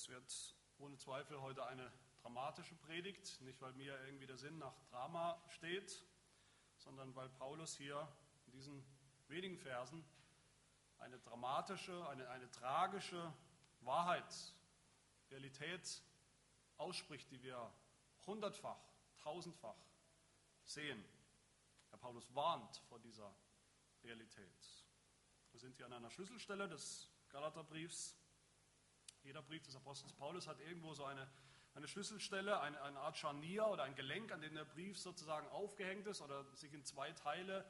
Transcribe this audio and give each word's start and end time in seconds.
Das 0.00 0.08
wird 0.08 0.56
ohne 0.78 0.96
Zweifel 0.96 1.42
heute 1.42 1.66
eine 1.66 1.92
dramatische 2.22 2.74
Predigt, 2.74 3.38
nicht 3.42 3.60
weil 3.60 3.74
mir 3.74 4.02
irgendwie 4.06 4.26
der 4.26 4.38
Sinn 4.38 4.56
nach 4.56 4.72
Drama 4.88 5.38
steht, 5.48 6.06
sondern 6.78 7.14
weil 7.14 7.28
Paulus 7.28 7.76
hier 7.76 8.08
in 8.46 8.52
diesen 8.52 8.82
wenigen 9.28 9.58
Versen 9.58 10.02
eine 11.00 11.18
dramatische, 11.18 12.08
eine, 12.08 12.26
eine 12.30 12.50
tragische 12.50 13.30
Wahrheit, 13.82 14.54
Realität 15.30 16.02
ausspricht, 16.78 17.30
die 17.30 17.42
wir 17.42 17.70
hundertfach, 18.24 18.80
tausendfach 19.18 19.76
sehen. 20.64 21.04
Herr 21.90 21.98
Paulus 21.98 22.34
warnt 22.34 22.74
vor 22.88 23.00
dieser 23.00 23.34
Realität. 24.02 24.86
Wir 25.50 25.60
sind 25.60 25.76
hier 25.76 25.84
an 25.84 25.92
einer 25.92 26.10
Schlüsselstelle 26.10 26.68
des 26.68 27.10
Galaterbriefs. 27.28 28.16
Jeder 29.22 29.42
Brief 29.42 29.62
des 29.62 29.76
Apostels 29.76 30.12
Paulus 30.14 30.46
hat 30.46 30.60
irgendwo 30.60 30.94
so 30.94 31.04
eine, 31.04 31.28
eine 31.74 31.86
Schlüsselstelle, 31.86 32.60
eine, 32.60 32.80
eine 32.82 32.98
Art 33.00 33.16
Scharnier 33.16 33.66
oder 33.66 33.84
ein 33.84 33.94
Gelenk, 33.94 34.32
an 34.32 34.40
dem 34.40 34.54
der 34.54 34.64
Brief 34.64 34.98
sozusagen 34.98 35.46
aufgehängt 35.48 36.06
ist 36.06 36.20
oder 36.20 36.44
sich 36.54 36.72
in 36.72 36.84
zwei 36.84 37.12
Teile 37.12 37.64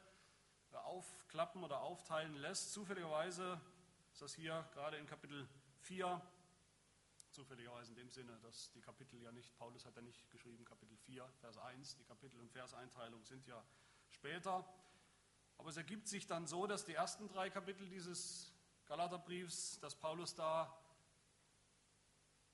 aufklappen 0.71 1.63
oder 1.63 1.81
aufteilen 1.81 2.35
lässt. 2.35 2.71
Zufälligerweise 2.73 3.59
ist 4.11 4.21
das 4.21 4.33
hier 4.33 4.67
gerade 4.73 4.97
in 4.97 5.05
Kapitel 5.05 5.47
4, 5.81 6.21
zufälligerweise 7.31 7.91
in 7.91 7.95
dem 7.95 8.09
Sinne, 8.09 8.37
dass 8.39 8.71
die 8.71 8.81
Kapitel 8.81 9.21
ja 9.21 9.31
nicht, 9.31 9.55
Paulus 9.57 9.85
hat 9.85 9.95
ja 9.95 10.01
nicht 10.01 10.29
geschrieben, 10.31 10.63
Kapitel 10.65 10.97
4, 10.97 11.27
Vers 11.39 11.57
1, 11.57 11.97
die 11.97 12.03
Kapitel- 12.03 12.39
und 12.39 12.51
Verseinteilung 12.51 13.23
sind 13.25 13.45
ja 13.47 13.63
später. 14.09 14.65
Aber 15.57 15.69
es 15.69 15.77
ergibt 15.77 16.07
sich 16.07 16.25
dann 16.27 16.47
so, 16.47 16.65
dass 16.65 16.85
die 16.85 16.93
ersten 16.93 17.27
drei 17.27 17.49
Kapitel 17.49 17.87
dieses 17.87 18.53
Galaterbriefs, 18.85 19.79
dass 19.79 19.95
Paulus 19.95 20.35
da 20.35 20.75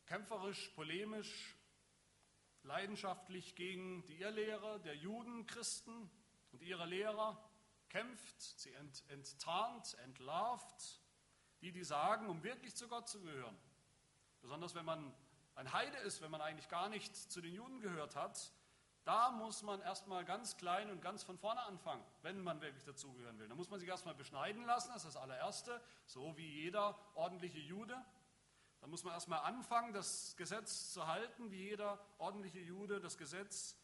kämpferisch, 0.08 0.70
polemisch, 0.70 1.56
leidenschaftlich 2.64 3.55
gegen 3.55 4.05
die 4.05 4.20
Irrlehre 4.20 4.80
der 4.82 4.96
Juden, 4.96 5.46
Christen 5.46 6.10
und 6.52 6.62
ihre 6.62 6.86
Lehrer 6.86 7.38
kämpft, 7.90 8.41
sie 8.41 8.74
ent, 8.74 9.04
enttarnt, 9.10 9.96
entlarvt, 10.04 11.02
die, 11.62 11.72
die 11.72 11.84
sagen, 11.84 12.27
um 12.27 12.44
wirklich 12.44 12.76
zu 12.76 12.88
Gott 12.88 13.08
zu 13.08 13.22
gehören. 13.22 13.58
Besonders 14.41 14.76
wenn 14.76 14.86
man 14.86 15.14
ein 15.55 15.72
Heide 15.74 15.98
ist, 15.99 16.21
wenn 16.21 16.32
man 16.32 16.42
eigentlich 16.42 16.70
gar 16.70 16.90
nicht 16.90 17.16
zu 17.16 17.42
den 17.42 17.54
Juden 17.54 17.80
gehört 17.82 18.16
hat, 18.16 18.52
da 19.04 19.32
muss 19.32 19.64
man 19.64 19.80
erstmal 19.82 20.26
ganz 20.26 20.58
klein 20.58 20.92
und 20.92 21.02
ganz 21.02 21.24
von 21.24 21.38
vorne 21.38 21.62
anfangen, 21.62 22.04
wenn 22.24 22.44
man 22.44 22.60
wirklich 22.60 22.84
dazugehören 22.84 23.40
will. 23.40 23.48
Da 23.48 23.55
muss 23.55 23.70
man 23.70 23.80
sich 23.80 23.88
erstmal 23.88 24.14
beschneiden 24.14 24.66
lassen, 24.66 24.90
das 24.90 25.05
ist 25.05 25.16
das 25.16 25.21
allererste, 25.21 25.82
so 26.05 26.36
wie 26.36 26.46
jeder 26.46 26.98
ordentliche 27.16 27.60
Jude. 27.60 27.96
Muss 28.88 29.04
man 29.04 29.13
erstmal 29.13 29.41
anfangen, 29.41 29.91
das 29.91 30.35
Gesetz 30.38 30.93
zu 30.93 31.07
halten, 31.07 31.52
wie 31.52 31.57
jeder 31.57 31.99
ordentliche 32.20 32.60
Jude 32.60 33.02
das 33.02 33.18
Gesetz 33.18 33.76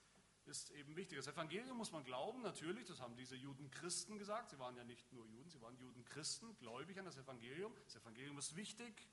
ist 0.45 0.71
eben 0.71 0.95
wichtig. 0.95 1.17
Das 1.17 1.27
Evangelium 1.27 1.77
muss 1.77 1.91
man 1.91 2.05
glauben, 2.05 2.41
natürlich, 2.41 2.85
das 2.87 3.01
haben 3.01 3.15
diese 3.17 3.35
Juden-Christen 3.35 4.17
gesagt. 4.17 4.51
Sie 4.51 4.59
waren 4.59 4.77
ja 4.77 4.83
nicht 4.85 5.11
nur 5.11 5.25
Juden, 5.25 5.49
sie 5.49 5.61
waren 5.61 5.77
Juden-Christen, 5.77 6.57
gläubig 6.57 6.97
an 6.99 7.05
das 7.05 7.17
Evangelium. 7.17 7.73
Das 7.83 7.97
Evangelium 7.97 8.37
ist 8.37 8.55
wichtig, 8.55 9.09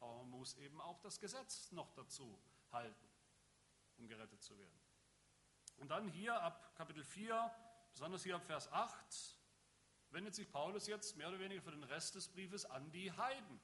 aber 0.00 0.16
man 0.16 0.30
muss 0.30 0.54
eben 0.56 0.80
auch 0.80 1.00
das 1.00 1.20
Gesetz 1.20 1.70
noch 1.70 1.92
dazu 1.92 2.36
halten, 2.72 3.08
um 3.98 4.08
gerettet 4.08 4.42
zu 4.42 4.58
werden. 4.58 4.80
Und 5.76 5.92
dann 5.92 6.08
hier 6.08 6.40
ab 6.42 6.74
Kapitel 6.74 7.04
4, 7.04 7.52
besonders 7.92 8.24
hier 8.24 8.34
ab 8.34 8.44
Vers 8.44 8.70
8, 8.72 9.38
wendet 10.10 10.34
sich 10.34 10.50
Paulus 10.50 10.88
jetzt 10.88 11.16
mehr 11.16 11.28
oder 11.28 11.38
weniger 11.38 11.62
für 11.62 11.72
den 11.72 11.84
Rest 11.84 12.16
des 12.16 12.28
Briefes 12.28 12.64
an 12.64 12.90
die 12.90 13.12
Heiden, 13.12 13.60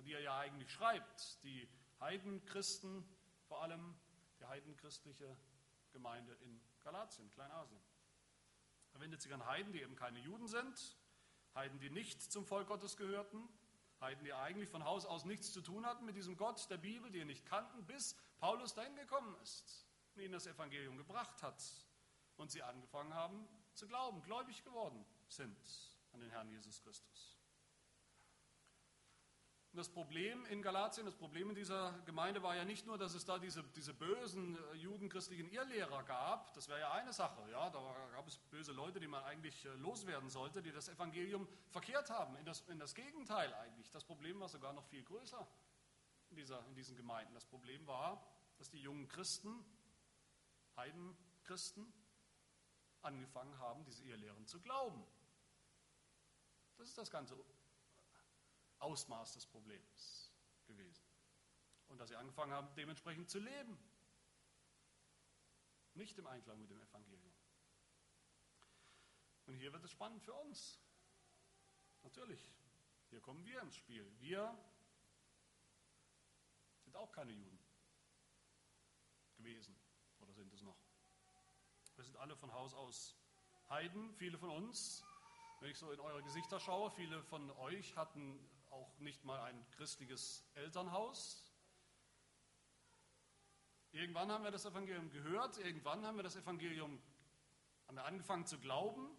an 0.00 0.06
die 0.06 0.14
er 0.14 0.20
ja 0.20 0.38
eigentlich 0.38 0.70
schreibt. 0.72 1.42
Die 1.44 1.68
Heidenchristen, 2.00 3.04
vor 3.46 3.62
allem 3.62 3.94
die 4.38 4.46
heidenchristliche 4.46 5.36
Gemeinde 5.92 6.32
in 6.40 6.58
Galatien, 6.80 7.30
Kleinasien. 7.30 7.82
Er 8.94 9.00
wendet 9.00 9.20
sich 9.20 9.32
an 9.34 9.44
Heiden, 9.44 9.72
die 9.74 9.82
eben 9.82 9.96
keine 9.96 10.18
Juden 10.18 10.48
sind, 10.48 10.96
Heiden, 11.54 11.78
die 11.80 11.90
nicht 11.90 12.22
zum 12.22 12.46
Volk 12.46 12.68
Gottes 12.68 12.96
gehörten, 12.96 13.46
Heiden, 14.00 14.24
die 14.24 14.32
eigentlich 14.32 14.70
von 14.70 14.84
Haus 14.84 15.04
aus 15.04 15.26
nichts 15.26 15.52
zu 15.52 15.60
tun 15.60 15.84
hatten 15.84 16.06
mit 16.06 16.16
diesem 16.16 16.38
Gott 16.38 16.70
der 16.70 16.78
Bibel, 16.78 17.10
die 17.10 17.18
ihn 17.18 17.26
nicht 17.26 17.44
kannten, 17.44 17.84
bis 17.84 18.16
Paulus 18.38 18.72
dahin 18.72 18.96
gekommen 18.96 19.36
ist 19.42 19.86
und 20.14 20.22
ihnen 20.22 20.32
das 20.32 20.46
Evangelium 20.46 20.96
gebracht 20.96 21.42
hat 21.42 21.62
und 22.38 22.50
sie 22.50 22.62
angefangen 22.62 23.12
haben 23.12 23.46
zu 23.74 23.86
glauben, 23.86 24.22
gläubig 24.22 24.64
geworden 24.64 25.04
sind 25.28 25.58
an 26.12 26.20
den 26.20 26.30
Herrn 26.30 26.48
Jesus 26.48 26.80
Christus. 26.80 27.39
Und 29.72 29.76
das 29.76 29.88
Problem 29.88 30.44
in 30.46 30.62
Galatien, 30.62 31.06
das 31.06 31.14
Problem 31.14 31.48
in 31.50 31.54
dieser 31.54 31.92
Gemeinde 32.04 32.42
war 32.42 32.56
ja 32.56 32.64
nicht 32.64 32.86
nur, 32.86 32.98
dass 32.98 33.14
es 33.14 33.24
da 33.24 33.38
diese, 33.38 33.62
diese 33.76 33.94
bösen 33.94 34.56
äh, 34.56 34.74
judenchristlichen 34.74 35.48
Irrlehrer 35.48 36.02
gab, 36.02 36.52
das 36.54 36.68
wäre 36.68 36.80
ja 36.80 36.92
eine 36.92 37.12
Sache, 37.12 37.48
ja, 37.52 37.70
da 37.70 37.78
gab 38.10 38.26
es 38.26 38.36
böse 38.36 38.72
Leute, 38.72 38.98
die 38.98 39.06
man 39.06 39.22
eigentlich 39.22 39.64
äh, 39.64 39.68
loswerden 39.76 40.28
sollte, 40.28 40.60
die 40.60 40.72
das 40.72 40.88
Evangelium 40.88 41.46
verkehrt 41.68 42.10
haben, 42.10 42.34
in 42.36 42.44
das, 42.44 42.62
in 42.62 42.80
das 42.80 42.96
Gegenteil 42.96 43.54
eigentlich. 43.54 43.88
Das 43.92 44.02
Problem 44.02 44.40
war 44.40 44.48
sogar 44.48 44.72
noch 44.72 44.84
viel 44.86 45.04
größer 45.04 45.46
in, 46.30 46.36
dieser, 46.36 46.66
in 46.66 46.74
diesen 46.74 46.96
Gemeinden. 46.96 47.32
Das 47.34 47.46
Problem 47.46 47.86
war, 47.86 48.26
dass 48.58 48.70
die 48.70 48.80
jungen 48.80 49.06
Christen, 49.06 49.64
Heidenchristen, 50.76 51.92
angefangen 53.02 53.56
haben, 53.60 53.84
diese 53.84 54.02
Irrlehren 54.02 54.46
zu 54.48 54.60
glauben. 54.60 55.06
Das 56.76 56.88
ist 56.88 56.98
das 56.98 57.10
ganze 57.10 57.36
Ausmaß 58.80 59.34
des 59.34 59.46
Problems 59.46 60.32
gewesen. 60.66 61.04
Und 61.88 61.98
dass 61.98 62.08
sie 62.08 62.16
angefangen 62.16 62.52
haben, 62.52 62.72
dementsprechend 62.74 63.30
zu 63.30 63.38
leben. 63.38 63.78
Nicht 65.94 66.18
im 66.18 66.26
Einklang 66.26 66.58
mit 66.60 66.70
dem 66.70 66.80
Evangelium. 66.80 67.34
Und 69.46 69.54
hier 69.56 69.72
wird 69.72 69.84
es 69.84 69.90
spannend 69.90 70.22
für 70.22 70.34
uns. 70.34 70.80
Natürlich, 72.02 72.52
hier 73.10 73.20
kommen 73.20 73.44
wir 73.44 73.60
ins 73.62 73.76
Spiel. 73.76 74.08
Wir 74.20 74.56
sind 76.84 76.96
auch 76.96 77.12
keine 77.12 77.32
Juden 77.32 77.58
gewesen 79.36 79.76
oder 80.20 80.32
sind 80.32 80.52
es 80.52 80.62
noch. 80.62 80.78
Wir 81.96 82.04
sind 82.04 82.16
alle 82.16 82.36
von 82.36 82.52
Haus 82.52 82.72
aus 82.74 83.16
Heiden, 83.68 84.14
viele 84.14 84.38
von 84.38 84.50
uns. 84.50 85.04
Wenn 85.60 85.70
ich 85.70 85.78
so 85.78 85.90
in 85.92 86.00
eure 86.00 86.22
Gesichter 86.22 86.58
schaue, 86.58 86.90
viele 86.90 87.22
von 87.24 87.50
euch 87.50 87.94
hatten 87.96 88.38
auch 88.70 88.98
nicht 88.98 89.24
mal 89.24 89.40
ein 89.42 89.66
christliches 89.70 90.44
Elternhaus. 90.54 91.50
Irgendwann 93.92 94.30
haben 94.30 94.44
wir 94.44 94.50
das 94.50 94.64
Evangelium 94.64 95.10
gehört, 95.10 95.58
irgendwann 95.58 96.06
haben 96.06 96.16
wir 96.16 96.22
das 96.22 96.36
Evangelium 96.36 97.02
haben 97.86 97.96
wir 97.96 98.04
angefangen 98.04 98.46
zu 98.46 98.58
glauben 98.60 99.10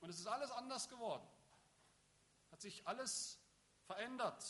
und 0.00 0.08
es 0.08 0.18
ist 0.18 0.26
alles 0.26 0.50
anders 0.50 0.88
geworden. 0.88 1.26
Hat 2.50 2.62
sich 2.62 2.86
alles 2.86 3.38
verändert. 3.84 4.42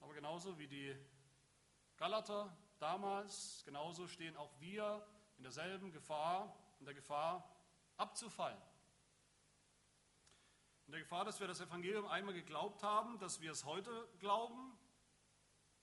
Aber 0.00 0.12
genauso 0.12 0.58
wie 0.58 0.68
die 0.68 0.94
Galater 1.96 2.54
damals, 2.78 3.62
genauso 3.64 4.08
stehen 4.08 4.36
auch 4.36 4.52
wir 4.60 5.06
in 5.38 5.44
derselben 5.44 5.90
Gefahr, 5.90 6.54
in 6.80 6.84
der 6.84 6.94
Gefahr 6.94 7.48
abzufallen. 7.96 8.60
In 10.92 10.96
der 10.96 11.04
Gefahr, 11.04 11.24
dass 11.24 11.40
wir 11.40 11.46
das 11.46 11.58
Evangelium 11.62 12.06
einmal 12.06 12.34
geglaubt 12.34 12.82
haben, 12.82 13.18
dass 13.18 13.40
wir 13.40 13.50
es 13.50 13.64
heute 13.64 14.06
glauben, 14.18 14.78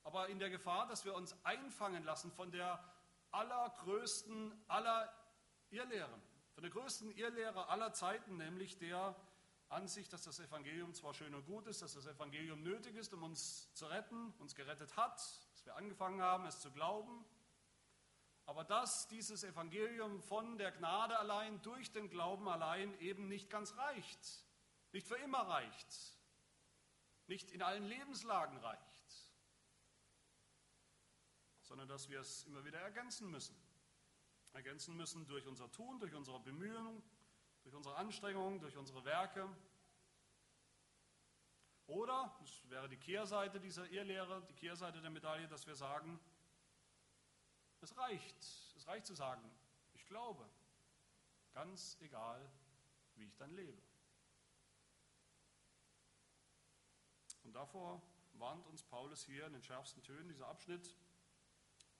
aber 0.04 0.30
in 0.30 0.38
der 0.38 0.52
Gefahr, 0.52 0.86
dass 0.86 1.04
wir 1.04 1.16
uns 1.16 1.36
einfangen 1.44 2.04
lassen 2.04 2.32
von 2.32 2.52
der 2.52 2.80
allergrößten 3.32 4.54
aller 4.68 5.12
Irrlehren, 5.72 6.22
von 6.54 6.62
der 6.62 6.72
größten 6.72 7.10
Irrlehre 7.18 7.70
aller 7.70 7.92
Zeiten, 7.92 8.38
nämlich 8.38 8.78
der 8.78 9.16
Ansicht, 9.70 10.14
dass 10.14 10.26
das 10.26 10.40
Evangelium 10.40 10.94
zwar 10.94 11.16
schön 11.16 11.34
und 11.34 11.48
gut 11.48 11.66
ist, 11.66 11.82
dass 11.82 11.96
das 11.96 12.06
Evangelium 12.06 12.62
nötig 12.62 12.96
ist, 12.96 13.12
um 13.12 13.24
uns 13.24 13.74
zu 13.74 13.88
retten, 13.88 14.32
uns 14.38 14.54
gerettet 14.54 14.96
hat, 14.96 15.16
dass 15.16 15.66
wir 15.66 15.76
angefangen 15.76 16.22
haben, 16.22 16.46
es 16.46 16.60
zu 16.60 16.70
glauben, 16.70 17.26
aber 18.46 18.64
dass 18.64 19.08
dieses 19.08 19.44
Evangelium 19.44 20.22
von 20.22 20.60
der 20.60 20.72
Gnade 20.72 21.18
allein, 21.18 21.60
durch 21.64 21.92
den 21.92 22.12
Glauben 22.12 22.48
allein 22.48 22.94
eben 23.00 23.28
nicht 23.28 23.50
ganz 23.50 23.76
reicht 23.76 24.48
nicht 24.92 25.08
für 25.08 25.18
immer 25.18 25.42
reicht, 25.42 26.20
nicht 27.28 27.52
in 27.52 27.62
allen 27.62 27.86
Lebenslagen 27.86 28.58
reicht, 28.58 29.30
sondern 31.62 31.88
dass 31.88 32.10
wir 32.10 32.20
es 32.20 32.44
immer 32.46 32.66
wieder 32.66 32.80
ergänzen 32.80 33.30
müssen. 33.30 33.56
Ergänzen 34.54 34.98
müssen 34.98 35.28
durch 35.28 35.46
unser 35.46 35.72
Tun, 35.72 36.00
durch 36.00 36.16
unsere 36.16 36.40
Bemühungen, 36.40 37.04
durch 37.64 37.76
unsere 37.76 37.96
Anstrengungen, 37.96 38.60
durch 38.60 38.78
unsere 38.78 39.06
Werke. 39.06 39.48
Oder, 41.86 42.36
das 42.40 42.70
wäre 42.70 42.90
die 42.90 42.98
Kehrseite 42.98 43.60
dieser 43.60 43.88
Irrlehre, 43.90 44.44
die 44.50 44.54
Kehrseite 44.54 45.02
der 45.02 45.12
Medaille, 45.12 45.48
dass 45.48 45.68
wir 45.68 45.76
sagen, 45.76 46.20
es 47.82 47.96
reicht, 47.98 48.44
es 48.76 48.88
reicht 48.88 49.06
zu 49.06 49.14
sagen, 49.14 49.42
ich 49.94 50.06
glaube, 50.08 50.50
ganz 51.54 51.98
egal, 52.02 52.48
wie 53.16 53.26
ich 53.26 53.36
dann 53.38 53.54
lebe. 53.54 53.82
Und 57.44 57.48
davor 57.60 58.02
warnt 58.36 58.66
uns 58.68 58.84
Paulus 58.84 59.26
hier 59.26 59.46
in 59.46 59.52
den 59.52 59.62
schärfsten 59.62 60.02
Tönen. 60.02 60.30
Dieser 60.30 60.48
Abschnitt 60.48 60.96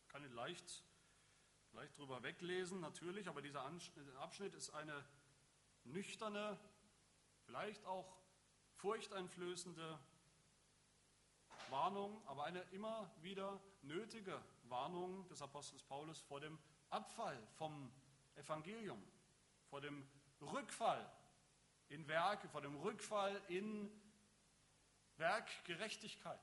kann 0.08 0.24
ihn 0.24 0.32
leicht, 0.32 0.86
leicht 1.74 1.98
drüber 1.98 2.24
weglesen, 2.24 2.80
natürlich, 2.80 3.28
aber 3.28 3.42
dieser 3.42 3.66
Abschnitt 4.20 4.56
ist 4.56 4.70
eine 4.70 5.04
nüchterne, 5.84 6.58
vielleicht 7.46 7.84
auch 7.86 8.08
furchteinflößende 8.78 10.00
Warnung, 11.70 12.26
aber 12.26 12.46
eine 12.46 12.62
immer 12.72 13.12
wieder 13.22 13.60
nötige 13.82 14.42
Warnung 14.70 15.28
des 15.28 15.42
Apostels 15.42 15.84
Paulus 15.84 16.22
vor 16.22 16.40
dem 16.40 16.58
Abfall 16.90 17.38
vom 17.58 17.92
Evangelium, 18.36 19.04
vor 19.70 19.82
dem 19.82 20.08
Rückfall 20.40 21.06
in 21.90 22.08
Werke, 22.08 22.48
vor 22.48 22.62
dem 22.62 22.78
Rückfall 22.78 23.42
in 23.50 23.92
Werkgerechtigkeit. 25.20 26.40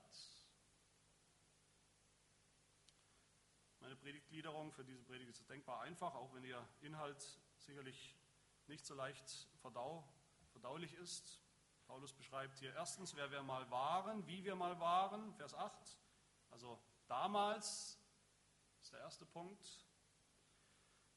Meine 3.79 3.95
Predigtgliederung 3.95 4.71
für 4.71 4.83
diese 4.83 5.01
Predigt 5.03 5.29
ist 5.29 5.49
denkbar 5.49 5.81
einfach, 5.81 6.13
auch 6.13 6.33
wenn 6.33 6.43
ihr 6.43 6.63
Inhalt 6.81 7.39
sicherlich 7.57 8.15
nicht 8.67 8.85
so 8.85 8.93
leicht 8.93 9.47
verdau, 9.61 10.07
verdaulich 10.51 10.93
ist. 10.95 11.41
Paulus 11.87 12.13
beschreibt 12.13 12.59
hier 12.59 12.73
erstens, 12.73 13.15
wer 13.15 13.31
wir 13.31 13.41
mal 13.41 13.69
waren, 13.71 14.27
wie 14.27 14.43
wir 14.43 14.55
mal 14.55 14.79
waren, 14.79 15.33
Vers 15.35 15.53
8. 15.53 15.97
Also 16.51 16.79
damals 17.07 17.97
ist 18.81 18.93
der 18.93 18.99
erste 18.99 19.25
Punkt. 19.25 19.87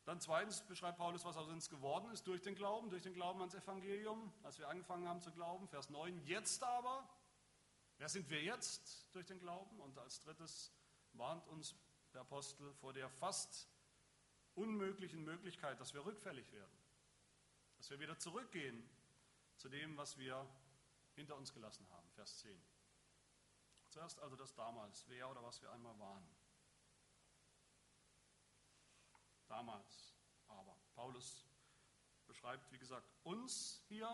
Dann 0.04 0.20
zweitens 0.20 0.62
beschreibt 0.62 0.96
Paulus, 0.96 1.24
was 1.24 1.36
aus 1.36 1.48
uns 1.48 1.68
geworden 1.68 2.10
ist 2.10 2.26
durch 2.26 2.40
den 2.40 2.54
Glauben, 2.54 2.88
durch 2.88 3.02
den 3.02 3.14
Glauben 3.14 3.40
ans 3.40 3.54
Evangelium, 3.54 4.32
als 4.42 4.58
wir 4.58 4.68
angefangen 4.68 5.06
haben 5.06 5.20
zu 5.20 5.30
glauben. 5.30 5.68
Vers 5.68 5.90
9, 5.90 6.24
jetzt 6.24 6.62
aber, 6.62 7.06
wer 8.00 8.08
sind 8.08 8.28
wir 8.30 8.42
jetzt 8.42 9.14
durch 9.14 9.26
den 9.26 9.38
Glauben? 9.38 9.78
Und 9.78 9.96
als 9.98 10.20
drittes 10.20 10.72
warnt 11.12 11.46
uns 11.46 11.76
der 12.12 12.22
Apostel 12.22 12.72
vor 12.74 12.92
der 12.92 13.08
fast 13.08 13.68
unmöglichen 14.54 15.22
Möglichkeit, 15.22 15.78
dass 15.78 15.94
wir 15.94 16.04
rückfällig 16.04 16.50
werden, 16.50 16.78
dass 17.76 17.90
wir 17.90 18.00
wieder 18.00 18.18
zurückgehen 18.18 18.88
zu 19.56 19.68
dem, 19.68 19.96
was 19.96 20.18
wir 20.18 20.44
hinter 21.14 21.36
uns 21.36 21.52
gelassen 21.52 21.88
haben. 21.90 22.10
Vers 22.10 22.38
10. 22.38 22.60
Zuerst 23.90 24.18
also 24.18 24.34
das 24.34 24.54
damals, 24.54 25.04
wer 25.08 25.30
oder 25.30 25.42
was 25.42 25.62
wir 25.62 25.70
einmal 25.70 25.96
waren. 25.98 26.26
damals 29.50 30.14
aber. 30.48 30.76
Paulus 30.94 31.44
beschreibt, 32.26 32.70
wie 32.72 32.78
gesagt, 32.78 33.10
uns 33.24 33.82
hier. 33.88 34.08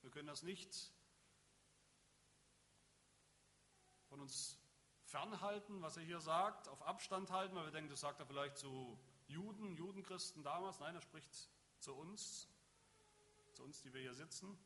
Wir 0.00 0.10
können 0.10 0.28
das 0.28 0.42
nicht 0.42 0.92
von 4.08 4.20
uns 4.20 4.58
fernhalten, 5.04 5.80
was 5.82 5.96
er 5.96 6.02
hier 6.02 6.20
sagt, 6.20 6.68
auf 6.68 6.82
Abstand 6.82 7.30
halten, 7.30 7.54
weil 7.54 7.64
wir 7.64 7.72
denken, 7.72 7.90
das 7.90 8.00
sagt 8.00 8.20
er 8.20 8.26
vielleicht 8.26 8.58
zu 8.58 8.98
Juden, 9.26 9.76
Judenchristen 9.76 10.42
damals. 10.42 10.80
Nein, 10.80 10.94
er 10.94 11.00
spricht 11.00 11.50
zu 11.78 11.94
uns, 11.94 12.48
zu 13.54 13.64
uns, 13.64 13.80
die 13.82 13.92
wir 13.92 14.00
hier 14.00 14.14
sitzen. 14.14 14.58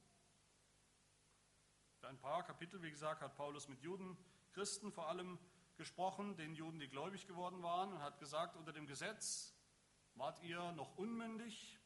Für 1.98 2.08
ein 2.08 2.18
paar 2.18 2.42
Kapitel, 2.42 2.82
wie 2.82 2.90
gesagt, 2.90 3.22
hat 3.22 3.36
Paulus 3.36 3.68
mit 3.68 3.80
Juden, 3.82 4.16
Christen 4.52 4.90
vor 4.92 5.08
allem 5.08 5.38
gesprochen, 5.76 6.36
den 6.36 6.54
Juden, 6.54 6.80
die 6.80 6.88
gläubig 6.88 7.26
geworden 7.26 7.62
waren, 7.62 7.92
und 7.92 8.00
hat 8.00 8.18
gesagt, 8.18 8.56
unter 8.56 8.72
dem 8.72 8.86
Gesetz 8.86 9.54
Wart 10.14 10.42
ihr 10.42 10.72
noch 10.72 10.96
unmündig, 10.98 11.78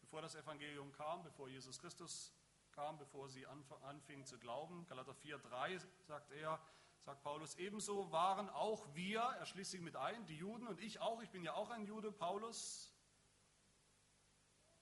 bevor 0.00 0.22
das 0.22 0.34
Evangelium 0.34 0.92
kam, 0.92 1.22
bevor 1.22 1.48
Jesus 1.48 1.78
Christus 1.78 2.32
kam, 2.78 2.96
bevor 2.96 3.28
sie 3.28 3.44
anfingen 3.82 4.24
zu 4.24 4.38
glauben? 4.38 4.86
Galater 4.86 5.10
4,3 5.10 5.84
sagt 6.06 6.30
er, 6.30 6.60
sagt 7.00 7.24
Paulus, 7.24 7.56
ebenso 7.56 8.12
waren 8.12 8.48
auch 8.50 8.94
wir, 8.94 9.20
er 9.20 9.46
schließt 9.46 9.72
sich 9.72 9.80
mit 9.80 9.96
ein, 9.96 10.24
die 10.26 10.36
Juden 10.36 10.68
und 10.68 10.78
ich 10.78 11.00
auch, 11.00 11.20
ich 11.20 11.30
bin 11.30 11.42
ja 11.42 11.54
auch 11.54 11.70
ein 11.70 11.86
Jude, 11.86 12.12
Paulus. 12.12 12.94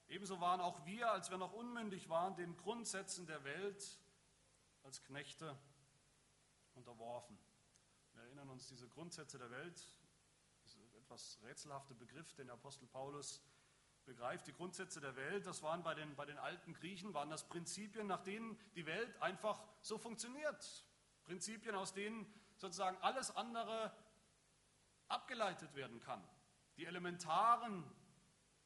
Ebenso 0.09 0.39
waren 0.39 0.61
auch 0.61 0.85
wir, 0.85 1.11
als 1.11 1.31
wir 1.31 1.39
noch 1.39 1.53
unmündig 1.53 2.07
waren, 2.07 2.35
den 2.35 2.55
Grundsätzen 2.55 3.25
der 3.25 3.43
Welt 3.43 3.99
als 4.83 5.01
Knechte 5.01 5.57
unterworfen. 6.75 7.35
Wir 8.13 8.21
erinnern 8.25 8.51
uns, 8.51 8.67
diese 8.67 8.87
Grundsätze 8.89 9.39
der 9.39 9.49
Welt, 9.49 9.81
etwas 10.99 11.39
rätselhafte 11.41 11.95
Begriff, 11.95 12.31
den 12.35 12.51
Apostel 12.51 12.85
Paulus 12.89 13.41
begreift. 14.07 14.47
Die 14.47 14.53
Grundsätze 14.53 14.99
der 14.99 15.15
Welt, 15.15 15.45
das 15.45 15.61
waren 15.61 15.83
bei 15.83 15.93
den, 15.93 16.15
bei 16.15 16.25
den 16.25 16.39
alten 16.39 16.73
Griechen, 16.73 17.13
waren 17.13 17.29
das 17.29 17.47
Prinzipien, 17.47 18.07
nach 18.07 18.23
denen 18.23 18.57
die 18.75 18.87
Welt 18.87 19.21
einfach 19.21 19.63
so 19.81 19.99
funktioniert. 19.99 20.85
Prinzipien, 21.25 21.75
aus 21.75 21.93
denen 21.93 22.25
sozusagen 22.55 22.97
alles 23.01 23.35
andere 23.35 23.93
abgeleitet 25.07 25.75
werden 25.75 25.99
kann. 25.99 26.23
Die 26.77 26.85
elementaren 26.85 27.83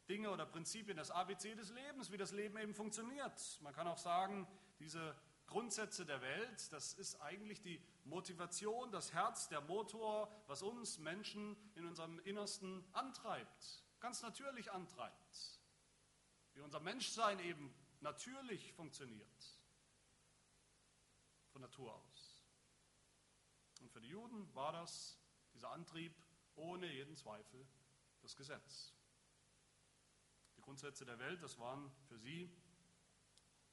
Dinge 0.08 0.32
oder 0.32 0.46
Prinzipien, 0.46 0.98
das 0.98 1.12
ABC 1.12 1.56
des 1.56 1.72
Lebens, 1.72 2.12
wie 2.12 2.18
das 2.18 2.32
Leben 2.32 2.58
eben 2.58 2.74
funktioniert. 2.74 3.60
Man 3.62 3.74
kann 3.74 3.88
auch 3.88 3.98
sagen, 3.98 4.48
diese 4.80 5.16
Grundsätze 5.48 6.06
der 6.06 6.22
Welt, 6.22 6.72
das 6.72 6.94
ist 6.94 7.22
eigentlich 7.22 7.62
die 7.62 7.82
Motivation, 8.06 8.92
das 8.92 9.14
Herz, 9.14 9.50
der 9.50 9.62
Motor, 9.62 10.32
was 10.48 10.62
uns 10.62 10.98
Menschen 11.00 11.58
in 11.76 11.86
unserem 11.86 12.20
Innersten 12.20 12.86
antreibt, 12.94 13.84
ganz 14.02 14.22
natürlich 14.22 14.70
antreibt. 14.72 15.62
Wie 16.54 16.62
unser 16.62 16.82
Menschsein 16.82 17.40
eben 17.40 17.74
natürlich 18.02 18.74
funktioniert, 18.74 19.60
von 21.52 21.62
Natur 21.62 21.96
aus. 21.96 22.44
Und 23.80 23.90
für 23.92 24.02
die 24.02 24.10
Juden 24.10 24.54
war 24.54 24.74
das, 24.74 25.18
dieser 25.54 25.72
Antrieb, 25.72 26.14
ohne 26.56 26.92
jeden 26.92 27.16
Zweifel 27.16 27.66
das 28.22 28.36
Gesetz. 28.36 28.94
Die 30.58 30.62
Grundsätze 30.62 31.06
der 31.06 31.18
Welt, 31.20 31.42
das 31.42 31.58
waren 31.58 31.90
für 32.08 32.18
sie 32.18 32.52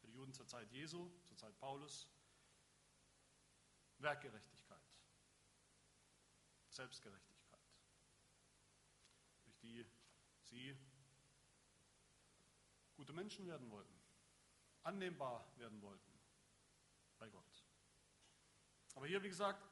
die 0.02 0.12
Juden 0.12 0.32
zur 0.32 0.46
Zeit 0.46 0.70
Jesu, 0.70 1.10
zur 1.24 1.36
Zeit 1.36 1.58
Paulus, 1.58 2.08
Werkgerechtigkeit, 3.98 4.80
Selbstgerechtigkeit, 6.70 7.60
durch 9.44 9.58
die 9.58 9.86
sie 10.48 10.76
gute 12.96 13.12
Menschen 13.12 13.46
werden 13.46 13.70
wollten, 13.70 13.94
annehmbar 14.82 15.46
werden 15.56 15.80
wollten 15.82 16.18
bei 17.18 17.28
Gott. 17.28 17.64
Aber 18.94 19.06
hier, 19.06 19.22
wie 19.22 19.28
gesagt, 19.28 19.62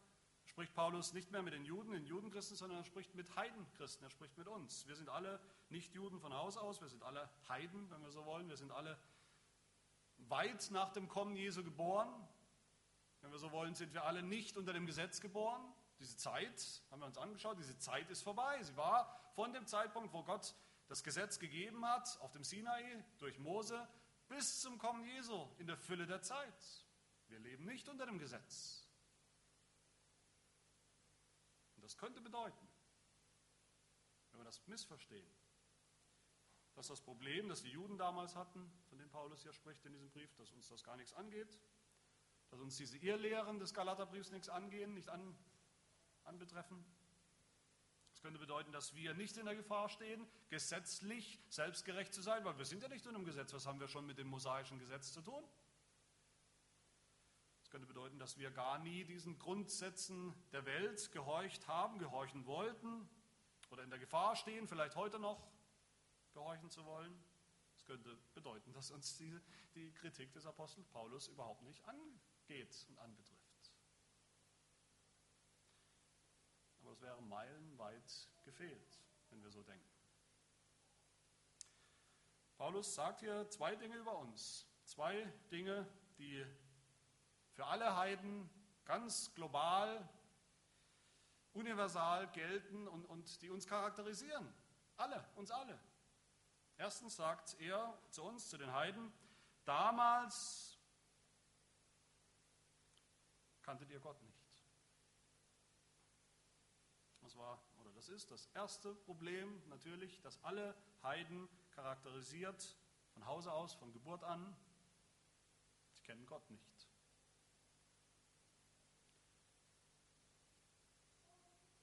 spricht 0.44 0.74
Paulus 0.74 1.12
nicht 1.12 1.30
mehr 1.32 1.42
mit 1.42 1.52
den 1.52 1.64
Juden, 1.64 1.92
den 1.92 2.06
Judenchristen, 2.06 2.56
sondern 2.56 2.78
er 2.78 2.84
spricht 2.84 3.14
mit 3.14 3.34
Heidenchristen, 3.36 4.06
er 4.06 4.10
spricht 4.10 4.38
mit 4.38 4.48
uns. 4.48 4.86
Wir 4.86 4.96
sind 4.96 5.08
alle 5.08 5.40
nicht 5.68 5.94
Juden 5.94 6.20
von 6.20 6.32
Haus 6.32 6.56
aus, 6.56 6.80
wir 6.80 6.88
sind 6.88 7.02
alle 7.02 7.28
Heiden, 7.48 7.90
wenn 7.90 8.02
wir 8.02 8.10
so 8.10 8.24
wollen, 8.24 8.48
wir 8.48 8.56
sind 8.56 8.70
alle 8.70 8.98
weit 10.18 10.70
nach 10.70 10.92
dem 10.92 11.08
Kommen 11.08 11.36
Jesu 11.36 11.62
geboren. 11.62 12.08
Wenn 13.20 13.32
wir 13.32 13.38
so 13.38 13.50
wollen, 13.50 13.74
sind 13.74 13.92
wir 13.92 14.04
alle 14.04 14.22
nicht 14.22 14.56
unter 14.56 14.72
dem 14.72 14.86
Gesetz 14.86 15.20
geboren. 15.20 15.62
Diese 15.98 16.16
Zeit 16.16 16.82
haben 16.90 17.00
wir 17.00 17.06
uns 17.06 17.18
angeschaut, 17.18 17.58
diese 17.58 17.76
Zeit 17.78 18.08
ist 18.10 18.22
vorbei. 18.22 18.62
Sie 18.62 18.76
war 18.76 19.14
von 19.34 19.52
dem 19.52 19.66
Zeitpunkt, 19.66 20.12
wo 20.12 20.22
Gott 20.22 20.54
das 20.88 21.02
Gesetz 21.02 21.38
gegeben 21.38 21.84
hat, 21.84 22.18
auf 22.20 22.32
dem 22.32 22.44
Sinai 22.44 23.04
durch 23.18 23.38
Mose, 23.38 23.88
bis 24.28 24.60
zum 24.60 24.78
Kommen 24.78 25.04
Jesu 25.04 25.48
in 25.58 25.66
der 25.66 25.76
Fülle 25.76 26.06
der 26.06 26.22
Zeit. 26.22 26.86
Wir 27.28 27.38
leben 27.38 27.64
nicht 27.64 27.88
unter 27.88 28.06
dem 28.06 28.18
Gesetz. 28.18 28.86
Und 31.76 31.82
das 31.82 31.96
könnte 31.96 32.20
bedeuten, 32.20 32.68
wenn 34.30 34.40
wir 34.40 34.44
das 34.44 34.64
missverstehen, 34.66 35.30
dass 36.74 36.88
das 36.88 37.00
Problem, 37.00 37.48
das 37.48 37.62
die 37.62 37.70
Juden 37.70 37.96
damals 37.96 38.36
hatten, 38.36 38.70
von 38.88 38.98
dem 38.98 39.10
Paulus 39.10 39.42
ja 39.44 39.52
spricht 39.52 39.84
in 39.86 39.92
diesem 39.92 40.10
Brief, 40.10 40.34
dass 40.34 40.52
uns 40.52 40.68
das 40.68 40.84
gar 40.84 40.96
nichts 40.96 41.14
angeht, 41.14 41.58
dass 42.50 42.60
uns 42.60 42.76
diese 42.76 42.98
Irrlehren 42.98 43.58
des 43.58 43.74
Galaterbriefs 43.74 44.30
nichts 44.30 44.48
angehen, 44.48 44.94
nicht 44.94 45.08
an, 45.08 45.36
anbetreffen. 46.24 46.84
Das 48.26 48.32
könnte 48.32 48.40
bedeuten, 48.40 48.72
dass 48.72 48.92
wir 48.96 49.14
nicht 49.14 49.36
in 49.36 49.44
der 49.44 49.54
Gefahr 49.54 49.88
stehen, 49.88 50.26
gesetzlich 50.48 51.38
selbstgerecht 51.48 52.12
zu 52.12 52.22
sein, 52.22 52.44
weil 52.44 52.58
wir 52.58 52.64
sind 52.64 52.82
ja 52.82 52.88
nicht 52.88 53.06
unter 53.06 53.20
dem 53.20 53.24
Gesetz. 53.24 53.52
Was 53.52 53.66
haben 53.66 53.78
wir 53.78 53.86
schon 53.86 54.04
mit 54.04 54.18
dem 54.18 54.26
mosaischen 54.26 54.80
Gesetz 54.80 55.12
zu 55.12 55.20
tun? 55.20 55.44
Das 57.60 57.70
könnte 57.70 57.86
bedeuten, 57.86 58.18
dass 58.18 58.36
wir 58.36 58.50
gar 58.50 58.80
nie 58.80 59.04
diesen 59.04 59.38
Grundsätzen 59.38 60.34
der 60.50 60.66
Welt 60.66 61.12
gehorcht 61.12 61.68
haben, 61.68 62.00
gehorchen 62.00 62.46
wollten 62.46 63.08
oder 63.70 63.84
in 63.84 63.90
der 63.90 64.00
Gefahr 64.00 64.34
stehen, 64.34 64.66
vielleicht 64.66 64.96
heute 64.96 65.20
noch 65.20 65.46
gehorchen 66.32 66.68
zu 66.68 66.84
wollen. 66.84 67.16
Das 67.74 67.84
könnte 67.84 68.18
bedeuten, 68.34 68.72
dass 68.72 68.90
uns 68.90 69.16
die, 69.18 69.38
die 69.76 69.92
Kritik 69.92 70.32
des 70.32 70.46
Apostels 70.46 70.88
Paulus 70.88 71.28
überhaupt 71.28 71.62
nicht 71.62 71.80
angeht 71.84 72.86
und 72.88 72.98
anbetrifft. 72.98 73.35
Es 76.96 77.02
wäre 77.02 77.20
meilenweit 77.20 78.30
gefehlt, 78.42 78.98
wenn 79.28 79.42
wir 79.42 79.50
so 79.50 79.62
denken. 79.62 79.86
Paulus 82.56 82.94
sagt 82.94 83.20
hier 83.20 83.50
zwei 83.50 83.76
Dinge 83.76 83.96
über 83.96 84.16
uns. 84.16 84.66
Zwei 84.84 85.30
Dinge, 85.50 85.86
die 86.16 86.42
für 87.50 87.66
alle 87.66 87.96
Heiden 87.96 88.48
ganz 88.86 89.34
global, 89.34 90.08
universal 91.52 92.28
gelten 92.32 92.88
und, 92.88 93.04
und 93.04 93.42
die 93.42 93.50
uns 93.50 93.66
charakterisieren. 93.66 94.50
Alle, 94.96 95.22
uns 95.34 95.50
alle. 95.50 95.78
Erstens 96.78 97.16
sagt 97.16 97.60
er 97.60 97.98
zu 98.08 98.22
uns, 98.22 98.48
zu 98.48 98.56
den 98.56 98.72
Heiden, 98.72 99.12
damals 99.66 100.78
kanntet 103.60 103.90
ihr 103.90 104.00
Gott 104.00 104.22
nicht. 104.22 104.36
Das 107.36 107.44
war 107.44 107.60
oder 107.82 107.90
das 107.92 108.08
ist 108.08 108.30
das 108.30 108.46
erste 108.54 108.94
Problem 108.94 109.60
natürlich, 109.68 110.22
dass 110.22 110.42
alle 110.42 110.74
Heiden 111.02 111.50
charakterisiert 111.72 112.74
von 113.12 113.26
Hause 113.26 113.52
aus, 113.52 113.74
von 113.74 113.92
Geburt 113.92 114.24
an, 114.24 114.56
sie 115.92 116.02
kennen 116.02 116.24
Gott 116.24 116.48
nicht. 116.48 116.88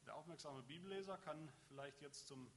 Der 0.07 0.15
aufmerksame 0.15 0.63
Bibelleser 0.63 1.19
kann 1.19 1.51
vielleicht 1.67 2.01
jetzt 2.01 2.25
zum, 2.25 2.51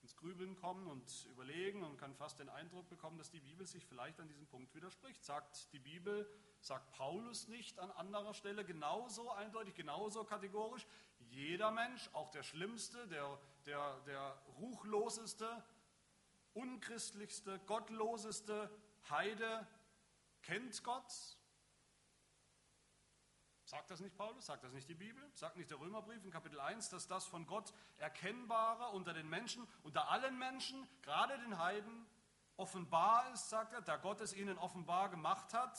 ins 0.00 0.16
Grübeln 0.16 0.56
kommen 0.56 0.86
und 0.86 1.26
überlegen 1.26 1.84
und 1.84 1.98
kann 1.98 2.14
fast 2.14 2.38
den 2.38 2.48
Eindruck 2.48 2.88
bekommen, 2.88 3.18
dass 3.18 3.30
die 3.30 3.40
Bibel 3.40 3.66
sich 3.66 3.84
vielleicht 3.84 4.20
an 4.20 4.28
diesem 4.28 4.46
Punkt 4.46 4.74
widerspricht. 4.74 5.22
Sagt 5.22 5.70
die 5.74 5.80
Bibel, 5.80 6.26
sagt 6.60 6.90
Paulus 6.92 7.48
nicht 7.48 7.78
an 7.78 7.90
anderer 7.90 8.32
Stelle 8.32 8.64
genauso 8.64 9.30
eindeutig, 9.32 9.74
genauso 9.74 10.24
kategorisch, 10.24 10.86
jeder 11.30 11.70
Mensch, 11.70 12.10
auch 12.12 12.30
der 12.30 12.42
Schlimmste, 12.42 13.06
der, 13.08 13.38
der, 13.66 14.00
der 14.00 14.42
Ruchloseste, 14.58 15.64
unchristlichste, 16.54 17.58
gottloseste 17.66 18.70
Heide 19.08 19.66
kennt 20.42 20.82
Gott, 20.84 21.12
Sagt 23.66 23.90
das 23.90 23.98
nicht 23.98 24.16
Paulus? 24.16 24.46
Sagt 24.46 24.62
das 24.62 24.72
nicht 24.72 24.88
die 24.88 24.94
Bibel? 24.94 25.28
Sagt 25.34 25.56
nicht 25.56 25.68
der 25.68 25.80
Römerbrief 25.80 26.24
in 26.24 26.30
Kapitel 26.30 26.60
1, 26.60 26.88
dass 26.90 27.08
das 27.08 27.26
von 27.26 27.46
Gott 27.46 27.74
Erkennbare 27.96 28.90
unter 28.90 29.12
den 29.12 29.28
Menschen, 29.28 29.66
unter 29.82 30.08
allen 30.08 30.38
Menschen, 30.38 30.88
gerade 31.02 31.36
den 31.38 31.58
Heiden, 31.58 32.06
offenbar 32.56 33.28
ist, 33.32 33.48
sagt 33.48 33.72
er, 33.72 33.82
da 33.82 33.96
Gott 33.96 34.20
es 34.20 34.32
ihnen 34.34 34.56
offenbar 34.56 35.08
gemacht 35.08 35.52
hat? 35.52 35.76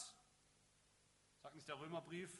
Sagt 1.38 1.56
nicht 1.56 1.70
der 1.70 1.80
Römerbrief, 1.80 2.38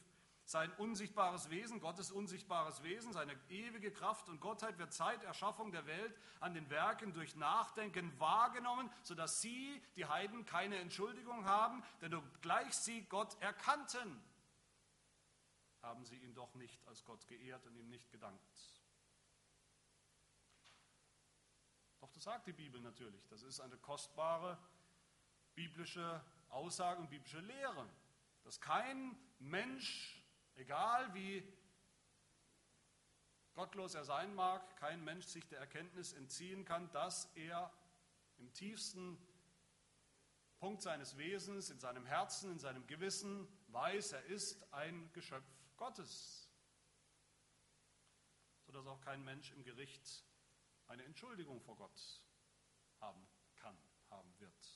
sein 0.48 0.72
unsichtbares 0.78 1.50
Wesen, 1.50 1.82
Gottes 1.82 2.10
unsichtbares 2.10 2.82
Wesen, 2.82 3.12
seine 3.12 3.38
ewige 3.50 3.92
Kraft 3.92 4.30
und 4.30 4.40
Gottheit 4.40 4.78
wird 4.78 4.94
seit 4.94 5.22
Erschaffung 5.24 5.74
der 5.74 5.86
Welt 5.86 6.18
an 6.40 6.54
den 6.54 6.70
Werken 6.70 7.14
durch 7.14 7.36
Nachdenken 7.36 8.18
wahrgenommen, 8.18 8.90
sodass 9.04 9.42
sie, 9.42 9.84
die 9.98 10.06
Heiden, 10.06 10.46
keine 10.46 10.78
Entschuldigung 10.78 11.44
haben, 11.44 11.84
denn 12.00 12.14
obgleich 12.14 12.74
sie 12.74 13.02
Gott 13.04 13.36
erkannten, 13.42 14.24
haben 15.82 16.06
sie 16.06 16.16
ihn 16.16 16.34
doch 16.34 16.56
nicht 16.56 16.80
als 16.88 17.04
Gott 17.04 17.28
geehrt 17.28 17.66
und 17.66 17.76
ihm 17.76 17.90
nicht 17.90 18.10
gedankt. 18.10 18.42
Doch 22.00 22.10
das 22.14 22.24
sagt 22.24 22.48
die 22.48 22.54
Bibel 22.54 22.80
natürlich. 22.80 23.28
Das 23.28 23.44
ist 23.44 23.60
eine 23.60 23.76
kostbare 23.76 24.58
biblische 25.56 26.24
Aussage 26.48 27.02
und 27.02 27.10
biblische 27.10 27.42
Lehre, 27.42 27.86
dass 28.46 28.62
kein 28.62 29.18
Mensch, 29.40 30.17
egal 30.58 31.14
wie 31.14 31.44
gottlos 33.54 33.96
er 33.96 34.04
sein 34.04 34.36
mag, 34.36 34.78
kein 34.78 35.04
Mensch 35.04 35.26
sich 35.26 35.48
der 35.48 35.60
Erkenntnis 35.60 36.14
entziehen 36.14 36.64
kann, 36.66 36.92
dass 36.92 37.26
er 37.36 37.74
im 38.38 38.54
tiefsten 38.54 39.18
Punkt 40.60 40.82
seines 40.82 41.18
Wesens, 41.18 41.70
in 41.70 41.80
seinem 41.80 42.06
Herzen, 42.06 42.52
in 42.52 42.60
seinem 42.60 42.86
Gewissen 42.88 43.48
weiß, 43.70 44.14
er 44.14 44.26
ist 44.26 44.74
ein 44.74 45.12
Geschöpf 45.14 45.48
Gottes, 45.78 46.52
sodass 48.66 48.88
auch 48.88 49.02
kein 49.02 49.24
Mensch 49.24 49.52
im 49.52 49.64
Gericht 49.64 50.24
eine 50.88 51.04
Entschuldigung 51.04 51.62
vor 51.62 51.76
Gott 51.76 52.24
haben 53.00 53.28
kann, 53.56 53.78
haben 54.10 54.34
wird. 54.40 54.67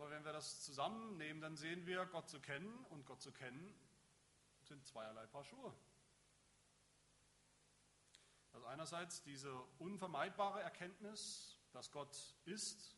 Aber 0.00 0.08
wenn 0.08 0.24
wir 0.24 0.32
das 0.32 0.62
zusammennehmen, 0.62 1.42
dann 1.42 1.58
sehen 1.58 1.84
wir, 1.84 2.06
Gott 2.06 2.26
zu 2.26 2.40
kennen 2.40 2.86
und 2.86 3.04
Gott 3.04 3.20
zu 3.20 3.32
kennen 3.32 3.74
sind 4.62 4.82
zweierlei 4.86 5.26
Paar 5.26 5.44
Schuhe. 5.44 5.74
Also 8.52 8.64
einerseits 8.64 9.22
diese 9.24 9.54
unvermeidbare 9.78 10.62
Erkenntnis, 10.62 11.58
dass 11.72 11.90
Gott 11.90 12.16
ist, 12.46 12.96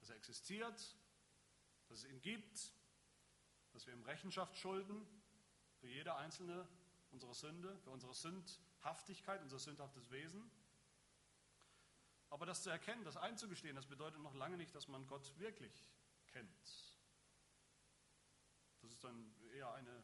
dass 0.00 0.08
er 0.08 0.16
existiert, 0.16 0.96
dass 1.88 1.98
es 1.98 2.04
ihn 2.06 2.22
gibt, 2.22 2.72
dass 3.74 3.86
wir 3.86 3.92
ihm 3.92 4.02
Rechenschaft 4.02 4.56
schulden 4.56 5.06
für 5.80 5.88
jede 5.88 6.14
einzelne 6.14 6.66
unserer 7.10 7.34
Sünde, 7.34 7.76
für 7.80 7.90
unsere 7.90 8.14
Sündhaftigkeit, 8.14 9.42
unser 9.42 9.58
sündhaftes 9.58 10.10
Wesen. 10.10 10.50
Aber 12.30 12.46
das 12.46 12.62
zu 12.62 12.70
erkennen, 12.70 13.04
das 13.04 13.18
einzugestehen, 13.18 13.76
das 13.76 13.84
bedeutet 13.84 14.22
noch 14.22 14.34
lange 14.34 14.56
nicht, 14.56 14.74
dass 14.74 14.88
man 14.88 15.06
Gott 15.06 15.38
wirklich 15.38 15.84
kennt. 16.32 16.92
Das 18.80 18.90
ist 18.90 19.04
dann 19.04 19.34
eher 19.54 19.72
eine, 19.74 20.02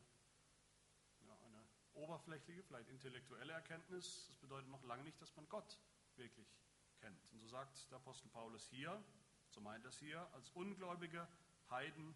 ja, 1.27 1.37
eine 1.45 1.69
oberflächliche, 1.95 2.63
vielleicht 2.63 2.89
intellektuelle 2.89 3.53
Erkenntnis. 3.53 4.27
Das 4.29 4.37
bedeutet 4.39 4.71
noch 4.71 4.85
lange 4.85 5.03
nicht, 5.05 5.21
dass 5.21 5.35
man 5.37 5.49
Gott 5.49 5.81
wirklich 6.17 6.49
kennt. 6.99 7.25
Und 7.33 7.41
so 7.41 7.49
sagt 7.49 7.91
der 7.91 7.99
Apostel 7.99 8.29
Paulus 8.29 8.69
hier, 8.69 9.03
so 9.51 9.61
meint 9.61 9.85
er 9.85 9.91
es 9.91 9.99
hier, 9.99 10.21
als 10.35 10.51
ungläubige 10.51 11.27
Heiden 11.71 12.15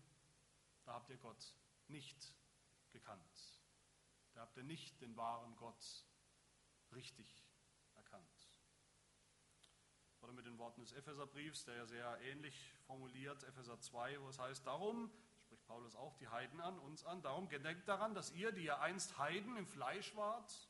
da 0.85 0.95
habt 0.95 1.11
ihr 1.11 1.19
Gott 1.19 1.55
nicht 1.89 2.35
gekannt. 2.91 3.61
Da 4.35 4.41
habt 4.43 4.57
ihr 4.57 4.65
nicht 4.65 5.01
den 5.01 5.17
wahren 5.17 5.57
Gott 5.57 6.07
richtig. 6.93 7.42
Oder 10.23 10.33
mit 10.33 10.47
den 10.47 10.57
Worten 10.59 10.81
des 10.81 10.93
Epheserbriefs, 10.93 11.65
der 11.65 11.77
ja 11.77 11.87
sehr 11.87 12.21
ähnlich 12.23 12.73
formuliert, 12.87 13.43
Epheser 13.43 13.81
2, 13.81 14.21
wo 14.21 14.29
es 14.29 14.39
heißt, 14.39 14.65
darum, 14.65 15.11
spricht 15.43 15.67
Paulus 15.67 15.97
auch 15.97 16.17
die 16.17 16.29
Heiden 16.29 16.61
an, 16.61 16.79
uns 16.79 17.05
an, 17.05 17.23
darum 17.23 17.49
gedenkt 17.49 17.89
daran, 17.89 18.15
dass 18.15 18.31
ihr, 18.31 18.53
die 18.53 18.65
ihr 18.65 18.81
einst 18.81 19.19
Heiden 19.19 19.57
im 19.57 19.67
Fleisch 19.67 20.15
wart 20.15 20.69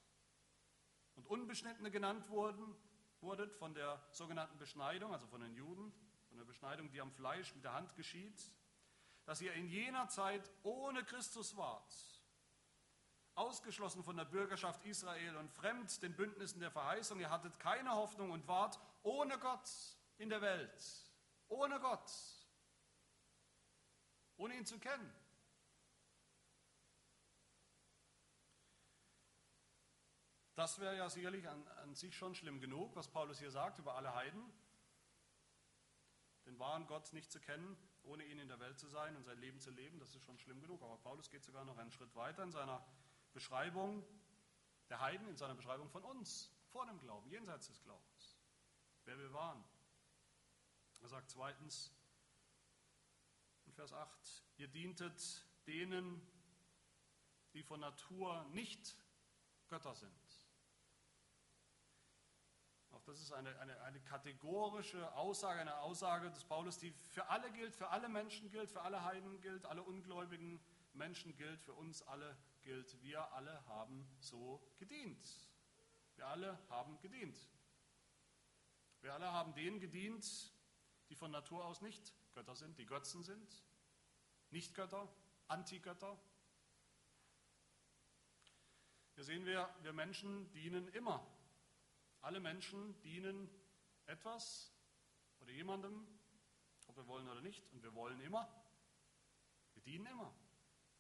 und 1.15 1.27
Unbeschnittene 1.27 1.91
genannt 1.91 2.31
wurden, 2.31 2.75
wurdet 3.21 3.53
von 3.53 3.75
der 3.75 4.03
sogenannten 4.11 4.59
Beschneidung, 4.59 5.13
also 5.13 5.27
von 5.27 5.43
den 5.43 5.55
Juden, 5.55 5.93
von 6.29 6.39
der 6.39 6.45
Beschneidung, 6.45 6.91
die 6.91 7.01
am 7.03 7.13
Fleisch 7.13 7.55
mit 7.55 7.63
der 7.63 7.75
Hand 7.75 7.95
geschieht, 7.95 8.51
dass 9.27 9.43
ihr 9.43 9.53
in 9.53 9.69
jener 9.69 10.09
Zeit 10.09 10.51
ohne 10.63 11.05
Christus 11.05 11.57
wart, 11.57 11.95
ausgeschlossen 13.35 14.03
von 14.03 14.17
der 14.17 14.25
Bürgerschaft 14.25 14.85
Israel 14.85 15.37
und 15.37 15.51
fremd 15.51 16.03
den 16.03 16.17
Bündnissen 16.17 16.61
der 16.61 16.71
Verheißung. 16.71 17.21
Ihr 17.21 17.31
hattet 17.31 17.59
keine 17.61 17.93
Hoffnung 17.93 18.31
und 18.31 18.49
wart 18.49 18.81
ohne 19.03 19.39
Gott 19.39 19.69
in 20.19 20.29
der 20.29 20.41
Welt, 20.41 20.83
ohne 21.49 21.81
Gott, 21.81 22.11
ohne 24.37 24.57
ihn 24.57 24.67
zu 24.67 24.79
kennen. 24.79 25.15
Das 30.55 30.79
wäre 30.79 30.97
ja 30.97 31.09
sicherlich 31.09 31.49
an, 31.49 31.67
an, 31.69 31.95
sich 31.95 32.15
schon 32.15 32.35
schlimm 32.35 32.61
genug, 32.61 32.95
was 32.95 33.09
Paulus 33.09 33.39
hier 33.39 33.51
sagt 33.51 33.79
über 33.79 33.97
alle 33.97 34.15
Heiden, 34.15 34.43
den 36.47 36.59
wahren 36.59 36.87
Gott 36.87 37.13
nicht 37.13 37.33
zu 37.33 37.41
kennen 37.41 37.77
ohne 38.05 38.25
ihn 38.25 38.39
in 38.39 38.49
der 38.49 38.59
Welt 38.61 38.79
zu 38.79 38.89
sein 38.89 39.15
und 39.17 39.25
sein 39.25 39.39
Leben 39.39 39.61
zu 39.61 39.71
leben, 39.71 39.99
das 39.99 40.15
ist 40.15 40.23
schon 40.23 40.39
schlimm 40.39 40.61
genug. 40.61 40.83
Aber 40.83 40.97
Paulus 40.99 41.31
geht 41.31 41.45
sogar 41.45 41.65
noch 41.65 41.79
einen 41.79 41.93
Schritt 41.93 42.15
weiter 42.17 42.43
in 42.43 42.51
seiner 42.51 42.85
Beschreibung 43.33 44.05
der 44.89 45.01
Heiden, 45.01 45.29
in 45.29 45.37
seiner 45.37 45.55
Beschreibung 45.55 45.89
von 45.89 46.05
uns 46.05 46.51
vor 46.71 46.87
dem 46.87 46.99
Glauben, 46.99 47.29
jenseits 47.31 47.69
des 47.69 47.83
Glaubens, 47.83 48.12
wer 49.05 49.19
wir 49.19 49.33
waren. 49.33 49.65
Er 51.01 51.09
sagt 51.09 51.31
zweitens 51.31 51.93
in 53.67 53.73
Vers 53.73 53.93
8, 53.93 54.45
ihr 54.57 54.69
dientet 54.69 55.47
denen, 55.67 56.21
die 57.55 57.63
von 57.63 57.81
Natur 57.81 58.45
nicht 58.53 58.97
Götter 59.69 59.95
sind. 59.95 60.13
Auch 62.93 63.03
das 63.05 63.21
ist 63.21 63.33
eine, 63.33 63.59
eine, 63.59 63.81
eine 63.83 64.01
kategorische 64.01 65.13
Aussage, 65.15 65.61
eine 65.61 65.79
Aussage 65.81 66.31
des 66.31 66.45
Paulus, 66.45 66.79
die 66.79 66.93
für 66.93 67.29
alle 67.29 67.51
gilt, 67.53 67.75
für 67.75 67.89
alle 67.89 68.09
Menschen 68.09 68.51
gilt, 68.51 68.71
für 68.71 68.83
alle 68.83 69.03
Heiden 69.03 69.41
gilt, 69.41 69.65
alle 69.65 69.83
ungläubigen 69.83 70.61
Menschen 70.93 71.35
gilt, 71.37 71.61
für 71.63 71.73
uns 71.73 72.03
alle 72.03 72.37
gilt. 72.63 73.01
Wir 73.03 73.33
alle 73.33 73.67
haben 73.67 74.07
so 74.21 74.63
gedient. 74.79 75.27
Wir 76.17 76.27
alle 76.27 76.59
haben 76.69 77.01
gedient. 77.01 77.49
Wir 79.03 79.13
alle 79.15 79.31
haben 79.31 79.55
denen 79.55 79.79
gedient, 79.79 80.53
die 81.11 81.15
von 81.15 81.31
Natur 81.31 81.65
aus 81.65 81.83
nicht 81.83 82.15
Götter 82.33 82.57
sind, 82.57 82.79
die 82.79 82.87
Götzen 82.87 83.23
sind, 83.23 83.63
nicht 84.51 84.75
Götter, 84.75 85.13
Antigötter. 85.49 86.19
Hier 89.15 89.25
sehen 89.25 89.45
wir, 89.45 89.69
wir 89.83 89.93
Menschen 89.93 90.51
dienen 90.53 90.89
immer 90.89 91.27
alle 92.23 92.41
Menschen 92.41 93.01
dienen 93.03 93.51
etwas 94.07 94.73
oder 95.41 95.53
jemandem, 95.53 96.07
ob 96.87 96.97
wir 96.97 97.07
wollen 97.07 97.29
oder 97.29 97.41
nicht. 97.41 97.63
Und 97.73 97.83
wir 97.83 97.95
wollen 97.95 98.21
immer. 98.21 98.49
Wir 99.75 99.83
dienen 99.83 100.07
immer. 100.07 100.33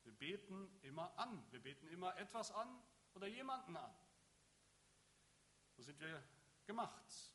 Wir 0.02 0.12
beten 0.12 0.68
immer 0.82 1.16
an. 1.18 1.44
Wir 1.50 1.62
beten 1.62 1.86
immer 1.88 2.16
etwas 2.16 2.50
an 2.50 2.82
oder 3.14 3.28
jemanden 3.28 3.76
an. 3.76 3.94
So 5.76 5.82
sind 5.82 6.00
wir 6.00 6.22
gemacht. 6.66 7.32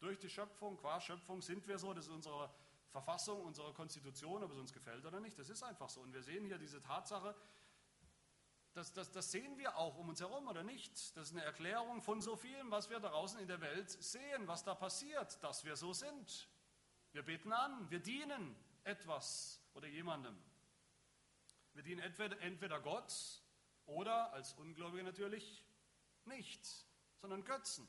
Durch 0.00 0.18
die 0.18 0.30
Schöpfung, 0.30 0.76
qua 0.76 1.00
Schöpfung 1.00 1.42
sind 1.42 1.66
wir 1.66 1.78
so. 1.78 1.92
Das 1.92 2.06
ist 2.06 2.12
unsere 2.12 2.50
Verfassung, 2.90 3.42
unsere 3.42 3.72
Konstitution, 3.72 4.42
ob 4.42 4.52
es 4.52 4.58
uns 4.58 4.72
gefällt 4.72 5.04
oder 5.04 5.20
nicht. 5.20 5.38
Das 5.38 5.48
ist 5.48 5.62
einfach 5.62 5.88
so. 5.88 6.00
Und 6.00 6.12
wir 6.12 6.22
sehen 6.22 6.44
hier 6.44 6.58
diese 6.58 6.80
Tatsache, 6.80 7.34
das, 8.74 8.92
das, 8.92 9.10
das 9.10 9.32
sehen 9.32 9.58
wir 9.58 9.76
auch 9.76 9.96
um 9.96 10.08
uns 10.08 10.20
herum 10.20 10.46
oder 10.46 10.62
nicht. 10.62 11.16
Das 11.16 11.28
ist 11.28 11.32
eine 11.32 11.44
Erklärung 11.44 12.00
von 12.00 12.20
so 12.20 12.36
vielem, 12.36 12.70
was 12.70 12.90
wir 12.90 13.00
da 13.00 13.08
draußen 13.08 13.40
in 13.40 13.48
der 13.48 13.60
Welt 13.60 13.90
sehen, 13.90 14.46
was 14.46 14.62
da 14.62 14.74
passiert, 14.74 15.42
dass 15.42 15.64
wir 15.64 15.74
so 15.74 15.92
sind. 15.92 16.48
Wir 17.12 17.24
beten 17.24 17.52
an, 17.52 17.90
wir 17.90 17.98
dienen 17.98 18.54
etwas 18.84 19.60
oder 19.74 19.88
jemandem. 19.88 20.38
Wir 21.74 21.82
dienen 21.82 22.00
entweder, 22.00 22.40
entweder 22.40 22.80
Gott 22.80 23.42
oder 23.86 24.32
als 24.32 24.52
Ungläubige 24.54 25.02
natürlich 25.02 25.64
nicht, 26.24 26.64
sondern 27.20 27.44
Götzen. 27.44 27.88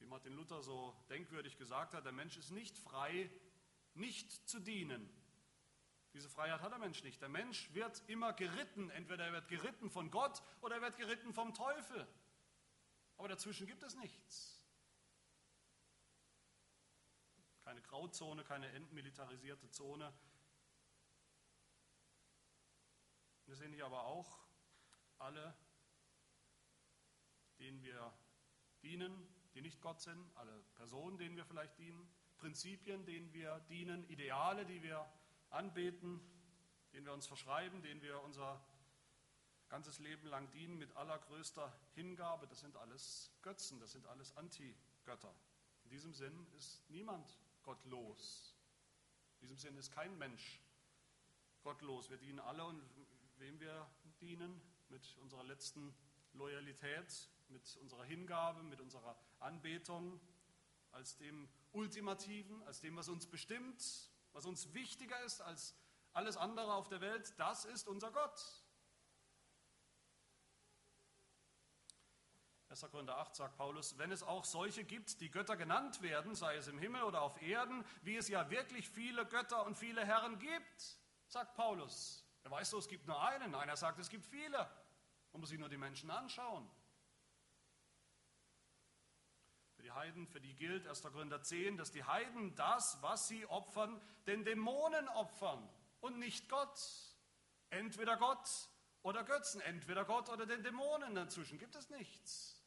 Wie 0.00 0.06
Martin 0.06 0.32
Luther 0.32 0.62
so 0.62 0.96
denkwürdig 1.10 1.56
gesagt 1.56 1.94
hat, 1.94 2.04
der 2.04 2.12
Mensch 2.12 2.36
ist 2.36 2.50
nicht 2.50 2.76
frei, 2.78 3.30
nicht 3.94 4.48
zu 4.48 4.58
dienen. 4.58 5.08
Diese 6.14 6.28
Freiheit 6.28 6.62
hat 6.62 6.72
der 6.72 6.78
Mensch 6.78 7.04
nicht. 7.04 7.20
Der 7.20 7.28
Mensch 7.28 7.72
wird 7.72 8.02
immer 8.08 8.32
geritten. 8.32 8.90
Entweder 8.90 9.26
er 9.26 9.32
wird 9.32 9.48
geritten 9.48 9.90
von 9.90 10.10
Gott 10.10 10.42
oder 10.60 10.76
er 10.76 10.82
wird 10.82 10.96
geritten 10.96 11.32
vom 11.32 11.54
Teufel. 11.54 12.08
Aber 13.16 13.28
dazwischen 13.28 13.66
gibt 13.66 13.82
es 13.82 13.94
nichts. 13.96 14.58
Keine 17.62 17.82
Grauzone, 17.82 18.42
keine 18.42 18.68
entmilitarisierte 18.72 19.70
Zone. 19.70 20.12
Wir 23.44 23.54
sehen 23.54 23.72
hier 23.72 23.86
aber 23.86 24.04
auch 24.04 24.38
alle, 25.18 25.54
denen 27.58 27.82
wir 27.82 28.12
dienen, 28.82 29.28
die 29.54 29.62
nicht 29.62 29.80
Gott 29.80 30.00
sind, 30.00 30.30
alle 30.36 30.62
Personen, 30.74 31.18
denen 31.18 31.36
wir 31.36 31.44
vielleicht 31.44 31.78
dienen, 31.78 32.08
Prinzipien, 32.38 33.04
denen 33.04 33.32
wir 33.32 33.60
dienen, 33.68 34.08
Ideale, 34.08 34.64
die 34.64 34.82
wir 34.82 35.06
anbeten, 35.50 36.20
denen 36.92 37.06
wir 37.06 37.12
uns 37.12 37.26
verschreiben, 37.26 37.82
denen 37.82 38.02
wir 38.02 38.20
unser 38.22 38.62
ganzes 39.68 39.98
Leben 40.00 40.26
lang 40.26 40.50
dienen 40.50 40.78
mit 40.78 40.96
allergrößter 40.96 41.72
Hingabe, 41.94 42.46
das 42.46 42.60
sind 42.60 42.76
alles 42.76 43.30
Götzen, 43.42 43.78
das 43.78 43.92
sind 43.92 44.06
alles 44.06 44.36
Antigötter. 44.36 45.34
In 45.84 45.90
diesem 45.90 46.12
Sinn 46.12 46.46
ist 46.56 46.88
niemand 46.90 47.38
gottlos. 47.62 48.56
In 49.40 49.40
diesem 49.42 49.58
Sinn 49.58 49.76
ist 49.76 49.92
kein 49.92 50.16
Mensch 50.18 50.60
gottlos. 51.62 52.10
Wir 52.10 52.16
dienen 52.16 52.40
alle 52.40 52.64
und 52.64 52.82
wem 53.38 53.58
wir 53.60 53.88
dienen? 54.20 54.60
Mit 54.88 55.16
unserer 55.18 55.44
letzten 55.44 55.94
Loyalität, 56.32 57.28
mit 57.50 57.76
unserer 57.76 58.04
Hingabe, 58.04 58.62
mit 58.62 58.80
unserer 58.80 59.16
Anbetung, 59.38 60.20
als 60.92 61.16
dem 61.16 61.48
Ultimativen, 61.72 62.62
als 62.64 62.80
dem, 62.80 62.96
was 62.96 63.08
uns 63.08 63.26
bestimmt, 63.26 64.10
was 64.32 64.46
uns 64.46 64.72
wichtiger 64.74 65.20
ist 65.22 65.40
als 65.40 65.74
alles 66.12 66.36
andere 66.36 66.74
auf 66.74 66.88
der 66.88 67.00
Welt, 67.00 67.32
das 67.38 67.64
ist 67.64 67.86
unser 67.86 68.10
Gott. 68.10 68.40
1. 72.70 72.82
Korinther 72.92 73.18
8 73.18 73.34
sagt 73.34 73.56
Paulus, 73.56 73.98
wenn 73.98 74.12
es 74.12 74.22
auch 74.22 74.44
solche 74.44 74.84
gibt, 74.84 75.20
die 75.20 75.30
Götter 75.30 75.56
genannt 75.56 76.02
werden, 76.02 76.36
sei 76.36 76.56
es 76.56 76.68
im 76.68 76.78
Himmel 76.78 77.02
oder 77.02 77.22
auf 77.22 77.42
Erden, 77.42 77.84
wie 78.02 78.16
es 78.16 78.28
ja 78.28 78.48
wirklich 78.48 78.88
viele 78.88 79.26
Götter 79.26 79.66
und 79.66 79.76
viele 79.76 80.04
Herren 80.06 80.38
gibt, 80.38 80.98
sagt 81.26 81.54
Paulus. 81.54 82.24
Er 82.44 82.50
weiß 82.52 82.70
so, 82.70 82.78
es 82.78 82.86
gibt 82.86 83.06
nur 83.08 83.20
einen. 83.20 83.56
Einer 83.56 83.76
sagt, 83.76 83.98
es 83.98 84.08
gibt 84.08 84.24
viele. 84.24 84.58
Man 85.32 85.40
muss 85.40 85.50
sich 85.50 85.58
nur 85.58 85.68
die 85.68 85.76
Menschen 85.76 86.10
anschauen. 86.10 86.70
Für 89.80 89.84
die 89.84 89.92
Heiden, 89.92 90.26
für 90.26 90.40
die 90.42 90.54
gilt 90.56 90.86
1. 90.86 91.00
Korinther 91.04 91.42
10, 91.42 91.78
dass 91.78 91.90
die 91.90 92.04
Heiden 92.04 92.54
das, 92.54 92.98
was 93.00 93.28
sie 93.28 93.46
opfern, 93.46 93.98
den 94.26 94.44
Dämonen 94.44 95.08
opfern 95.08 95.66
und 96.02 96.18
nicht 96.18 96.50
Gott. 96.50 96.78
Entweder 97.70 98.18
Gott 98.18 98.46
oder 99.00 99.24
Götzen, 99.24 99.62
entweder 99.62 100.04
Gott 100.04 100.28
oder 100.28 100.44
den 100.44 100.62
Dämonen. 100.62 101.14
Dazwischen 101.14 101.58
gibt 101.58 101.76
es 101.76 101.88
nichts. 101.88 102.62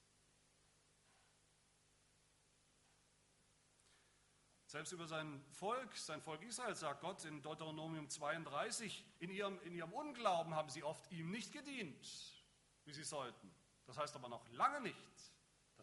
Selbst 4.66 4.92
über 4.92 5.06
sein 5.06 5.40
Volk, 5.52 5.96
sein 5.96 6.20
Volk 6.20 6.42
Israel, 6.42 6.74
sagt 6.74 7.02
Gott 7.02 7.26
in 7.26 7.44
Deuteronomium 7.44 8.10
32, 8.10 9.06
in 9.20 9.30
ihrem, 9.30 9.62
in 9.62 9.76
ihrem 9.76 9.94
Unglauben 9.94 10.56
haben 10.56 10.70
sie 10.70 10.82
oft 10.82 11.12
ihm 11.12 11.30
nicht 11.30 11.52
gedient, 11.52 12.44
wie 12.86 12.94
sie 12.94 13.04
sollten. 13.04 13.54
Das 13.86 14.00
heißt 14.00 14.16
aber 14.16 14.30
noch 14.30 14.50
lange 14.50 14.82
nicht, 14.82 15.33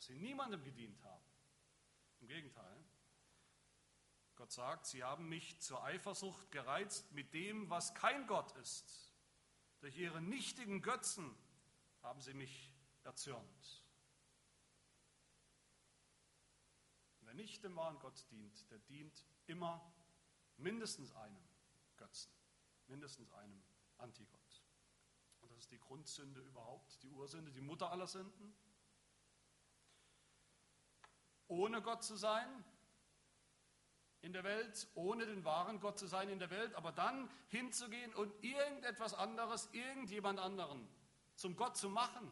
dass 0.01 0.07
sie 0.07 0.17
niemandem 0.17 0.65
gedient 0.65 1.03
haben. 1.03 1.25
Im 2.21 2.29
Gegenteil. 2.29 2.85
Gott 4.35 4.51
sagt, 4.51 4.87
sie 4.87 5.05
haben 5.05 5.29
mich 5.29 5.61
zur 5.61 5.85
Eifersucht 5.85 6.51
gereizt 6.51 7.13
mit 7.13 7.35
dem, 7.35 7.69
was 7.69 7.95
kein 7.95 8.27
Gott 8.27 8.51
ist. 8.53 9.13
Durch 9.81 9.99
ihre 9.99 10.23
nichtigen 10.23 10.81
Götzen 10.81 11.37
haben 12.01 12.23
sie 12.23 12.33
mich 12.33 12.75
erzürnt. 13.05 13.85
Wer 17.21 17.35
nicht 17.35 17.63
dem 17.63 17.77
wahren 17.77 17.99
Gott 17.99 18.25
dient, 18.31 18.71
der 18.71 18.79
dient 18.79 19.27
immer 19.49 19.93
mindestens 20.57 21.13
einem 21.13 21.47
Götzen, 21.99 22.33
mindestens 22.87 23.31
einem 23.33 23.63
Antigott. 23.99 24.63
Und 25.43 25.51
das 25.51 25.59
ist 25.59 25.71
die 25.71 25.79
Grundsünde 25.79 26.41
überhaupt, 26.41 27.03
die 27.03 27.11
Ursünde, 27.11 27.53
die 27.53 27.61
Mutter 27.61 27.91
aller 27.93 28.07
Sünden 28.07 28.57
ohne 31.51 31.83
Gott 31.83 32.03
zu 32.03 32.17
sein 32.17 32.49
in 34.23 34.33
der 34.33 34.45
Welt, 34.45 34.87
ohne 34.95 35.27
den 35.27 35.45
wahren 35.45 35.81
Gott 35.81 35.99
zu 35.99 36.07
sein 36.07 36.29
in 36.29 36.39
der 36.39 36.51
Welt, 36.51 36.75
aber 36.75 36.93
dann 36.93 37.31
hinzugehen 37.49 38.15
und 38.15 38.33
irgendetwas 38.43 39.15
anderes, 39.15 39.69
irgendjemand 39.73 40.39
anderen 40.39 40.89
zum 41.35 41.57
Gott 41.57 41.77
zu 41.77 41.89
machen, 41.89 42.31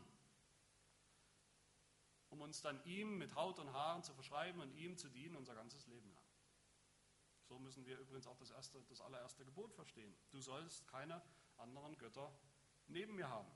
um 2.28 2.40
uns 2.42 2.61
dann 2.61 2.83
ihm 2.85 3.18
mit 3.18 3.35
Haut 3.35 3.59
und 3.59 3.72
Haaren 3.72 4.02
zu 4.02 4.12
verschreiben 4.14 4.61
und 4.61 4.72
ihm 4.74 4.96
zu 4.96 5.09
dienen 5.09 5.35
unser 5.35 5.54
ganzes 5.54 5.87
Leben 5.87 6.12
lang. 6.12 6.24
So 7.48 7.59
müssen 7.59 7.87
wir 7.87 7.98
übrigens 7.98 8.26
auch 8.26 8.37
das, 8.37 8.50
erste, 8.50 8.83
das 8.90 9.00
allererste 9.00 9.44
Gebot 9.44 9.72
verstehen. 9.72 10.14
Du 10.31 10.40
sollst 10.40 10.87
keine 10.87 11.22
anderen 11.57 11.96
Götter 11.96 12.31
neben 12.87 13.16
mir 13.16 13.31
haben. 13.31 13.50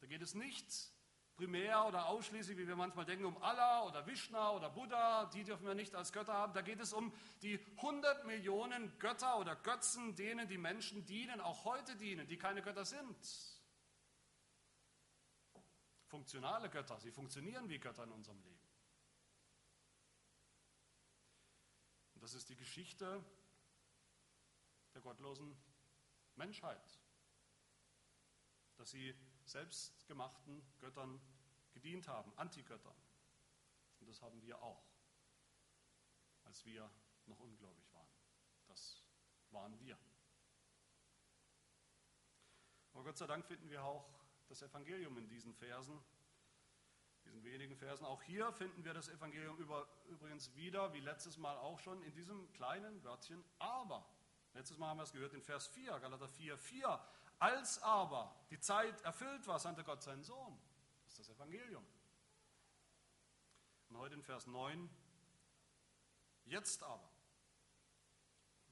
Da 0.00 0.06
geht 0.06 0.20
es 0.20 0.34
nicht 0.34 0.92
primär 1.36 1.86
oder 1.86 2.06
ausschließlich, 2.06 2.58
wie 2.58 2.68
wir 2.68 2.76
manchmal 2.76 3.04
denken, 3.04 3.24
um 3.24 3.42
Allah 3.42 3.84
oder 3.84 4.06
Vishna 4.06 4.50
oder 4.50 4.70
Buddha, 4.70 5.26
die 5.26 5.44
dürfen 5.44 5.66
wir 5.66 5.74
nicht 5.74 5.94
als 5.94 6.12
Götter 6.12 6.34
haben. 6.34 6.52
Da 6.52 6.62
geht 6.62 6.80
es 6.80 6.92
um 6.92 7.12
die 7.42 7.58
100 7.76 8.26
Millionen 8.26 8.98
Götter 8.98 9.38
oder 9.38 9.56
Götzen, 9.56 10.14
denen 10.16 10.48
die 10.48 10.58
Menschen 10.58 11.06
dienen, 11.06 11.40
auch 11.40 11.64
heute 11.64 11.96
dienen, 11.96 12.26
die 12.26 12.36
keine 12.36 12.62
Götter 12.62 12.84
sind. 12.84 13.16
Funktionale 16.06 16.68
Götter, 16.68 16.98
sie 17.00 17.12
funktionieren 17.12 17.68
wie 17.68 17.78
Götter 17.78 18.04
in 18.04 18.12
unserem 18.12 18.40
Leben. 18.42 18.60
Und 22.14 22.22
das 22.22 22.34
ist 22.34 22.48
die 22.50 22.56
Geschichte 22.56 23.24
der 24.92 25.00
gottlosen 25.00 25.56
Menschheit, 26.34 27.00
dass 28.76 28.90
sie 28.90 29.14
selbstgemachten 29.50 30.62
Göttern 30.78 31.20
gedient 31.72 32.08
haben, 32.08 32.32
Antigöttern. 32.36 32.96
Und 34.00 34.08
das 34.08 34.22
haben 34.22 34.40
wir 34.42 34.60
auch, 34.62 34.84
als 36.44 36.64
wir 36.64 36.90
noch 37.26 37.38
ungläubig 37.40 37.92
waren. 37.92 38.08
Das 38.66 39.04
waren 39.50 39.78
wir. 39.80 39.98
Aber 42.92 43.04
Gott 43.04 43.16
sei 43.16 43.26
Dank 43.26 43.44
finden 43.44 43.70
wir 43.70 43.84
auch 43.84 44.08
das 44.48 44.62
Evangelium 44.62 45.16
in 45.16 45.28
diesen 45.28 45.54
Versen, 45.54 46.02
diesen 47.24 47.44
wenigen 47.44 47.76
Versen. 47.76 48.04
Auch 48.04 48.22
hier 48.22 48.52
finden 48.52 48.84
wir 48.84 48.94
das 48.94 49.08
Evangelium 49.08 49.56
über, 49.58 49.88
übrigens 50.08 50.54
wieder, 50.54 50.92
wie 50.92 51.00
letztes 51.00 51.36
Mal 51.36 51.56
auch 51.58 51.78
schon, 51.78 52.02
in 52.02 52.12
diesem 52.14 52.50
kleinen 52.52 53.02
Wörtchen 53.04 53.44
aber. 53.58 54.08
Letztes 54.54 54.78
Mal 54.78 54.88
haben 54.88 54.98
wir 54.98 55.04
es 55.04 55.12
gehört 55.12 55.32
in 55.34 55.42
Vers 55.42 55.68
4, 55.68 56.00
Galater 56.00 56.28
4, 56.28 56.58
4. 56.58 57.00
Als 57.40 57.82
aber 57.82 58.36
die 58.50 58.60
Zeit 58.60 59.00
erfüllt 59.00 59.46
war, 59.46 59.58
sandte 59.58 59.82
Gott 59.82 60.02
seinen 60.02 60.22
Sohn. 60.22 60.60
Das 61.04 61.18
ist 61.18 61.20
das 61.20 61.36
Evangelium. 61.36 61.84
Und 63.88 63.96
heute 63.96 64.14
in 64.14 64.22
Vers 64.22 64.46
9, 64.46 64.88
jetzt 66.44 66.82
aber. 66.82 67.10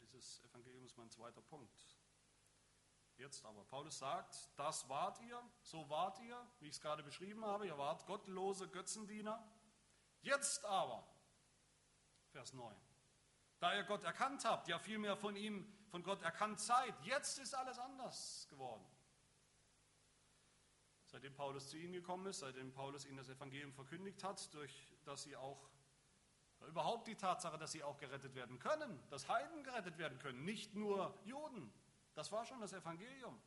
Dieses 0.00 0.44
Evangelium 0.44 0.85
ist 0.85 0.98
mein 0.98 1.11
zweiter 1.11 1.40
Punkt. 1.40 1.81
Jetzt 3.16 3.42
aber. 3.46 3.64
Paulus 3.64 3.98
sagt, 3.98 4.50
das 4.57 4.87
wart 4.90 5.18
ihr, 5.22 5.42
so 5.62 5.88
wart 5.88 6.20
ihr, 6.20 6.38
wie 6.61 6.66
ich 6.66 6.74
es 6.74 6.81
gerade 6.81 7.02
beschrieben 7.02 7.44
habe, 7.46 7.66
ihr 7.66 7.78
wart 7.78 8.07
gottlose 8.07 8.68
Götzendiener. 8.68 9.42
Jetzt 10.20 10.64
aber, 10.66 11.09
Vers 12.33 12.52
9, 12.52 12.76
da 13.61 13.74
ihr 13.74 13.85
Gott 13.85 14.04
erkannt 14.04 14.44
habt, 14.44 14.68
ja 14.68 14.78
vielmehr 14.78 15.16
von 15.16 15.37
ihm, 15.37 15.66
von 15.90 16.03
Gott 16.03 16.22
erkannt 16.22 16.61
seid. 16.61 16.94
Jetzt 17.05 17.38
ist 17.38 17.55
alles 17.55 17.79
anders 17.79 18.46
geworden. 18.48 18.85
Seitdem 21.07 21.35
Paulus 21.35 21.70
zu 21.70 21.79
ihnen 21.79 21.94
gekommen 21.94 22.27
ist, 22.27 22.40
seitdem 22.40 22.72
Paulus 22.72 23.07
ihnen 23.07 23.16
das 23.16 23.31
Evangelium 23.31 23.72
verkündigt 23.72 24.22
hat, 24.24 24.53
durch 24.53 24.94
das 25.05 25.22
sie 25.22 25.37
auch 25.37 25.68
überhaupt 26.66 27.07
die 27.07 27.14
Tatsache, 27.14 27.57
dass 27.57 27.72
sie 27.72 27.83
auch 27.83 27.98
gerettet 27.98 28.35
werden 28.35 28.59
können, 28.59 29.01
dass 29.09 29.29
Heiden 29.29 29.62
gerettet 29.64 29.96
werden 29.96 30.18
können, 30.18 30.44
nicht 30.44 30.74
nur 30.74 31.18
Juden. 31.24 31.72
Das 32.14 32.31
war 32.33 32.44
schon 32.44 32.61
das 32.61 32.72
Evangelium. 32.72 33.40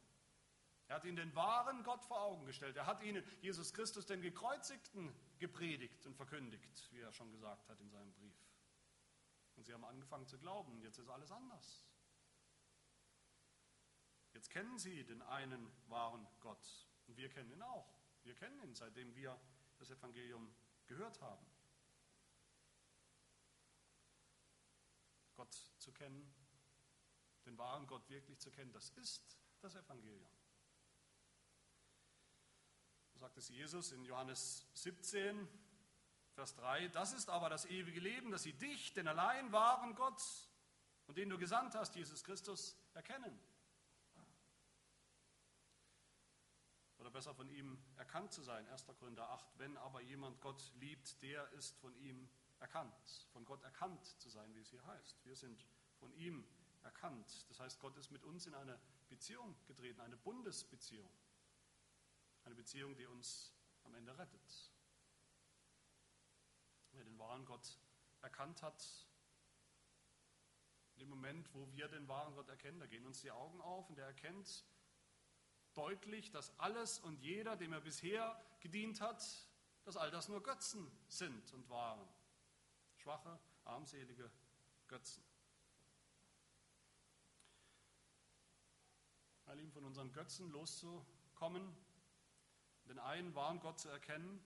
Er 0.88 0.95
hat 0.95 1.06
ihnen 1.06 1.17
den 1.17 1.36
wahren 1.36 1.84
Gott 1.84 2.04
vor 2.04 2.21
Augen 2.21 2.45
gestellt. 2.45 2.75
Er 2.77 2.86
hat 2.86 3.01
ihnen 3.04 3.23
Jesus 3.41 3.73
Christus, 3.73 4.06
den 4.06 4.21
Gekreuzigten, 4.21 5.13
gepredigt 5.39 6.06
und 6.06 6.15
verkündigt, 6.15 6.91
wie 6.91 6.99
er 6.99 7.13
schon 7.13 7.32
gesagt 7.32 7.69
hat 7.69 7.80
in 7.80 7.89
seinem 7.89 8.12
Brief. 8.13 8.36
Und 9.56 9.65
sie 9.65 9.73
haben 9.73 9.86
angefangen 9.86 10.27
zu 10.27 10.38
glauben. 10.38 10.82
Jetzt 10.82 10.97
ist 10.97 11.10
alles 11.10 11.32
anders. 11.32 11.86
Jetzt 14.34 14.50
kennen 14.50 14.78
sie 14.78 15.04
den 15.04 15.22
einen 15.22 15.72
wahren 15.88 16.28
Gott. 16.39 16.88
Und 17.08 17.17
wir 17.17 17.30
kennen 17.30 17.52
ihn 17.52 17.62
auch. 17.62 17.94
Wir 18.24 18.36
kennen 18.36 18.60
ihn, 18.62 18.76
seitdem 18.76 19.13
wir 19.15 19.39
das 19.78 19.89
Evangelium 19.89 20.54
gehört 20.88 21.20
haben. 21.22 21.46
Gott 25.36 25.54
zu 25.80 25.91
kennen, 25.91 26.34
den 27.46 27.58
wahren 27.58 27.88
Gott 27.88 28.08
wirklich 28.10 28.39
zu 28.39 28.52
kennen, 28.52 28.72
das 28.72 28.89
ist 28.91 29.38
das 29.60 29.76
Evangelium 29.76 30.30
sagt 33.22 33.38
es 33.38 33.50
Jesus 33.50 33.91
in 33.91 34.04
Johannes 34.04 34.65
17, 34.74 35.48
Vers 36.34 36.56
3, 36.56 36.88
das 36.88 37.13
ist 37.13 37.30
aber 37.30 37.50
das 37.50 37.65
ewige 37.65 38.00
Leben, 38.00 38.32
dass 38.32 38.41
sie 38.41 38.54
dich, 38.54 38.94
den 38.94 39.08
allein 39.08 39.52
wahren 39.52 39.94
Gott 39.94 40.20
und 41.06 41.20
den 41.20 41.30
du 41.30 41.38
gesandt 41.38 41.76
hast, 41.76 41.96
Jesus 41.96 42.24
Christus, 42.24 42.76
erkennen. 42.96 43.39
Oder 47.02 47.10
besser 47.10 47.34
von 47.34 47.50
ihm 47.50 47.80
erkannt 47.98 48.32
zu 48.32 48.44
sein. 48.44 48.68
1. 48.68 48.86
Korinther 49.00 49.28
8, 49.28 49.58
wenn 49.58 49.76
aber 49.78 50.02
jemand 50.02 50.40
Gott 50.40 50.72
liebt, 50.76 51.20
der 51.24 51.52
ist 51.54 51.76
von 51.80 51.96
ihm 51.96 52.30
erkannt. 52.60 53.28
Von 53.34 53.44
Gott 53.44 53.64
erkannt 53.64 54.06
zu 54.22 54.30
sein, 54.30 54.54
wie 54.54 54.60
es 54.60 54.70
hier 54.70 54.86
heißt. 54.86 55.26
Wir 55.26 55.36
sind 55.36 55.66
von 56.00 56.14
ihm 56.14 56.46
erkannt. 56.84 57.50
Das 57.50 57.60
heißt, 57.60 57.80
Gott 57.80 57.98
ist 57.98 58.12
mit 58.12 58.24
uns 58.24 58.46
in 58.46 58.54
eine 58.54 58.80
Beziehung 59.10 59.56
getreten, 59.66 60.00
eine 60.00 60.16
Bundesbeziehung. 60.16 61.10
Eine 62.44 62.54
Beziehung, 62.54 62.96
die 62.96 63.08
uns 63.08 63.52
am 63.84 63.96
Ende 63.96 64.16
rettet. 64.16 64.72
Wer 66.92 67.04
den 67.04 67.18
wahren 67.18 67.46
Gott 67.46 67.80
erkannt 68.22 68.62
hat, 68.62 69.08
in 70.94 71.00
dem 71.00 71.10
Moment, 71.10 71.52
wo 71.56 71.68
wir 71.72 71.88
den 71.88 72.08
wahren 72.08 72.36
Gott 72.36 72.48
erkennen, 72.50 72.80
da 72.80 72.86
gehen 72.86 73.08
uns 73.08 73.22
die 73.22 73.32
Augen 73.32 73.60
auf 73.60 73.90
und 73.90 73.98
er 73.98 74.06
erkennt 74.06 74.64
deutlich, 75.73 76.31
dass 76.31 76.57
alles 76.60 76.99
und 76.99 77.19
jeder, 77.21 77.55
dem 77.55 77.73
er 77.73 77.81
bisher 77.81 78.41
gedient 78.60 79.01
hat, 79.01 79.23
dass 79.84 79.97
all 79.97 80.12
das 80.12 80.27
nur 80.27 80.43
Götzen 80.43 80.91
sind 81.07 81.53
und 81.53 81.69
waren. 81.69 82.07
Schwache, 82.97 83.39
armselige 83.65 84.29
Götzen. 84.88 85.23
All 89.45 89.60
ihm 89.60 89.71
von 89.71 89.84
unseren 89.86 90.12
Götzen 90.13 90.49
loszukommen, 90.51 91.75
den 92.86 92.99
einen 92.99 93.34
wahren 93.36 93.60
Gott 93.60 93.79
zu 93.79 93.89
erkennen, 93.89 94.41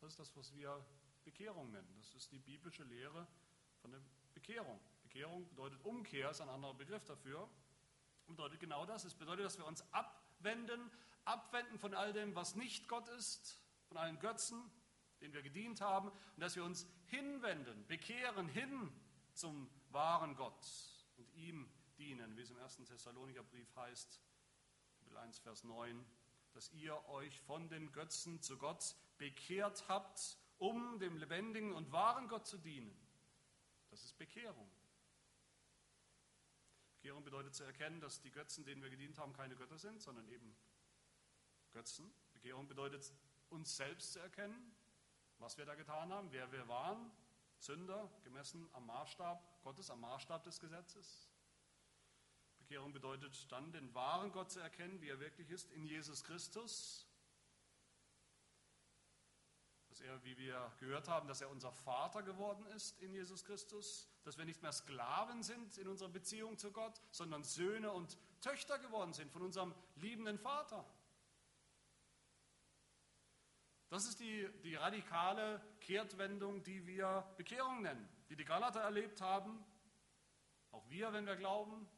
das 0.00 0.12
ist 0.12 0.18
das, 0.18 0.36
was 0.36 0.54
wir 0.54 0.84
Bekehrung 1.24 1.70
nennen. 1.70 1.94
Das 1.98 2.14
ist 2.14 2.30
die 2.32 2.38
biblische 2.38 2.84
Lehre 2.84 3.26
von 3.80 3.90
der 3.90 4.00
Bekehrung. 4.34 4.80
Bekehrung 5.02 5.48
bedeutet 5.48 5.80
Umkehr, 5.84 6.30
ist 6.30 6.40
ein 6.40 6.48
anderer 6.48 6.74
Begriff 6.74 7.04
dafür. 7.04 7.48
Bedeutet 8.26 8.60
genau 8.60 8.84
das. 8.86 9.04
Es 9.04 9.14
bedeutet, 9.14 9.44
dass 9.44 9.58
wir 9.58 9.66
uns 9.66 9.84
abwenden, 9.92 10.90
abwenden 11.24 11.78
von 11.78 11.94
all 11.94 12.12
dem, 12.12 12.34
was 12.34 12.56
nicht 12.56 12.88
Gott 12.88 13.08
ist, 13.08 13.60
von 13.88 13.96
allen 13.96 14.18
Götzen, 14.18 14.60
denen 15.20 15.32
wir 15.32 15.42
gedient 15.42 15.80
haben, 15.80 16.08
und 16.08 16.40
dass 16.40 16.56
wir 16.56 16.64
uns 16.64 16.86
hinwenden, 17.06 17.86
bekehren 17.86 18.48
hin 18.48 18.92
zum 19.32 19.70
wahren 19.90 20.36
Gott 20.36 20.66
und 21.16 21.32
ihm 21.34 21.68
dienen, 21.98 22.36
wie 22.36 22.42
es 22.42 22.50
im 22.50 22.58
1. 22.58 22.76
Thessaloniker 22.76 23.42
Brief 23.42 23.74
heißt, 23.76 24.20
Kapitel 24.98 25.16
1, 25.18 25.38
Vers 25.38 25.64
9 25.64 26.04
dass 26.56 26.72
ihr 26.72 27.06
euch 27.10 27.38
von 27.42 27.68
den 27.68 27.92
Götzen 27.92 28.40
zu 28.40 28.56
Gott 28.56 28.96
bekehrt 29.18 29.84
habt, 29.88 30.38
um 30.56 30.98
dem 30.98 31.18
lebendigen 31.18 31.74
und 31.74 31.92
wahren 31.92 32.28
Gott 32.28 32.46
zu 32.46 32.56
dienen. 32.56 32.98
Das 33.90 34.02
ist 34.02 34.16
Bekehrung. 34.16 34.66
Bekehrung 37.06 37.22
bedeutet 37.22 37.54
zu 37.54 37.62
erkennen, 37.62 38.00
dass 38.00 38.20
die 38.20 38.32
Götzen, 38.32 38.64
denen 38.64 38.82
wir 38.82 38.90
gedient 38.90 39.16
haben, 39.16 39.32
keine 39.32 39.54
Götter 39.54 39.78
sind, 39.78 40.02
sondern 40.02 40.26
eben 40.28 40.56
Götzen. 41.70 42.12
Bekehrung 42.32 42.66
bedeutet, 42.66 43.14
uns 43.48 43.76
selbst 43.76 44.14
zu 44.14 44.18
erkennen, 44.18 44.74
was 45.38 45.56
wir 45.56 45.64
da 45.64 45.76
getan 45.76 46.12
haben, 46.12 46.32
wer 46.32 46.50
wir 46.50 46.66
waren, 46.66 47.12
Sünder, 47.60 48.10
gemessen 48.24 48.68
am 48.72 48.86
Maßstab 48.86 49.62
Gottes, 49.62 49.88
am 49.88 50.00
Maßstab 50.00 50.42
des 50.42 50.58
Gesetzes. 50.58 51.28
Bekehrung 52.58 52.92
bedeutet 52.92 53.52
dann, 53.52 53.70
den 53.70 53.94
wahren 53.94 54.32
Gott 54.32 54.50
zu 54.50 54.58
erkennen, 54.58 55.00
wie 55.00 55.08
er 55.08 55.20
wirklich 55.20 55.48
ist, 55.50 55.70
in 55.74 55.84
Jesus 55.84 56.24
Christus. 56.24 57.06
Dass 59.96 60.06
er, 60.06 60.24
wie 60.24 60.36
wir 60.36 60.70
gehört 60.78 61.08
haben, 61.08 61.26
dass 61.26 61.40
er 61.40 61.48
unser 61.48 61.72
Vater 61.72 62.22
geworden 62.22 62.66
ist 62.66 63.00
in 63.00 63.14
Jesus 63.14 63.42
Christus. 63.46 64.06
Dass 64.24 64.36
wir 64.36 64.44
nicht 64.44 64.60
mehr 64.60 64.72
Sklaven 64.72 65.42
sind 65.42 65.78
in 65.78 65.88
unserer 65.88 66.10
Beziehung 66.10 66.58
zu 66.58 66.70
Gott, 66.70 67.00
sondern 67.10 67.44
Söhne 67.44 67.90
und 67.90 68.18
Töchter 68.42 68.78
geworden 68.78 69.14
sind 69.14 69.32
von 69.32 69.40
unserem 69.40 69.74
liebenden 69.94 70.38
Vater. 70.38 70.84
Das 73.88 74.06
ist 74.06 74.20
die, 74.20 74.46
die 74.64 74.74
radikale 74.74 75.62
Kehrtwendung, 75.80 76.62
die 76.62 76.86
wir 76.86 77.26
Bekehrung 77.38 77.80
nennen, 77.80 78.06
die 78.28 78.36
die 78.36 78.44
Galater 78.44 78.80
erlebt 78.80 79.22
haben. 79.22 79.64
Auch 80.72 80.86
wir, 80.90 81.10
wenn 81.14 81.24
wir 81.24 81.36
glauben, 81.36 81.88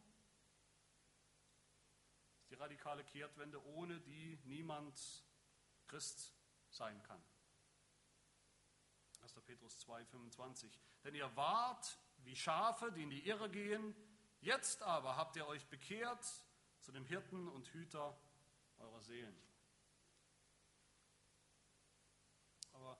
die 2.48 2.54
radikale 2.54 3.02
Kehrtwende, 3.02 3.60
ohne 3.66 3.98
die 3.98 4.38
niemand 4.44 5.24
Christ 5.88 6.32
sein 6.70 7.02
kann. 7.02 7.20
1. 9.28 9.44
Petrus 9.44 9.76
2,25. 9.86 10.78
Denn 11.04 11.14
ihr 11.14 11.34
wart 11.36 11.98
wie 12.24 12.34
Schafe, 12.34 12.90
die 12.92 13.02
in 13.02 13.10
die 13.10 13.26
Irre 13.26 13.50
gehen, 13.50 13.94
jetzt 14.40 14.82
aber 14.82 15.16
habt 15.16 15.36
ihr 15.36 15.46
euch 15.46 15.66
bekehrt 15.66 16.24
zu 16.80 16.92
dem 16.92 17.04
Hirten 17.04 17.48
und 17.48 17.68
Hüter 17.68 18.18
eurer 18.78 19.00
Seelen. 19.00 19.36
Aber 22.72 22.98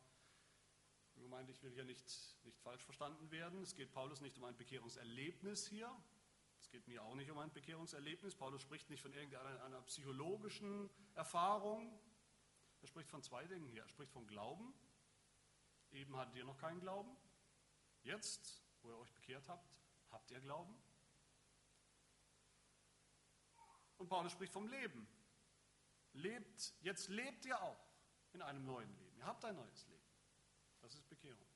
gemeint, 1.17 1.49
ich 1.51 1.63
will 1.63 1.73
hier 1.73 1.85
nicht, 1.85 2.05
nicht 2.45 2.59
falsch 2.61 2.85
verstanden 2.85 3.31
werden. 3.31 3.63
Es 3.63 3.75
geht 3.75 3.93
Paulus 3.93 4.21
nicht 4.21 4.37
um 4.39 4.45
ein 4.45 4.57
Bekehrungserlebnis 4.57 5.67
hier, 5.67 5.95
es 6.61 6.69
geht 6.71 6.87
mir 6.89 7.03
auch 7.03 7.15
nicht 7.15 7.31
um 7.31 7.39
ein 7.39 7.53
Bekehrungserlebnis. 7.53 8.35
Paulus 8.35 8.61
spricht 8.61 8.91
nicht 8.91 9.01
von 9.01 9.13
irgendeiner 9.13 9.63
einer 9.65 9.81
psychologischen 9.83 10.91
Erfahrung. 11.15 11.99
Er 12.83 12.89
spricht 12.89 13.09
von 13.09 13.23
zwei 13.23 13.47
Dingen 13.47 13.67
hier. 13.69 13.83
Er 13.83 13.89
spricht 13.89 14.13
von 14.13 14.27
Glauben. 14.27 14.75
Eben 15.93 16.17
hattet 16.17 16.37
ihr 16.37 16.45
noch 16.45 16.59
keinen 16.59 16.81
Glauben. 16.81 17.17
Jetzt, 18.03 18.63
wo 18.83 18.91
ihr 18.91 18.99
euch 18.99 19.13
bekehrt 19.13 19.49
habt, 19.49 19.77
habt 20.11 20.31
ihr 20.31 20.41
Glauben. 20.41 20.75
Und 23.99 24.09
Paulus 24.09 24.33
spricht 24.33 24.53
vom 24.53 24.69
Leben. 24.69 25.09
Lebt, 26.13 26.75
jetzt 26.81 27.09
lebt 27.09 27.45
ihr 27.45 27.61
auch 27.61 27.85
in 28.33 28.43
einem 28.43 28.65
neuen 28.65 28.93
Leben. 28.97 29.17
Ihr 29.17 29.27
habt 29.27 29.45
ein 29.45 29.57
neues 29.57 29.87
Leben. 29.87 30.07
Das 30.81 30.95
ist 30.95 31.09
Bekehrung. 31.09 31.47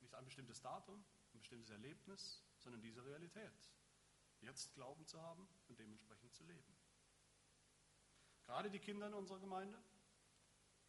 Nicht 0.00 0.14
ein 0.14 0.24
bestimmtes 0.24 0.60
Datum, 0.60 1.04
bestimmtes 1.32 1.70
Erlebnis, 1.70 2.42
sondern 2.58 2.82
diese 2.82 3.04
Realität. 3.04 3.72
Jetzt 4.40 4.74
Glauben 4.74 5.06
zu 5.06 5.20
haben 5.20 5.48
und 5.68 5.78
dementsprechend 5.78 6.34
zu 6.34 6.44
leben. 6.44 6.76
Gerade 8.44 8.70
die 8.70 8.78
Kinder 8.78 9.06
in 9.06 9.14
unserer 9.14 9.38
Gemeinde, 9.38 9.82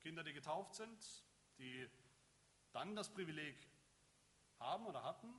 Kinder, 0.01 0.23
die 0.23 0.33
getauft 0.33 0.75
sind, 0.75 1.23
die 1.57 1.89
dann 2.73 2.95
das 2.95 3.09
Privileg 3.13 3.55
haben 4.59 4.85
oder 4.85 5.03
hatten, 5.03 5.33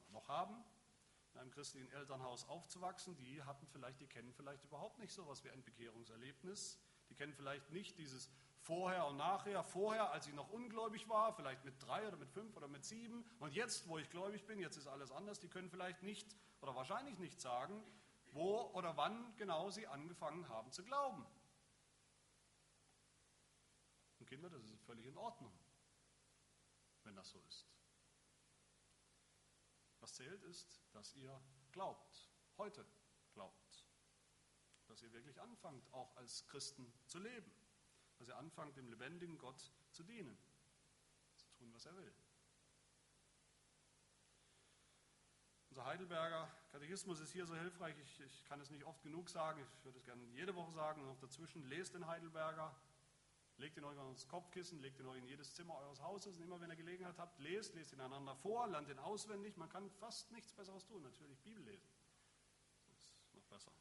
oder 0.00 0.10
noch 0.10 0.28
haben, 0.28 0.64
in 1.32 1.40
einem 1.40 1.50
christlichen 1.50 1.90
Elternhaus 1.92 2.48
aufzuwachsen, 2.48 3.16
die 3.16 3.42
hatten 3.42 3.66
vielleicht, 3.68 4.00
die 4.00 4.06
kennen 4.06 4.32
vielleicht 4.32 4.64
überhaupt 4.64 4.98
nicht 4.98 5.12
so 5.12 5.22
etwas 5.22 5.44
wie 5.44 5.50
ein 5.50 5.62
Bekehrungserlebnis. 5.62 6.78
Die 7.10 7.14
kennen 7.14 7.32
vielleicht 7.34 7.70
nicht 7.70 7.98
dieses 7.98 8.30
Vorher 8.60 9.06
und 9.06 9.16
nachher. 9.16 9.62
Vorher, 9.62 10.10
als 10.10 10.26
ich 10.26 10.34
noch 10.34 10.50
ungläubig 10.50 11.08
war, 11.08 11.32
vielleicht 11.32 11.64
mit 11.64 11.74
drei 11.80 12.06
oder 12.06 12.16
mit 12.16 12.30
fünf 12.30 12.56
oder 12.56 12.68
mit 12.68 12.84
sieben. 12.84 13.24
Und 13.38 13.54
jetzt, 13.54 13.88
wo 13.88 13.98
ich 13.98 14.10
gläubig 14.10 14.46
bin, 14.46 14.58
jetzt 14.58 14.76
ist 14.76 14.88
alles 14.88 15.12
anders. 15.12 15.38
Die 15.38 15.48
können 15.48 15.70
vielleicht 15.70 16.02
nicht 16.02 16.34
oder 16.60 16.74
wahrscheinlich 16.74 17.18
nicht 17.18 17.40
sagen, 17.40 17.82
wo 18.32 18.70
oder 18.72 18.96
wann 18.96 19.34
genau 19.36 19.70
sie 19.70 19.86
angefangen 19.86 20.48
haben 20.48 20.70
zu 20.72 20.82
glauben. 20.82 21.24
Kinder, 24.28 24.50
das 24.50 24.62
ist 24.64 24.82
völlig 24.84 25.06
in 25.06 25.16
Ordnung. 25.16 25.52
wenn 27.04 27.16
das 27.16 27.30
so 27.30 27.40
ist. 27.48 27.66
Was 30.00 30.14
zählt 30.14 30.42
ist, 30.44 30.82
dass 30.92 31.14
ihr 31.14 31.40
glaubt, 31.72 32.28
heute 32.58 32.84
glaubt, 33.32 33.86
dass 34.88 35.02
ihr 35.02 35.12
wirklich 35.12 35.40
anfangt, 35.40 35.90
auch 35.94 36.14
als 36.16 36.46
Christen 36.48 36.92
zu 37.06 37.18
leben, 37.18 37.50
dass 38.18 38.28
ihr 38.28 38.36
anfangt, 38.36 38.76
dem 38.76 38.88
lebendigen 38.88 39.38
Gott 39.38 39.72
zu 39.90 40.02
dienen, 40.02 40.36
zu 41.36 41.46
tun, 41.52 41.72
was 41.72 41.86
er 41.86 41.96
will. 41.96 42.14
Unser 45.70 45.84
Heidelberger 45.86 46.50
Katechismus 46.70 47.20
ist 47.20 47.32
hier 47.32 47.46
so 47.46 47.54
hilfreich, 47.56 47.96
ich, 47.98 48.20
ich, 48.20 48.44
kann 48.44 48.60
es 48.60 48.70
nicht 48.70 48.84
oft 48.84 49.02
genug 49.02 49.30
sagen, 49.30 49.60
ich 49.60 49.84
würde 49.84 49.98
es 49.98 50.04
gerne 50.04 50.22
jede 50.24 50.54
Woche 50.54 50.72
sagen, 50.72 51.06
auch 51.08 51.18
dazwischen, 51.18 51.62
lest 51.68 51.94
den 51.94 52.06
Heidelberger, 52.06 52.74
legt 53.58 53.76
ihn 53.76 53.84
euch 53.84 53.98
ans 53.98 54.26
Kopfkissen, 54.28 54.80
legt 54.80 54.98
ihn 55.00 55.06
euch 55.06 55.18
in 55.18 55.26
jedes 55.26 55.54
Zimmer 55.54 55.76
eures 55.76 56.00
Hauses 56.02 56.36
und 56.36 56.42
immer 56.42 56.60
wenn 56.60 56.70
ihr 56.70 56.76
Gelegenheit 56.76 57.18
habt, 57.18 57.38
lest, 57.40 57.74
lest 57.74 57.92
ihn 57.92 58.00
einander 58.00 58.34
vor, 58.36 58.66
lernt 58.68 58.88
ihn 58.88 58.98
auswendig, 58.98 59.56
man 59.56 59.68
kann 59.68 59.90
fast 59.90 60.30
nichts 60.32 60.52
Besseres 60.52 60.86
tun, 60.86 61.02
natürlich 61.02 61.38
Bibel 61.40 61.62
lesen, 61.64 61.88
das 62.88 62.98
ist 62.98 63.34
noch 63.34 63.44
besser. 63.44 63.72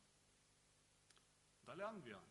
Und 1.62 1.68
da 1.68 1.74
lernen 1.74 2.04
wir, 2.04 2.22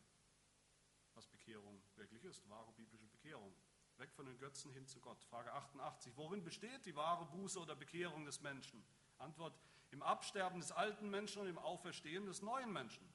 was 1.14 1.26
Bekehrung 1.28 1.80
wirklich 1.94 2.24
ist, 2.24 2.48
wahre 2.48 2.72
biblische 2.72 3.06
Bekehrung. 3.06 3.54
Weg 3.98 4.12
von 4.12 4.26
den 4.26 4.38
Götzen 4.38 4.70
hin 4.72 4.86
zu 4.86 5.00
Gott. 5.00 5.22
Frage 5.24 5.50
88. 5.52 6.14
Worin 6.16 6.44
besteht 6.44 6.84
die 6.84 6.94
wahre 6.94 7.24
Buße 7.24 7.58
oder 7.58 7.74
Bekehrung 7.74 8.26
des 8.26 8.42
Menschen? 8.42 8.84
Antwort, 9.16 9.58
im 9.90 10.02
Absterben 10.02 10.60
des 10.60 10.72
alten 10.72 11.08
Menschen 11.08 11.40
und 11.40 11.48
im 11.48 11.58
Auferstehen 11.58 12.26
des 12.26 12.42
neuen 12.42 12.72
Menschen. 12.72 13.08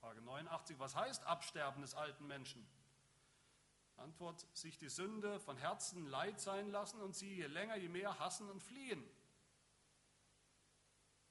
Frage 0.00 0.20
89, 0.20 0.78
was 0.80 0.96
heißt 0.96 1.24
Absterben 1.24 1.82
des 1.82 1.94
alten 1.94 2.26
Menschen? 2.26 2.66
Antwort, 3.96 4.46
sich 4.52 4.78
die 4.78 4.88
Sünde 4.88 5.40
von 5.40 5.56
Herzen 5.56 6.06
leid 6.06 6.40
sein 6.40 6.70
lassen 6.70 7.00
und 7.00 7.14
sie 7.14 7.34
je 7.34 7.46
länger, 7.46 7.76
je 7.76 7.88
mehr 7.88 8.18
hassen 8.18 8.50
und 8.50 8.62
fliehen. 8.62 9.04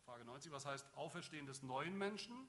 Frage 0.05 0.25
90, 0.25 0.51
was 0.51 0.65
heißt 0.65 0.95
Auferstehen 0.95 1.45
des 1.45 1.63
neuen 1.63 1.97
Menschen? 1.97 2.47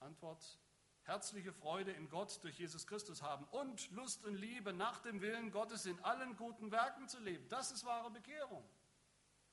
Antwort, 0.00 0.58
herzliche 1.02 1.52
Freude 1.52 1.92
in 1.92 2.08
Gott 2.08 2.42
durch 2.42 2.58
Jesus 2.58 2.86
Christus 2.86 3.22
haben 3.22 3.44
und 3.46 3.90
Lust 3.90 4.24
und 4.24 4.34
Liebe 4.34 4.72
nach 4.72 5.00
dem 5.00 5.20
Willen 5.20 5.50
Gottes 5.50 5.86
in 5.86 5.98
allen 6.04 6.36
guten 6.36 6.70
Werken 6.70 7.08
zu 7.08 7.18
leben. 7.20 7.48
Das 7.48 7.70
ist 7.70 7.84
wahre 7.84 8.10
Bekehrung. 8.10 8.64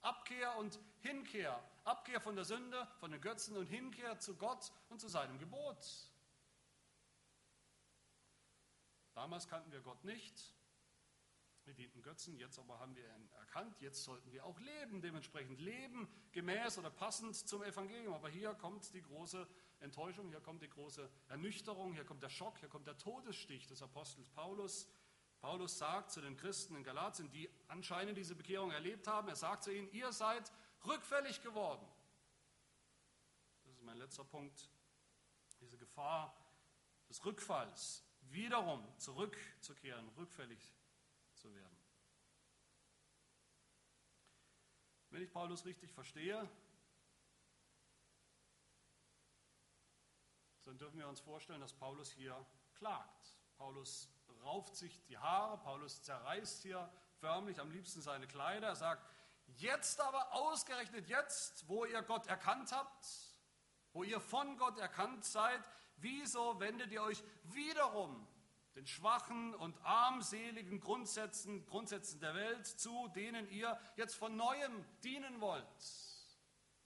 Abkehr 0.01 0.55
und 0.57 0.79
Hinkehr. 0.99 1.63
Abkehr 1.83 2.21
von 2.21 2.35
der 2.35 2.45
Sünde, 2.45 2.87
von 2.99 3.11
den 3.11 3.21
Götzen 3.21 3.55
und 3.57 3.67
Hinkehr 3.67 4.19
zu 4.19 4.35
Gott 4.35 4.71
und 4.89 4.99
zu 4.99 5.07
seinem 5.07 5.37
Gebot. 5.39 6.10
Damals 9.21 9.47
kannten 9.47 9.71
wir 9.71 9.81
Gott 9.81 10.03
nicht. 10.03 10.55
Wir 11.65 11.75
dienten 11.75 12.01
Götzen, 12.01 12.35
jetzt 12.37 12.57
aber 12.57 12.79
haben 12.79 12.95
wir 12.95 13.07
ihn 13.07 13.29
erkannt. 13.37 13.79
Jetzt 13.79 14.03
sollten 14.03 14.31
wir 14.31 14.43
auch 14.47 14.59
leben, 14.59 14.99
dementsprechend 14.99 15.59
leben, 15.59 16.11
gemäß 16.31 16.79
oder 16.79 16.89
passend 16.89 17.35
zum 17.35 17.61
Evangelium. 17.61 18.15
Aber 18.15 18.29
hier 18.29 18.55
kommt 18.55 18.91
die 18.95 19.01
große 19.03 19.47
Enttäuschung, 19.79 20.29
hier 20.29 20.41
kommt 20.41 20.63
die 20.63 20.69
große 20.69 21.07
Ernüchterung, 21.27 21.93
hier 21.93 22.03
kommt 22.03 22.23
der 22.23 22.29
Schock, 22.29 22.57
hier 22.57 22.67
kommt 22.67 22.87
der 22.87 22.97
Todesstich 22.97 23.67
des 23.67 23.83
Apostels 23.83 24.27
Paulus. 24.29 24.89
Paulus 25.39 25.77
sagt 25.77 26.09
zu 26.09 26.21
den 26.21 26.35
Christen 26.35 26.75
in 26.75 26.83
Galatien, 26.83 27.29
die 27.29 27.47
anscheinend 27.67 28.17
diese 28.17 28.33
Bekehrung 28.33 28.71
erlebt 28.71 29.05
haben, 29.05 29.27
er 29.27 29.35
sagt 29.35 29.65
zu 29.65 29.71
ihnen, 29.71 29.87
ihr 29.91 30.11
seid 30.11 30.51
rückfällig 30.83 31.43
geworden. 31.43 31.87
Das 33.65 33.75
ist 33.75 33.83
mein 33.83 33.97
letzter 33.97 34.23
Punkt. 34.23 34.67
Diese 35.59 35.77
Gefahr 35.77 36.35
des 37.07 37.23
Rückfalls, 37.23 38.03
wiederum 38.31 38.85
zurückzukehren, 38.97 40.07
rückfällig 40.17 40.73
zu 41.33 41.53
werden. 41.53 41.77
Wenn 45.09 45.23
ich 45.23 45.31
Paulus 45.31 45.65
richtig 45.65 45.91
verstehe, 45.91 46.49
dann 50.63 50.77
dürfen 50.77 50.99
wir 50.99 51.07
uns 51.07 51.19
vorstellen, 51.19 51.59
dass 51.59 51.73
Paulus 51.73 52.11
hier 52.11 52.45
klagt. 52.75 53.37
Paulus 53.57 54.09
rauft 54.43 54.75
sich 54.75 55.03
die 55.05 55.17
Haare, 55.17 55.57
Paulus 55.57 56.01
zerreißt 56.03 56.61
hier 56.61 56.89
förmlich 57.19 57.59
am 57.59 57.71
liebsten 57.71 58.01
seine 58.01 58.27
Kleider. 58.27 58.67
Er 58.67 58.75
sagt, 58.75 59.05
jetzt 59.57 59.99
aber 59.99 60.33
ausgerechnet 60.33 61.07
jetzt, 61.07 61.67
wo 61.67 61.85
ihr 61.85 62.01
Gott 62.03 62.27
erkannt 62.27 62.71
habt, 62.71 63.05
wo 63.91 64.03
ihr 64.03 64.21
von 64.21 64.57
Gott 64.57 64.77
erkannt 64.79 65.25
seid, 65.25 65.61
wieso 66.01 66.59
wendet 66.59 66.91
ihr 66.91 67.01
euch 67.01 67.23
wiederum 67.43 68.27
den 68.75 68.87
schwachen 68.87 69.53
und 69.55 69.77
armseligen 69.85 70.79
Grundsätzen, 70.79 71.65
Grundsätzen 71.65 72.19
der 72.19 72.35
Welt 72.35 72.65
zu, 72.65 73.07
denen 73.09 73.49
ihr 73.49 73.79
jetzt 73.95 74.15
von 74.15 74.35
neuem 74.35 74.85
dienen 75.03 75.41
wollt? 75.41 75.65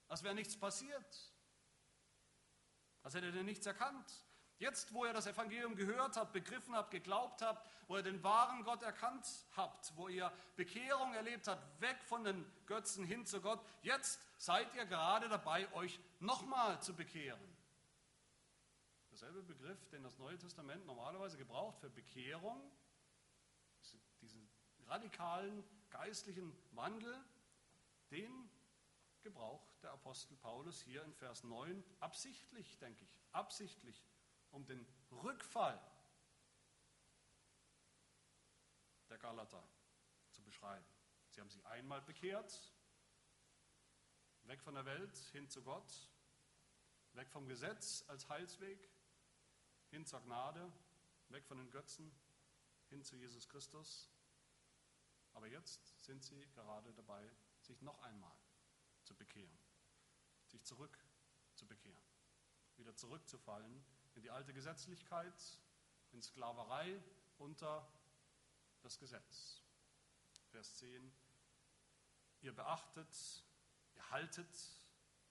Als 0.07 0.23
wäre 0.23 0.35
nichts 0.35 0.57
passiert. 0.57 1.33
Als 3.03 3.13
hättet 3.13 3.35
ihr 3.35 3.43
nichts 3.43 3.65
erkannt. 3.65 4.25
Jetzt, 4.57 4.93
wo 4.93 5.05
ihr 5.05 5.11
das 5.11 5.27
Evangelium 5.27 5.75
gehört 5.75 6.15
habt, 6.15 6.31
begriffen 6.31 6.75
habt, 6.75 6.89
geglaubt 6.89 7.41
habt, 7.41 7.67
wo 7.87 7.97
ihr 7.97 8.03
den 8.03 8.23
wahren 8.23 8.63
Gott 8.63 8.83
erkannt 8.83 9.27
habt, 9.57 9.91
wo 9.97 10.07
ihr 10.07 10.31
Bekehrung 10.55 11.13
erlebt 11.13 11.47
habt, 11.47 11.81
weg 11.81 12.01
von 12.05 12.23
den 12.23 12.45
Götzen 12.65 13.03
hin 13.03 13.25
zu 13.25 13.41
Gott, 13.41 13.59
jetzt 13.81 14.19
seid 14.37 14.73
ihr 14.75 14.85
gerade 14.85 15.27
dabei, 15.27 15.71
euch 15.73 15.99
nochmal 16.19 16.81
zu 16.81 16.95
bekehren. 16.95 17.54
Derselbe 19.15 19.43
Begriff, 19.43 19.87
den 19.91 20.03
das 20.03 20.17
Neue 20.17 20.37
Testament 20.37 20.85
normalerweise 20.85 21.37
gebraucht 21.37 21.79
für 21.79 21.89
Bekehrung, 21.89 22.69
diesen 24.19 24.45
radikalen 24.87 25.63
geistlichen 25.89 26.53
Wandel, 26.71 27.23
den 28.11 28.49
gebraucht 29.21 29.81
der 29.83 29.93
Apostel 29.93 30.35
Paulus 30.35 30.81
hier 30.81 31.01
in 31.05 31.13
Vers 31.13 31.45
9 31.45 31.81
absichtlich, 32.01 32.77
denke 32.79 33.05
ich, 33.05 33.17
absichtlich 33.31 34.03
um 34.51 34.65
den 34.65 34.85
Rückfall 35.09 35.79
der 39.07 39.17
Galater 39.17 39.65
zu 40.31 40.43
beschreiben. 40.43 40.85
Sie 41.29 41.39
haben 41.39 41.49
sich 41.49 41.65
einmal 41.67 42.01
bekehrt, 42.01 42.75
weg 44.43 44.61
von 44.61 44.75
der 44.75 44.83
Welt 44.83 45.15
hin 45.31 45.47
zu 45.47 45.63
Gott, 45.63 46.09
weg 47.13 47.29
vom 47.29 47.47
Gesetz 47.47 48.03
als 48.09 48.27
Heilsweg, 48.27 48.89
hin 49.95 50.05
zur 50.05 50.19
Gnade, 50.23 50.69
weg 51.29 51.45
von 51.45 51.57
den 51.57 51.71
Götzen, 51.71 52.11
hin 52.89 53.01
zu 53.01 53.15
Jesus 53.15 53.47
Christus. 53.47 54.09
Aber 55.31 55.47
jetzt 55.47 56.03
sind 56.03 56.21
sie 56.21 56.45
gerade 56.49 56.91
dabei, 56.95 57.31
sich 57.61 57.81
noch 57.81 57.97
einmal 58.03 58.35
zu 59.03 59.15
bekehren, 59.15 59.57
sich 60.47 60.61
zurück 60.65 60.99
zu 61.53 61.65
bekehren, 61.65 62.03
wieder 62.75 62.93
zurückzufallen 62.93 63.85
in 64.15 64.21
die 64.21 64.29
alte 64.31 64.53
Gesetzlichkeit, 64.53 65.61
in 66.11 66.21
Sklaverei 66.21 67.01
unter 67.37 67.87
das 68.81 68.99
Gesetz. 68.99 69.63
Vers 70.51 70.75
10. 70.75 71.09
Ihr 72.41 72.53
beachtet, 72.53 73.45
ihr 73.95 74.11
haltet 74.11 74.49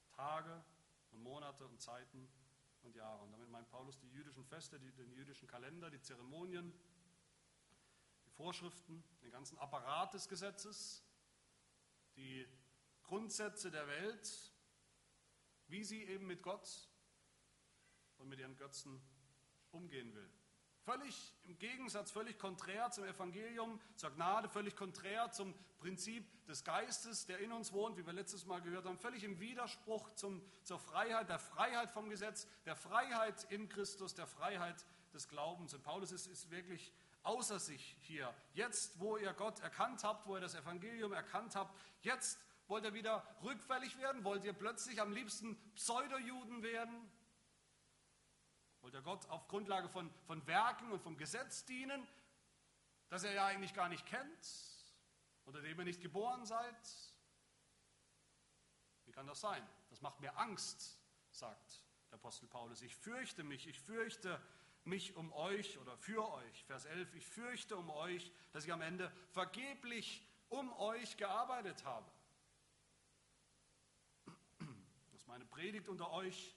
Tage 0.08 0.64
und 1.10 1.22
Monate 1.22 1.66
und 1.66 1.82
Zeiten 1.82 2.32
und 2.84 2.94
Jahre. 2.96 3.22
Und 3.22 3.32
damit 3.32 3.48
meint 3.50 3.68
Paulus 3.70 3.98
die 3.98 4.08
jüdischen 4.08 4.44
Feste, 4.44 4.78
die, 4.78 4.92
den 4.92 5.12
jüdischen 5.12 5.48
Kalender, 5.48 5.90
die 5.90 6.00
Zeremonien, 6.00 6.72
die 8.26 8.30
Vorschriften, 8.30 9.02
den 9.22 9.30
ganzen 9.30 9.58
Apparat 9.58 10.14
des 10.14 10.28
Gesetzes, 10.28 11.02
die 12.16 12.46
Grundsätze 13.02 13.70
der 13.70 13.86
Welt, 13.86 14.52
wie 15.68 15.84
sie 15.84 16.04
eben 16.04 16.26
mit 16.26 16.42
Gott 16.42 16.88
und 18.18 18.28
mit 18.28 18.38
ihren 18.38 18.56
Götzen 18.56 19.00
umgehen 19.70 20.14
will. 20.14 20.30
Völlig 20.84 21.34
im 21.44 21.58
Gegensatz, 21.58 22.10
völlig 22.10 22.38
konträr 22.38 22.90
zum 22.90 23.04
Evangelium, 23.04 23.80
zur 23.96 24.10
Gnade, 24.10 24.50
völlig 24.50 24.76
konträr 24.76 25.30
zum 25.30 25.54
Prinzip 25.78 26.26
des 26.46 26.62
Geistes, 26.62 27.24
der 27.24 27.38
in 27.38 27.52
uns 27.52 27.72
wohnt, 27.72 27.96
wie 27.96 28.04
wir 28.04 28.12
letztes 28.12 28.44
Mal 28.44 28.60
gehört 28.60 28.84
haben, 28.84 28.98
völlig 28.98 29.24
im 29.24 29.40
Widerspruch 29.40 30.14
zum, 30.14 30.42
zur 30.62 30.78
Freiheit, 30.78 31.30
der 31.30 31.38
Freiheit 31.38 31.90
vom 31.90 32.10
Gesetz, 32.10 32.46
der 32.66 32.76
Freiheit 32.76 33.44
in 33.50 33.70
Christus, 33.70 34.14
der 34.14 34.26
Freiheit 34.26 34.84
des 35.14 35.26
Glaubens. 35.28 35.72
Und 35.72 35.82
Paulus 35.82 36.12
ist, 36.12 36.26
ist 36.26 36.50
wirklich 36.50 36.92
außer 37.22 37.58
sich 37.58 37.96
hier. 38.02 38.34
Jetzt, 38.52 39.00
wo 39.00 39.16
ihr 39.16 39.32
Gott 39.32 39.60
erkannt 39.60 40.04
habt, 40.04 40.26
wo 40.26 40.36
ihr 40.36 40.40
das 40.40 40.54
Evangelium 40.54 41.14
erkannt 41.14 41.56
habt, 41.56 41.74
jetzt 42.02 42.38
wollt 42.66 42.84
ihr 42.84 42.94
wieder 42.94 43.26
rückfällig 43.42 43.98
werden, 43.98 44.24
wollt 44.24 44.44
ihr 44.44 44.52
plötzlich 44.52 45.00
am 45.00 45.12
liebsten 45.12 45.56
Pseudo-Juden 45.74 46.62
werden, 46.62 47.10
Ihr 48.94 49.02
Gott 49.02 49.28
auf 49.28 49.48
Grundlage 49.48 49.88
von, 49.88 50.08
von 50.24 50.46
Werken 50.46 50.92
und 50.92 51.02
vom 51.02 51.16
Gesetz 51.16 51.64
dienen, 51.64 52.06
das 53.08 53.24
er 53.24 53.32
ja 53.32 53.46
eigentlich 53.46 53.74
gar 53.74 53.88
nicht 53.88 54.06
kennt, 54.06 54.48
unter 55.44 55.60
dem 55.60 55.76
ihr 55.80 55.84
nicht 55.84 56.00
geboren 56.00 56.46
seid? 56.46 56.76
Wie 59.04 59.10
kann 59.10 59.26
das 59.26 59.40
sein? 59.40 59.66
Das 59.90 60.00
macht 60.00 60.20
mir 60.20 60.38
Angst, 60.38 60.96
sagt 61.32 61.82
der 62.08 62.20
Apostel 62.20 62.46
Paulus. 62.46 62.82
Ich 62.82 62.94
fürchte 62.94 63.42
mich, 63.42 63.66
ich 63.66 63.80
fürchte 63.80 64.40
mich 64.84 65.16
um 65.16 65.32
euch 65.32 65.76
oder 65.78 65.96
für 65.96 66.30
euch. 66.32 66.64
Vers 66.64 66.84
11, 66.84 67.14
ich 67.14 67.26
fürchte 67.26 67.76
um 67.76 67.90
euch, 67.90 68.32
dass 68.52 68.64
ich 68.64 68.72
am 68.72 68.80
Ende 68.80 69.10
vergeblich 69.32 70.24
um 70.50 70.72
euch 70.74 71.16
gearbeitet 71.16 71.84
habe. 71.84 72.08
Das 75.10 75.20
ist 75.20 75.26
meine 75.26 75.46
Predigt 75.46 75.88
unter 75.88 76.12
euch, 76.12 76.54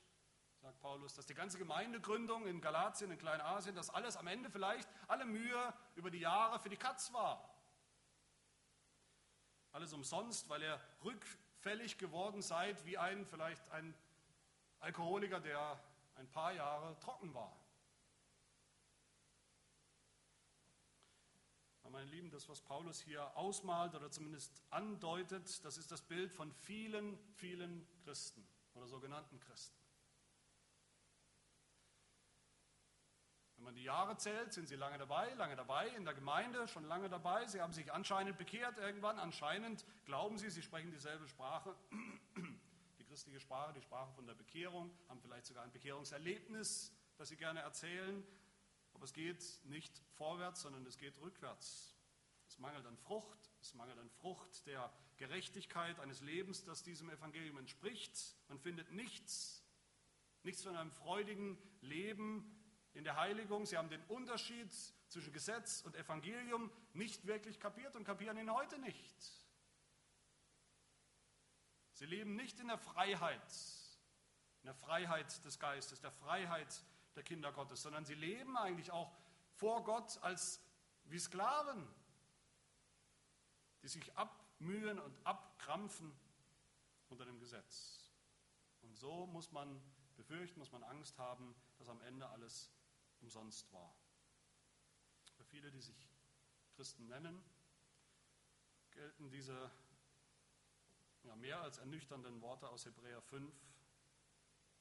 sagt 0.68 0.82
Paulus, 0.82 1.14
dass 1.14 1.26
die 1.26 1.34
ganze 1.34 1.58
Gemeindegründung 1.58 2.46
in 2.46 2.60
Galatien, 2.60 3.10
in 3.10 3.18
Kleinasien, 3.18 3.74
dass 3.74 3.90
alles 3.90 4.18
am 4.18 4.28
Ende 4.28 4.50
vielleicht 4.50 4.90
alle 5.08 5.24
Mühe 5.24 5.74
über 5.96 6.12
die 6.12 6.20
Jahre 6.20 6.60
für 6.60 6.68
die 6.68 6.76
Katz 6.76 7.14
war. 7.14 7.50
Alles 9.72 9.94
umsonst, 9.94 10.50
weil 10.50 10.62
ihr 10.64 10.82
rückfällig 11.06 11.98
geworden 11.98 12.42
seid 12.42 12.86
wie 12.86 12.98
ein 12.98 13.26
vielleicht 13.26 13.66
ein 13.72 13.96
Alkoholiker, 14.82 15.40
der 15.40 15.80
ein 16.16 16.28
paar 16.28 16.52
Jahre 16.52 17.00
trocken 17.00 17.34
war. 17.34 17.56
meine 21.90 22.12
Lieben, 22.12 22.30
das, 22.30 22.48
was 22.50 22.62
Paulus 22.62 23.00
hier 23.00 23.36
ausmalt 23.38 23.96
oder 23.96 24.12
zumindest 24.12 24.62
andeutet, 24.70 25.64
das 25.66 25.78
ist 25.78 25.92
das 25.92 26.02
Bild 26.02 26.32
von 26.32 26.52
vielen, 26.52 27.18
vielen 27.38 27.88
Christen 28.04 28.46
oder 28.76 28.86
sogenannten 28.86 29.40
Christen. 29.40 29.87
Man 33.68 33.76
die 33.76 33.84
Jahre 33.84 34.16
zählt, 34.16 34.54
sind 34.54 34.70
sie 34.70 34.78
lange 34.78 34.98
dabei, 34.98 35.34
lange 35.34 35.58
dabei, 35.58 35.90
in 35.90 36.06
der 36.06 36.14
Gemeinde 36.14 36.70
schon 36.70 36.86
lange 36.86 37.10
dabei. 37.10 37.46
Sie 37.48 37.60
haben 37.60 37.74
sich 37.74 37.92
anscheinend 37.92 38.38
bekehrt 38.38 38.78
irgendwann, 38.78 39.20
anscheinend 39.20 39.86
glauben 40.06 40.38
sie, 40.38 40.50
sie 40.50 40.62
sprechen 40.62 40.90
dieselbe 40.90 41.28
Sprache, 41.28 41.76
die 42.98 43.04
christliche 43.04 43.42
Sprache, 43.42 43.74
die 43.74 43.82
Sprache 43.82 44.14
von 44.14 44.26
der 44.26 44.36
Bekehrung, 44.36 44.90
haben 45.10 45.20
vielleicht 45.20 45.48
sogar 45.48 45.66
ein 45.66 45.72
Bekehrungserlebnis, 45.74 46.94
das 47.18 47.28
sie 47.28 47.36
gerne 47.36 47.60
erzählen. 47.60 48.26
Aber 48.94 49.04
es 49.04 49.12
geht 49.12 49.44
nicht 49.66 50.02
vorwärts, 50.14 50.62
sondern 50.62 50.86
es 50.86 50.98
geht 50.98 51.20
rückwärts. 51.20 51.94
Es 52.48 52.60
mangelt 52.60 52.86
an 52.86 52.96
Frucht, 52.96 53.52
es 53.60 53.74
mangelt 53.74 54.00
an 54.00 54.10
Frucht 54.10 54.66
der 54.66 54.90
Gerechtigkeit 55.18 56.00
eines 56.00 56.22
Lebens, 56.22 56.64
das 56.64 56.84
diesem 56.84 57.10
Evangelium 57.10 57.58
entspricht. 57.58 58.38
Man 58.48 58.60
findet 58.60 58.94
nichts, 58.94 59.62
nichts 60.44 60.64
von 60.64 60.78
einem 60.78 60.92
freudigen 60.92 61.58
Leben 61.82 62.57
in 62.98 63.04
der 63.04 63.16
Heiligung. 63.16 63.66
Sie 63.66 63.78
haben 63.78 63.90
den 63.90 64.04
Unterschied 64.06 64.74
zwischen 65.08 65.32
Gesetz 65.32 65.82
und 65.82 65.96
Evangelium 65.96 66.72
nicht 66.94 67.28
wirklich 67.28 67.60
kapiert 67.60 67.96
und 67.96 68.04
kapieren 68.04 68.38
ihn 68.38 68.52
heute 68.52 68.80
nicht. 68.80 69.16
Sie 71.94 72.06
leben 72.06 72.36
nicht 72.36 72.60
in 72.60 72.68
der 72.68 72.78
Freiheit, 72.78 73.54
in 74.62 74.66
der 74.66 74.76
Freiheit 74.76 75.46
des 75.46 75.60
Geistes, 75.60 76.02
der 76.02 76.12
Freiheit 76.12 76.84
der 77.16 77.24
Kinder 77.24 77.52
Gottes, 77.52 77.82
sondern 77.82 78.04
sie 78.06 78.16
leben 78.16 78.58
eigentlich 78.58 78.92
auch 78.92 79.16
vor 79.54 79.84
Gott 79.84 80.18
als 80.22 80.62
wie 81.06 81.20
Sklaven, 81.20 81.88
die 83.84 83.88
sich 83.88 84.16
abmühen 84.16 85.00
und 85.00 85.16
abkrampfen 85.26 86.12
unter 87.10 87.26
dem 87.26 87.40
Gesetz. 87.40 88.12
Und 88.82 88.96
so 88.96 89.28
muss 89.28 89.52
man 89.52 89.82
befürchten, 90.16 90.60
muss 90.60 90.72
man 90.72 90.84
Angst 90.84 91.18
haben, 91.18 91.56
dass 91.78 91.90
am 91.90 92.02
Ende 92.02 92.28
alles 92.30 92.72
umsonst 93.22 93.72
war. 93.72 93.96
Für 95.36 95.46
viele, 95.46 95.72
die 95.72 95.82
sich 95.82 96.10
Christen 96.76 97.08
nennen, 97.08 97.44
gelten 98.92 99.30
diese 99.30 99.72
ja, 101.24 101.36
mehr 101.36 101.62
als 101.62 101.78
ernüchternden 101.78 102.42
Worte 102.42 102.70
aus 102.70 102.86
Hebräer 102.86 103.22
5, 103.22 103.54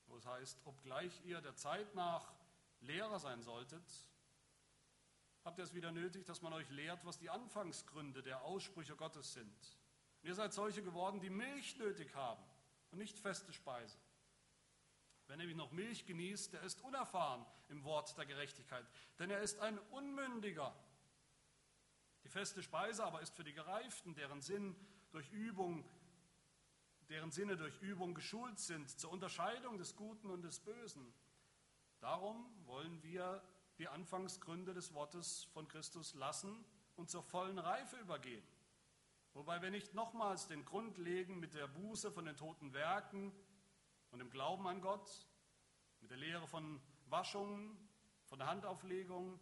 wo 0.06 0.16
es 0.16 0.26
heißt, 0.26 0.60
obgleich 0.64 1.24
ihr 1.24 1.40
der 1.40 1.56
Zeit 1.56 1.94
nach 1.94 2.32
Lehrer 2.80 3.18
sein 3.18 3.42
solltet, 3.42 3.84
habt 5.44 5.58
ihr 5.58 5.64
es 5.64 5.74
wieder 5.74 5.92
nötig, 5.92 6.24
dass 6.26 6.42
man 6.42 6.52
euch 6.52 6.68
lehrt, 6.70 7.04
was 7.04 7.18
die 7.18 7.30
Anfangsgründe 7.30 8.22
der 8.22 8.42
Aussprüche 8.42 8.96
Gottes 8.96 9.32
sind. 9.32 9.78
Und 10.22 10.28
ihr 10.28 10.34
seid 10.34 10.52
solche 10.52 10.82
geworden, 10.82 11.20
die 11.20 11.30
Milch 11.30 11.76
nötig 11.78 12.14
haben 12.14 12.42
und 12.90 12.98
nicht 12.98 13.18
feste 13.18 13.52
Speise. 13.52 13.98
Wer 15.26 15.36
nämlich 15.36 15.56
noch 15.56 15.72
Milch 15.72 16.06
genießt, 16.06 16.52
der 16.52 16.62
ist 16.62 16.80
unerfahren 16.82 17.44
im 17.68 17.84
Wort 17.84 18.16
der 18.16 18.26
Gerechtigkeit, 18.26 18.86
denn 19.18 19.30
er 19.30 19.40
ist 19.40 19.58
ein 19.60 19.78
Unmündiger. 19.90 20.74
Die 22.24 22.28
feste 22.28 22.62
Speise 22.62 23.04
aber 23.04 23.20
ist 23.20 23.34
für 23.34 23.44
die 23.44 23.52
Gereiften, 23.52 24.14
deren 24.14 24.40
Sinn 24.40 24.76
durch 25.10 25.30
Übung 25.30 25.84
deren 27.08 27.30
Sinne 27.30 27.56
durch 27.56 27.80
Übung 27.82 28.14
geschult 28.14 28.58
sind 28.58 28.90
zur 28.90 29.12
Unterscheidung 29.12 29.78
des 29.78 29.96
Guten 29.96 30.30
und 30.30 30.42
des 30.42 30.60
Bösen. 30.60 31.12
Darum 32.00 32.46
wollen 32.66 33.02
wir 33.02 33.42
die 33.78 33.88
Anfangsgründe 33.88 34.74
des 34.74 34.92
Wortes 34.94 35.44
von 35.52 35.68
Christus 35.68 36.14
lassen 36.14 36.64
und 36.96 37.10
zur 37.10 37.22
vollen 37.22 37.58
Reife 37.58 37.96
übergehen. 37.98 38.46
Wobei 39.34 39.60
wir 39.60 39.70
nicht 39.70 39.94
nochmals 39.94 40.48
den 40.48 40.64
Grund 40.64 40.96
legen 40.98 41.38
mit 41.38 41.54
der 41.54 41.68
Buße 41.68 42.10
von 42.10 42.24
den 42.24 42.36
toten 42.36 42.72
Werken 42.72 43.32
und 44.16 44.20
dem 44.20 44.30
Glauben 44.30 44.66
an 44.66 44.80
Gott, 44.80 45.28
mit 46.00 46.10
der 46.10 46.16
Lehre 46.16 46.46
von 46.48 46.80
Waschungen, 47.04 47.76
von 48.24 48.38
der 48.38 48.48
Handauflegung, 48.48 49.38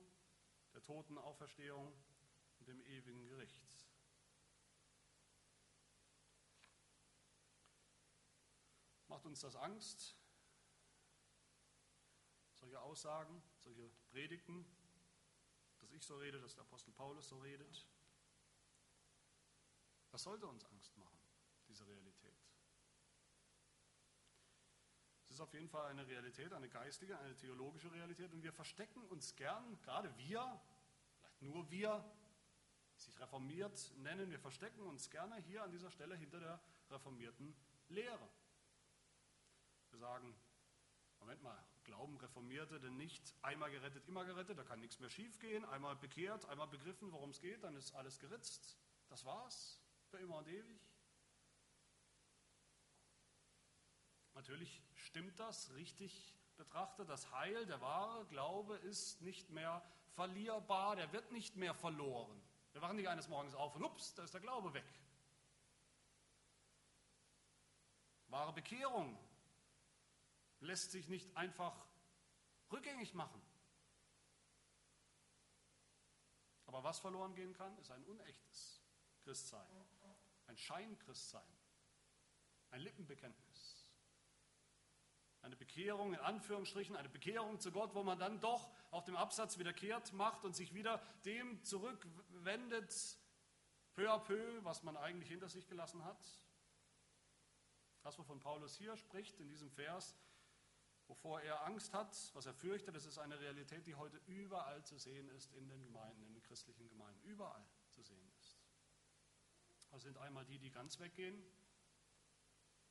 der 0.72 0.82
Totenauferstehung 0.82 1.92
und 2.58 2.66
dem 2.66 2.82
ewigen 2.82 3.24
Gericht. 3.24 3.86
Macht 9.06 9.24
uns 9.26 9.42
das 9.42 9.54
Angst? 9.54 10.16
Solche 12.54 12.80
Aussagen, 12.80 13.44
solche 13.60 13.88
Predigten, 14.10 14.66
dass 15.78 15.92
ich 15.92 16.04
so 16.04 16.16
rede, 16.16 16.40
dass 16.40 16.56
der 16.56 16.64
Apostel 16.64 16.90
Paulus 16.90 17.28
so 17.28 17.38
redet. 17.38 17.86
Das 20.10 20.24
sollte 20.24 20.48
uns 20.48 20.64
Angst 20.64 20.96
machen, 20.96 21.20
diese 21.68 21.86
Realität. 21.86 22.53
Ist 25.34 25.40
auf 25.40 25.52
jeden 25.52 25.68
Fall 25.68 25.86
eine 25.86 26.06
Realität, 26.06 26.52
eine 26.52 26.68
geistige, 26.68 27.18
eine 27.18 27.34
theologische 27.34 27.90
Realität 27.90 28.32
und 28.32 28.44
wir 28.44 28.52
verstecken 28.52 29.02
uns 29.06 29.34
gern, 29.34 29.80
gerade 29.80 30.16
wir, 30.16 30.60
vielleicht 31.18 31.42
nur 31.42 31.68
wir, 31.72 32.04
sich 32.94 33.18
reformiert 33.18 33.90
nennen, 33.96 34.30
wir 34.30 34.38
verstecken 34.38 34.82
uns 34.82 35.10
gerne 35.10 35.34
hier 35.38 35.64
an 35.64 35.72
dieser 35.72 35.90
Stelle 35.90 36.14
hinter 36.14 36.38
der 36.38 36.60
reformierten 36.88 37.52
Lehre. 37.88 38.30
Wir 39.90 39.98
sagen, 39.98 40.32
Moment 41.18 41.42
mal, 41.42 41.66
glauben 41.82 42.16
Reformierte 42.18 42.78
denn 42.78 42.96
nicht 42.96 43.34
einmal 43.42 43.72
gerettet, 43.72 44.06
immer 44.06 44.24
gerettet, 44.24 44.56
da 44.56 44.62
kann 44.62 44.78
nichts 44.78 45.00
mehr 45.00 45.10
schiefgehen, 45.10 45.64
einmal 45.64 45.96
bekehrt, 45.96 46.44
einmal 46.44 46.68
begriffen, 46.68 47.10
worum 47.10 47.30
es 47.30 47.40
geht, 47.40 47.64
dann 47.64 47.74
ist 47.74 47.92
alles 47.96 48.20
geritzt. 48.20 48.78
Das 49.08 49.24
war's, 49.24 49.82
für 50.10 50.18
immer 50.18 50.36
und 50.36 50.46
ewig. 50.46 50.80
Natürlich 54.34 54.82
stimmt 54.94 55.38
das 55.38 55.72
richtig 55.74 56.34
betrachtet. 56.56 57.08
Das 57.08 57.30
Heil, 57.32 57.66
der 57.66 57.80
wahre 57.80 58.26
Glaube 58.26 58.76
ist 58.78 59.20
nicht 59.22 59.50
mehr 59.50 59.82
verlierbar, 60.14 60.96
der 60.96 61.12
wird 61.12 61.32
nicht 61.32 61.56
mehr 61.56 61.74
verloren. 61.74 62.40
Wir 62.72 62.82
wachen 62.82 62.96
nicht 62.96 63.08
eines 63.08 63.28
Morgens 63.28 63.54
auf 63.54 63.74
und 63.76 63.84
ups, 63.84 64.14
da 64.14 64.24
ist 64.24 64.34
der 64.34 64.40
Glaube 64.40 64.74
weg. 64.74 64.84
Wahre 68.28 68.52
Bekehrung 68.52 69.16
lässt 70.60 70.90
sich 70.90 71.08
nicht 71.08 71.36
einfach 71.36 71.86
rückgängig 72.72 73.14
machen. 73.14 73.40
Aber 76.66 76.82
was 76.82 76.98
verloren 76.98 77.34
gehen 77.36 77.52
kann, 77.52 77.76
ist 77.78 77.92
ein 77.92 78.02
unechtes 78.04 78.82
Christsein, 79.22 79.86
ein 80.46 80.56
Scheinchristsein, 80.56 81.46
ein 82.70 82.80
Lippenbekenntnis. 82.80 83.83
Eine 85.44 85.56
Bekehrung 85.56 86.14
in 86.14 86.20
Anführungsstrichen, 86.20 86.96
eine 86.96 87.10
Bekehrung 87.10 87.60
zu 87.60 87.70
Gott, 87.70 87.94
wo 87.94 88.02
man 88.02 88.18
dann 88.18 88.40
doch 88.40 88.70
auf 88.90 89.04
dem 89.04 89.14
Absatz 89.14 89.58
wieder 89.58 89.74
kehrt, 89.74 90.14
macht 90.14 90.42
und 90.46 90.56
sich 90.56 90.72
wieder 90.72 91.02
dem 91.26 91.62
zurückwendet, 91.62 93.18
peu 93.94 94.10
à 94.10 94.18
peu, 94.18 94.64
was 94.64 94.82
man 94.82 94.96
eigentlich 94.96 95.28
hinter 95.28 95.50
sich 95.50 95.66
gelassen 95.66 96.02
hat. 96.02 96.40
Das, 98.00 98.18
wovon 98.18 98.40
Paulus 98.40 98.74
hier 98.74 98.96
spricht 98.96 99.38
in 99.38 99.50
diesem 99.50 99.70
Vers, 99.70 100.16
wovor 101.08 101.42
er 101.42 101.62
Angst 101.66 101.92
hat, 101.92 102.16
was 102.32 102.46
er 102.46 102.54
fürchtet, 102.54 102.96
das 102.96 103.04
ist 103.04 103.18
eine 103.18 103.38
Realität, 103.38 103.86
die 103.86 103.96
heute 103.96 104.16
überall 104.26 104.82
zu 104.82 104.96
sehen 104.96 105.28
ist 105.28 105.52
in 105.52 105.68
den 105.68 105.82
Gemeinden, 105.82 106.22
in 106.24 106.32
den 106.32 106.42
christlichen 106.42 106.88
Gemeinden, 106.88 107.20
überall 107.22 107.66
zu 107.90 108.02
sehen 108.02 108.32
ist. 108.40 108.56
Das 109.90 110.02
sind 110.02 110.16
einmal 110.16 110.46
die, 110.46 110.58
die 110.58 110.70
ganz 110.70 110.98
weggehen 110.98 111.44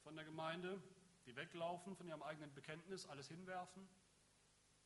von 0.03 0.15
der 0.15 0.25
Gemeinde, 0.25 0.79
die 1.25 1.35
weglaufen 1.35 1.95
von 1.95 2.07
ihrem 2.07 2.23
eigenen 2.23 2.53
Bekenntnis, 2.53 3.05
alles 3.05 3.27
hinwerfen, 3.27 3.87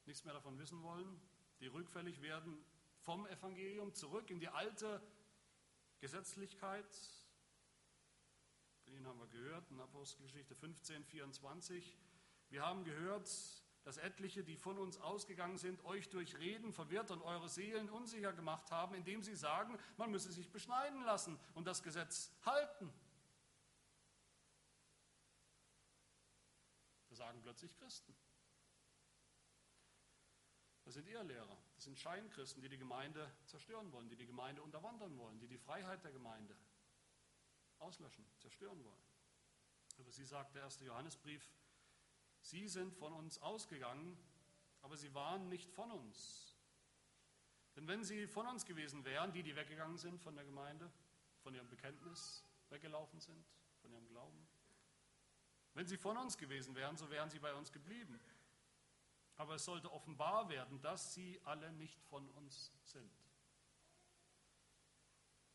nichts 0.05 0.23
mehr 0.23 0.33
davon 0.33 0.57
wissen 0.57 0.81
wollen, 0.83 1.19
die 1.59 1.67
rückfällig 1.67 2.21
werden 2.21 2.63
vom 2.99 3.25
Evangelium 3.27 3.93
zurück 3.93 4.29
in 4.29 4.39
die 4.39 4.49
alte 4.49 5.01
Gesetzlichkeit. 5.99 6.93
Von 8.83 8.93
ihnen 8.93 9.07
haben 9.07 9.19
wir 9.19 9.27
gehört 9.27 9.69
in 9.71 9.79
Apostelgeschichte 9.79 10.55
15, 10.55 11.03
24. 11.03 11.97
Wir 12.49 12.61
haben 12.61 12.83
gehört, 12.83 13.29
dass 13.83 13.97
etliche, 13.97 14.43
die 14.43 14.57
von 14.57 14.77
uns 14.77 14.99
ausgegangen 14.99 15.57
sind, 15.57 15.83
euch 15.85 16.09
durch 16.09 16.37
Reden 16.37 16.73
verwirrt 16.73 17.09
und 17.09 17.21
eure 17.21 17.47
Seelen 17.47 17.89
unsicher 17.89 18.33
gemacht 18.33 18.69
haben, 18.71 18.93
indem 18.93 19.23
sie 19.23 19.35
sagen, 19.35 19.77
man 19.95 20.11
müsse 20.11 20.31
sich 20.31 20.51
beschneiden 20.51 21.01
lassen 21.03 21.39
und 21.53 21.65
das 21.67 21.83
Gesetz 21.83 22.31
halten. 22.45 22.93
Das 27.57 27.61
sagen 27.61 27.73
plötzlich 27.75 27.79
Christen. 27.79 28.15
Das 30.85 30.93
sind 30.93 31.07
Irrlehrer, 31.07 31.57
das 31.73 31.85
sind 31.85 31.97
Scheinchristen, 31.97 32.61
die 32.61 32.69
die 32.69 32.77
Gemeinde 32.77 33.31
zerstören 33.47 33.91
wollen, 33.91 34.07
die 34.09 34.15
die 34.15 34.27
Gemeinde 34.27 34.61
unterwandern 34.61 35.17
wollen, 35.17 35.39
die 35.39 35.47
die 35.47 35.57
Freiheit 35.57 36.03
der 36.03 36.11
Gemeinde 36.11 36.55
auslöschen, 37.79 38.23
zerstören 38.37 38.83
wollen. 38.85 39.01
Über 39.97 40.11
sie 40.11 40.23
sagt 40.23 40.53
der 40.53 40.61
erste 40.61 40.85
Johannesbrief, 40.85 41.51
sie 42.41 42.67
sind 42.67 42.93
von 42.93 43.11
uns 43.13 43.39
ausgegangen, 43.39 44.15
aber 44.83 44.95
sie 44.95 45.11
waren 45.15 45.49
nicht 45.49 45.71
von 45.71 45.91
uns. 45.91 46.55
Denn 47.75 47.87
wenn 47.87 48.03
sie 48.03 48.27
von 48.27 48.45
uns 48.45 48.65
gewesen 48.65 49.03
wären, 49.03 49.33
die, 49.33 49.41
die 49.41 49.55
weggegangen 49.55 49.97
sind 49.97 50.21
von 50.21 50.35
der 50.35 50.45
Gemeinde, 50.45 50.91
von 51.39 51.55
ihrem 51.55 51.69
Bekenntnis 51.69 52.45
weggelaufen 52.69 53.19
sind, 53.19 53.43
von 53.81 53.91
ihrem 53.91 54.07
Glauben, 54.09 54.47
wenn 55.77 55.85
sie 55.85 55.97
von 55.97 56.17
uns 56.17 56.39
gewesen 56.39 56.73
wären, 56.73 56.97
so 56.97 57.07
wären 57.11 57.29
sie 57.29 57.37
bei 57.37 57.53
uns 57.53 57.71
geblieben. 57.71 58.19
Aber 59.35 59.53
es 59.53 59.65
sollte 59.65 59.91
offenbar 59.91 60.49
werden, 60.49 60.81
dass 60.81 61.13
sie 61.13 61.39
alle 61.43 61.71
nicht 61.73 62.01
von 62.01 62.27
uns 62.31 62.73
sind. 62.81 63.13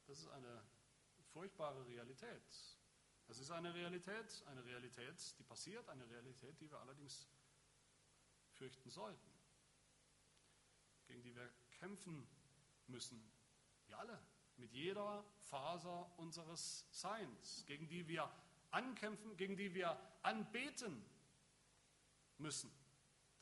Das 0.07 0.21
ist 0.21 0.29
eine 0.29 0.63
furchtbare 1.33 1.85
Realität. 1.87 2.79
Das 3.27 3.41
ist 3.41 3.51
eine 3.51 3.75
Realität, 3.75 4.45
eine 4.47 4.65
Realität, 4.65 5.37
die 5.41 5.43
passiert, 5.43 5.89
eine 5.89 6.09
Realität, 6.09 6.61
die 6.61 6.71
wir 6.71 6.79
allerdings 6.79 7.27
fürchten 8.53 8.91
sollten, 8.91 9.33
gegen 11.09 11.23
die 11.25 11.35
wir 11.35 11.53
kämpfen 11.81 12.29
müssen. 12.87 13.29
Wir 13.87 13.99
alle, 13.99 14.23
mit 14.57 14.73
jeder 14.73 15.25
Faser 15.41 16.17
unseres 16.17 16.87
Seins, 16.93 17.65
gegen 17.67 17.89
die 17.89 18.07
wir 18.07 18.33
ankämpfen, 18.73 19.37
gegen 19.37 19.57
die 19.57 19.73
wir 19.75 19.99
anbeten 20.23 21.05
müssen 22.39 22.73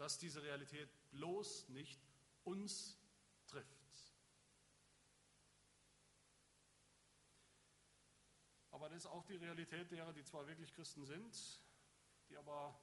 dass 0.01 0.16
diese 0.16 0.43
Realität 0.43 0.89
bloß 1.11 1.68
nicht 1.68 2.01
uns 2.45 2.99
trifft. 3.47 4.14
Aber 8.70 8.89
das 8.89 9.05
ist 9.05 9.07
auch 9.07 9.26
die 9.26 9.37
Realität 9.37 9.91
derer, 9.91 10.14
die 10.14 10.24
zwar 10.24 10.47
wirklich 10.47 10.72
Christen 10.72 11.05
sind, 11.05 11.61
die 12.31 12.37
aber 12.39 12.81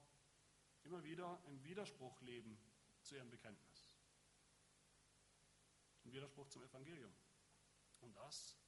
immer 0.84 1.04
wieder 1.04 1.42
im 1.48 1.64
Widerspruch 1.64 2.22
leben 2.22 2.56
zu 3.02 3.16
ihrem 3.16 3.32
Bekenntnis. 3.32 3.98
Im 6.04 6.14
Widerspruch 6.14 6.48
zum 6.50 6.62
Evangelium. 6.62 7.16
Und 8.02 8.16
das 8.16 8.60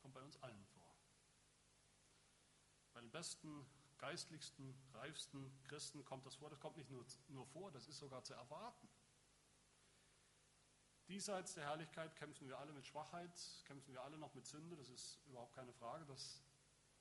kommt 0.00 0.14
bei 0.14 0.22
uns 0.22 0.42
allen 0.42 0.66
vor. 0.66 0.75
Den 3.06 3.12
besten 3.12 3.64
geistlichsten, 3.98 4.74
reifsten 4.92 5.62
Christen 5.62 6.04
kommt 6.04 6.26
das 6.26 6.34
vor. 6.34 6.50
Das 6.50 6.58
kommt 6.58 6.76
nicht 6.76 6.90
nur, 6.90 7.06
nur 7.28 7.46
vor, 7.46 7.70
das 7.70 7.86
ist 7.86 7.98
sogar 7.98 8.24
zu 8.24 8.34
erwarten. 8.34 8.88
Diesseits 11.06 11.54
der 11.54 11.66
Herrlichkeit 11.66 12.16
kämpfen 12.16 12.48
wir 12.48 12.58
alle 12.58 12.72
mit 12.72 12.84
Schwachheit, 12.84 13.30
kämpfen 13.64 13.92
wir 13.92 14.02
alle 14.02 14.18
noch 14.18 14.34
mit 14.34 14.44
Sünde, 14.44 14.74
das 14.74 14.88
ist 14.88 15.20
überhaupt 15.28 15.54
keine 15.54 15.72
Frage. 15.74 16.04
Das 16.06 16.42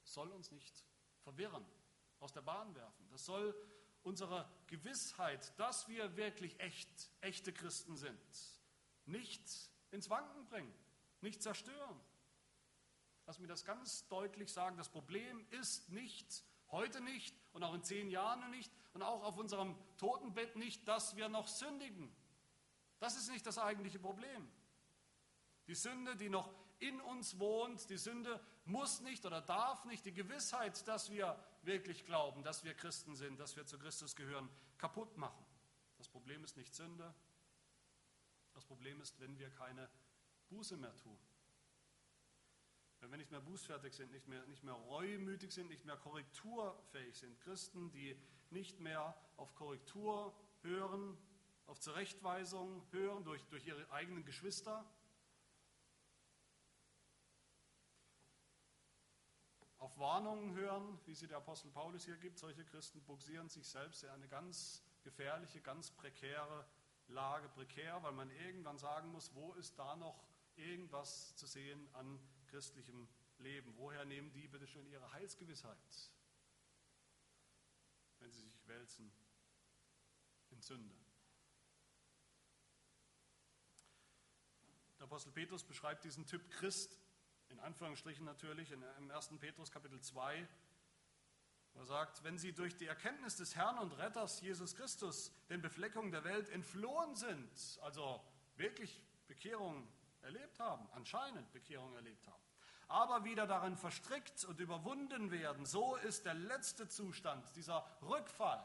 soll 0.03 0.29
uns 0.29 0.51
nicht 0.51 0.85
verwirren, 1.23 1.65
aus 2.19 2.31
der 2.31 2.43
Bahn 2.43 2.75
werfen. 2.75 3.09
Das 3.09 3.25
soll 3.25 3.55
unsere 4.03 4.47
Gewissheit, 4.67 5.57
dass 5.57 5.87
wir 5.87 6.15
wirklich 6.15 6.59
echt, 6.59 7.09
echte 7.21 7.51
Christen 7.51 7.97
sind, 7.97 8.61
nicht 9.07 9.41
ins 9.89 10.07
Wanken 10.11 10.45
bringen, 10.45 10.75
nicht 11.21 11.41
zerstören. 11.41 11.99
Lass 13.25 13.39
mich 13.39 13.49
das 13.49 13.65
ganz 13.65 14.07
deutlich 14.07 14.51
sagen. 14.51 14.77
Das 14.77 14.89
Problem 14.89 15.45
ist 15.51 15.89
nicht, 15.89 16.43
Heute 16.71 16.99
nicht 17.01 17.35
und 17.53 17.63
auch 17.63 17.73
in 17.73 17.83
zehn 17.83 18.09
Jahren 18.09 18.49
nicht 18.51 18.71
und 18.93 19.03
auch 19.03 19.23
auf 19.23 19.37
unserem 19.37 19.75
Totenbett 19.97 20.55
nicht, 20.55 20.87
dass 20.87 21.15
wir 21.15 21.29
noch 21.29 21.47
sündigen. 21.47 22.13
Das 22.99 23.15
ist 23.15 23.29
nicht 23.29 23.45
das 23.45 23.57
eigentliche 23.57 23.99
Problem. 23.99 24.51
Die 25.67 25.75
Sünde, 25.75 26.15
die 26.15 26.29
noch 26.29 26.53
in 26.79 26.99
uns 27.01 27.39
wohnt, 27.39 27.89
die 27.89 27.97
Sünde 27.97 28.43
muss 28.65 28.99
nicht 29.01 29.25
oder 29.25 29.41
darf 29.41 29.85
nicht 29.85 30.05
die 30.05 30.13
Gewissheit, 30.13 30.87
dass 30.87 31.09
wir 31.11 31.39
wirklich 31.61 32.03
glauben, 32.03 32.43
dass 32.43 32.63
wir 32.63 32.73
Christen 32.73 33.15
sind, 33.15 33.39
dass 33.39 33.55
wir 33.55 33.65
zu 33.65 33.77
Christus 33.77 34.15
gehören, 34.15 34.49
kaputt 34.77 35.17
machen. 35.17 35.45
Das 35.97 36.09
Problem 36.09 36.43
ist 36.43 36.57
nicht 36.57 36.73
Sünde. 36.73 37.13
Das 38.53 38.65
Problem 38.65 38.99
ist, 39.01 39.19
wenn 39.19 39.37
wir 39.37 39.49
keine 39.51 39.89
Buße 40.49 40.77
mehr 40.77 40.95
tun. 40.97 41.17
Nicht 43.25 43.31
mehr 43.31 43.41
bußfertig 43.41 43.95
sind, 43.95 44.11
nicht 44.11 44.27
mehr, 44.27 44.45
nicht 44.45 44.63
mehr 44.63 44.75
reumütig 44.75 45.51
sind, 45.51 45.67
nicht 45.69 45.83
mehr 45.83 45.97
korrekturfähig 45.97 47.17
sind. 47.17 47.41
Christen, 47.41 47.89
die 47.89 48.15
nicht 48.51 48.79
mehr 48.79 49.15
auf 49.37 49.55
Korrektur 49.55 50.31
hören, 50.61 51.17
auf 51.65 51.79
Zurechtweisung 51.79 52.85
hören 52.91 53.23
durch, 53.23 53.43
durch 53.45 53.65
ihre 53.65 53.89
eigenen 53.89 54.25
Geschwister. 54.25 54.85
Auf 59.79 59.97
Warnungen 59.97 60.53
hören, 60.53 60.99
wie 61.07 61.15
sie 61.15 61.27
der 61.27 61.37
Apostel 61.37 61.71
Paulus 61.71 62.05
hier 62.05 62.17
gibt. 62.17 62.37
Solche 62.37 62.63
Christen 62.63 63.01
buxieren 63.05 63.49
sich 63.49 63.67
selbst 63.67 64.03
in 64.03 64.09
eine 64.09 64.27
ganz 64.27 64.83
gefährliche, 65.01 65.61
ganz 65.61 65.89
prekäre 65.89 66.67
Lage. 67.07 67.49
Prekär, 67.49 68.03
weil 68.03 68.13
man 68.13 68.29
irgendwann 68.29 68.77
sagen 68.77 69.11
muss, 69.11 69.33
wo 69.33 69.53
ist 69.53 69.79
da 69.79 69.95
noch 69.95 70.23
irgendwas 70.57 71.35
zu 71.35 71.47
sehen 71.47 71.89
an 71.93 72.19
christlichem 72.47 73.07
Leben. 73.39 73.75
Woher 73.77 74.05
nehmen 74.05 74.31
die 74.31 74.47
bitte 74.47 74.67
schön 74.67 74.87
ihre 74.87 75.11
Heilsgewissheit, 75.11 75.77
wenn 78.19 78.31
sie 78.31 78.41
sich 78.41 78.67
wälzen 78.67 79.11
in 80.49 80.61
Sünde? 80.61 80.95
Der 84.97 85.05
Apostel 85.05 85.31
Petrus 85.31 85.63
beschreibt 85.63 86.03
diesen 86.03 86.25
Typ 86.25 86.49
Christ, 86.51 86.99
in 87.49 87.59
Anführungsstrichen 87.59 88.25
natürlich, 88.25 88.71
im 88.71 89.11
1. 89.11 89.37
Petrus 89.39 89.69
Kapitel 89.69 90.01
2. 90.01 90.47
Er 91.75 91.85
sagt, 91.85 92.23
wenn 92.23 92.37
sie 92.37 92.53
durch 92.53 92.77
die 92.77 92.87
Erkenntnis 92.87 93.35
des 93.35 93.55
Herrn 93.55 93.77
und 93.79 93.91
Retters 93.97 94.39
Jesus 94.39 94.75
Christus 94.75 95.31
den 95.49 95.61
Befleckungen 95.61 96.11
der 96.11 96.23
Welt 96.23 96.49
entflohen 96.49 97.15
sind, 97.15 97.79
also 97.81 98.23
wirklich 98.55 99.03
Bekehrung 99.27 99.85
erlebt 100.25 100.59
haben, 100.59 100.87
anscheinend 100.93 101.51
Bekehrung 101.53 101.93
erlebt 101.95 102.27
haben, 102.27 102.43
aber 102.87 103.23
wieder 103.23 103.47
darin 103.47 103.77
verstrickt 103.77 104.43
und 104.43 104.59
überwunden 104.59 105.31
werden, 105.31 105.65
so 105.65 105.95
ist 105.97 106.25
der 106.25 106.33
letzte 106.33 106.87
Zustand, 106.89 107.55
dieser 107.55 107.85
Rückfall, 108.01 108.63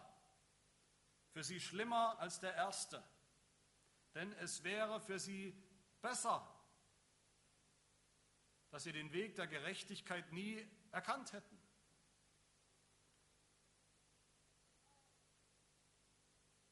für 1.30 1.44
sie 1.44 1.61
schlimmer 1.61 2.18
als 2.18 2.40
der 2.40 2.54
erste. 2.54 3.02
Denn 4.14 4.32
es 4.34 4.64
wäre 4.64 5.00
für 5.00 5.20
sie 5.20 5.54
besser, 6.02 6.44
dass 8.70 8.82
sie 8.82 8.92
den 8.92 9.12
Weg 9.12 9.36
der 9.36 9.46
Gerechtigkeit 9.46 10.32
nie 10.32 10.68
erkannt 10.90 11.32
hätten. 11.32 11.58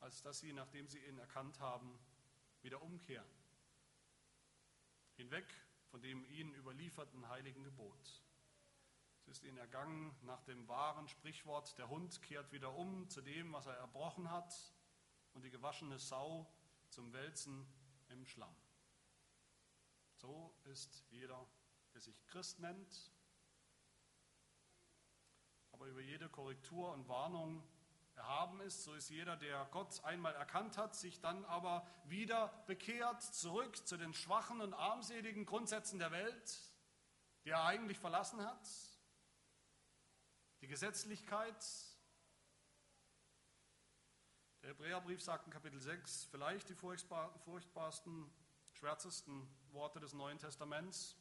als 0.00 0.22
dass 0.22 0.38
sie, 0.38 0.54
nachdem 0.54 0.88
sie 0.88 1.04
ihn 1.04 1.18
erkannt 1.18 1.60
haben, 1.60 1.98
wieder 2.62 2.80
umkehren 2.80 3.28
hinweg 5.18 5.52
von 5.90 6.00
dem 6.00 6.24
ihnen 6.24 6.54
überlieferten 6.54 7.28
heiligen 7.28 7.64
Gebot. 7.64 8.22
Es 9.20 9.26
ist 9.26 9.44
ihnen 9.44 9.58
ergangen 9.58 10.16
nach 10.22 10.42
dem 10.44 10.66
wahren 10.68 11.08
Sprichwort, 11.08 11.76
der 11.76 11.88
Hund 11.88 12.22
kehrt 12.22 12.52
wieder 12.52 12.74
um 12.74 13.10
zu 13.10 13.20
dem, 13.20 13.52
was 13.52 13.66
er 13.66 13.74
erbrochen 13.74 14.30
hat, 14.30 14.54
und 15.34 15.42
die 15.44 15.50
gewaschene 15.50 15.98
Sau 15.98 16.50
zum 16.88 17.12
Wälzen 17.12 17.66
im 18.08 18.24
Schlamm. 18.24 18.54
So 20.14 20.56
ist 20.64 21.04
jeder, 21.10 21.46
der 21.92 22.00
sich 22.00 22.24
Christ 22.26 22.60
nennt, 22.60 23.12
aber 25.72 25.86
über 25.86 26.00
jede 26.00 26.28
Korrektur 26.28 26.92
und 26.92 27.08
Warnung 27.08 27.62
erhaben 28.18 28.60
ist. 28.60 28.84
So 28.84 28.94
ist 28.94 29.08
jeder, 29.08 29.36
der 29.36 29.66
Gott 29.70 30.04
einmal 30.04 30.34
erkannt 30.34 30.76
hat, 30.76 30.94
sich 30.94 31.20
dann 31.20 31.44
aber 31.46 31.86
wieder 32.04 32.48
bekehrt, 32.66 33.22
zurück 33.22 33.86
zu 33.86 33.96
den 33.96 34.12
schwachen 34.12 34.60
und 34.60 34.74
armseligen 34.74 35.46
Grundsätzen 35.46 35.98
der 35.98 36.10
Welt, 36.10 36.60
die 37.44 37.50
er 37.50 37.64
eigentlich 37.64 37.98
verlassen 37.98 38.44
hat. 38.44 38.68
Die 40.60 40.66
Gesetzlichkeit. 40.66 41.64
Der 44.62 44.70
Hebräerbrief 44.70 45.22
sagt 45.22 45.46
in 45.46 45.52
Kapitel 45.52 45.80
6 45.80 46.24
vielleicht 46.24 46.68
die 46.68 46.74
furchtbarsten, 46.74 48.30
schwärzesten 48.72 49.48
Worte 49.70 50.00
des 50.00 50.12
Neuen 50.12 50.38
Testaments. 50.38 51.16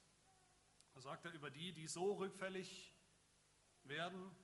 Da 0.93 1.02
sagt 1.02 1.26
er 1.26 1.32
über 1.32 1.52
die, 1.52 1.72
die 1.72 1.88
so 1.88 2.14
rückfällig 2.14 2.93
werden, 3.84 4.36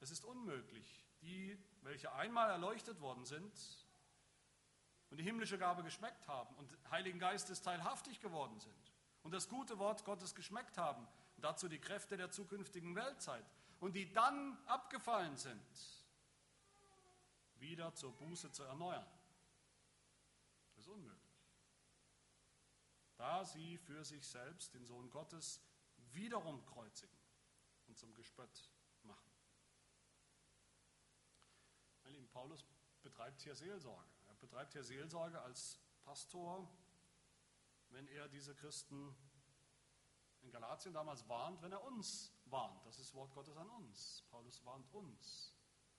es 0.00 0.10
ist 0.10 0.24
unmöglich, 0.24 1.06
die, 1.22 1.58
welche 1.82 2.12
einmal 2.12 2.50
erleuchtet 2.50 3.00
worden 3.00 3.24
sind 3.24 3.52
und 5.10 5.18
die 5.18 5.24
himmlische 5.24 5.58
Gabe 5.58 5.82
geschmeckt 5.82 6.26
haben 6.28 6.54
und 6.56 6.76
Heiligen 6.90 7.18
Geistes 7.18 7.62
teilhaftig 7.62 8.20
geworden 8.20 8.58
sind 8.60 8.92
und 9.22 9.32
das 9.32 9.48
gute 9.48 9.78
Wort 9.78 10.04
Gottes 10.04 10.34
geschmeckt 10.34 10.78
haben 10.78 11.06
und 11.36 11.44
dazu 11.44 11.68
die 11.68 11.80
Kräfte 11.80 12.16
der 12.16 12.30
zukünftigen 12.30 12.94
Weltzeit 12.94 13.44
und 13.80 13.94
die 13.94 14.12
dann 14.12 14.58
abgefallen 14.66 15.36
sind, 15.36 15.60
wieder 17.56 17.94
zur 17.94 18.16
Buße 18.16 18.52
zu 18.52 18.62
erneuern. 18.62 19.06
Das 20.74 20.84
ist 20.84 20.88
unmöglich. 20.88 21.20
Da 23.16 23.44
sie 23.44 23.76
für 23.78 24.04
sich 24.04 24.26
selbst 24.26 24.74
den 24.74 24.86
Sohn 24.86 25.10
Gottes 25.10 25.60
wiederum 26.12 26.64
kreuzigen 26.64 27.18
und 27.86 27.98
zum 27.98 28.14
Gespött 28.14 28.70
Paulus 32.32 32.64
betreibt 33.02 33.40
hier 33.42 33.54
Seelsorge. 33.54 34.10
Er 34.28 34.34
betreibt 34.34 34.72
hier 34.72 34.84
Seelsorge 34.84 35.40
als 35.40 35.78
Pastor, 36.04 36.68
wenn 37.90 38.06
er 38.08 38.28
diese 38.28 38.54
Christen 38.54 39.14
in 40.42 40.50
Galatien 40.50 40.94
damals 40.94 41.28
warnt, 41.28 41.60
wenn 41.62 41.72
er 41.72 41.82
uns 41.82 42.32
warnt. 42.46 42.84
Das 42.86 42.98
ist 42.98 43.14
Wort 43.14 43.32
Gottes 43.32 43.56
an 43.56 43.68
uns. 43.70 44.24
Paulus 44.30 44.64
warnt 44.64 44.92
uns, 44.92 45.54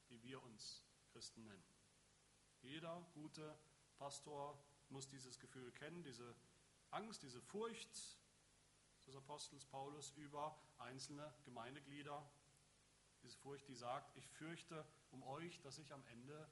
die 0.09 0.21
wir 0.23 0.41
uns 0.43 0.83
Christen 1.11 1.45
nennen. 1.45 1.63
Jeder 2.61 3.01
gute 3.13 3.57
Pastor 3.97 4.57
muss 4.89 5.07
dieses 5.07 5.39
Gefühl 5.39 5.71
kennen, 5.71 6.03
diese 6.03 6.35
Angst, 6.89 7.23
diese 7.23 7.41
Furcht 7.41 8.17
des 9.05 9.15
Apostels 9.15 9.65
Paulus 9.65 10.11
über 10.11 10.57
einzelne 10.77 11.33
Gemeindeglieder. 11.43 12.29
Diese 13.23 13.37
Furcht, 13.37 13.67
die 13.67 13.75
sagt, 13.75 14.15
ich 14.17 14.27
fürchte 14.29 14.85
um 15.11 15.23
euch, 15.23 15.59
dass 15.61 15.77
ich 15.77 15.91
am 15.93 16.03
Ende 16.05 16.49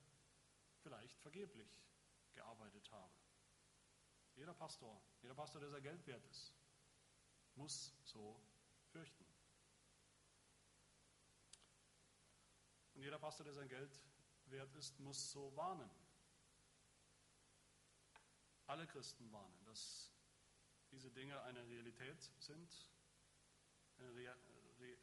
vielleicht 0.81 1.19
vergeblich 1.19 1.83
gearbeitet 2.33 2.91
habe. 2.91 3.13
Jeder 4.35 4.53
Pastor, 4.53 5.01
jeder 5.21 5.35
Pastor, 5.35 5.59
der 5.59 5.69
sein 5.69 5.83
Geld 5.83 6.05
wert 6.07 6.25
ist, 6.25 6.53
muss 7.55 7.93
so 8.03 8.41
fürchten. 8.91 9.25
Und 12.93 13.03
jeder 13.03 13.19
Pastor, 13.19 13.43
der 13.43 13.53
sein 13.53 13.67
Geld 13.67 13.99
wert 14.45 14.73
ist, 14.75 14.99
muss 14.99 15.31
so 15.31 15.55
warnen. 15.55 15.89
Alle 18.67 18.85
Christen 18.87 19.31
warnen, 19.31 19.65
dass 19.65 20.11
diese 20.91 21.11
Dinge 21.11 21.41
eine 21.43 21.65
Realität 21.67 22.21
sind, 22.39 22.91
eine 23.97 24.35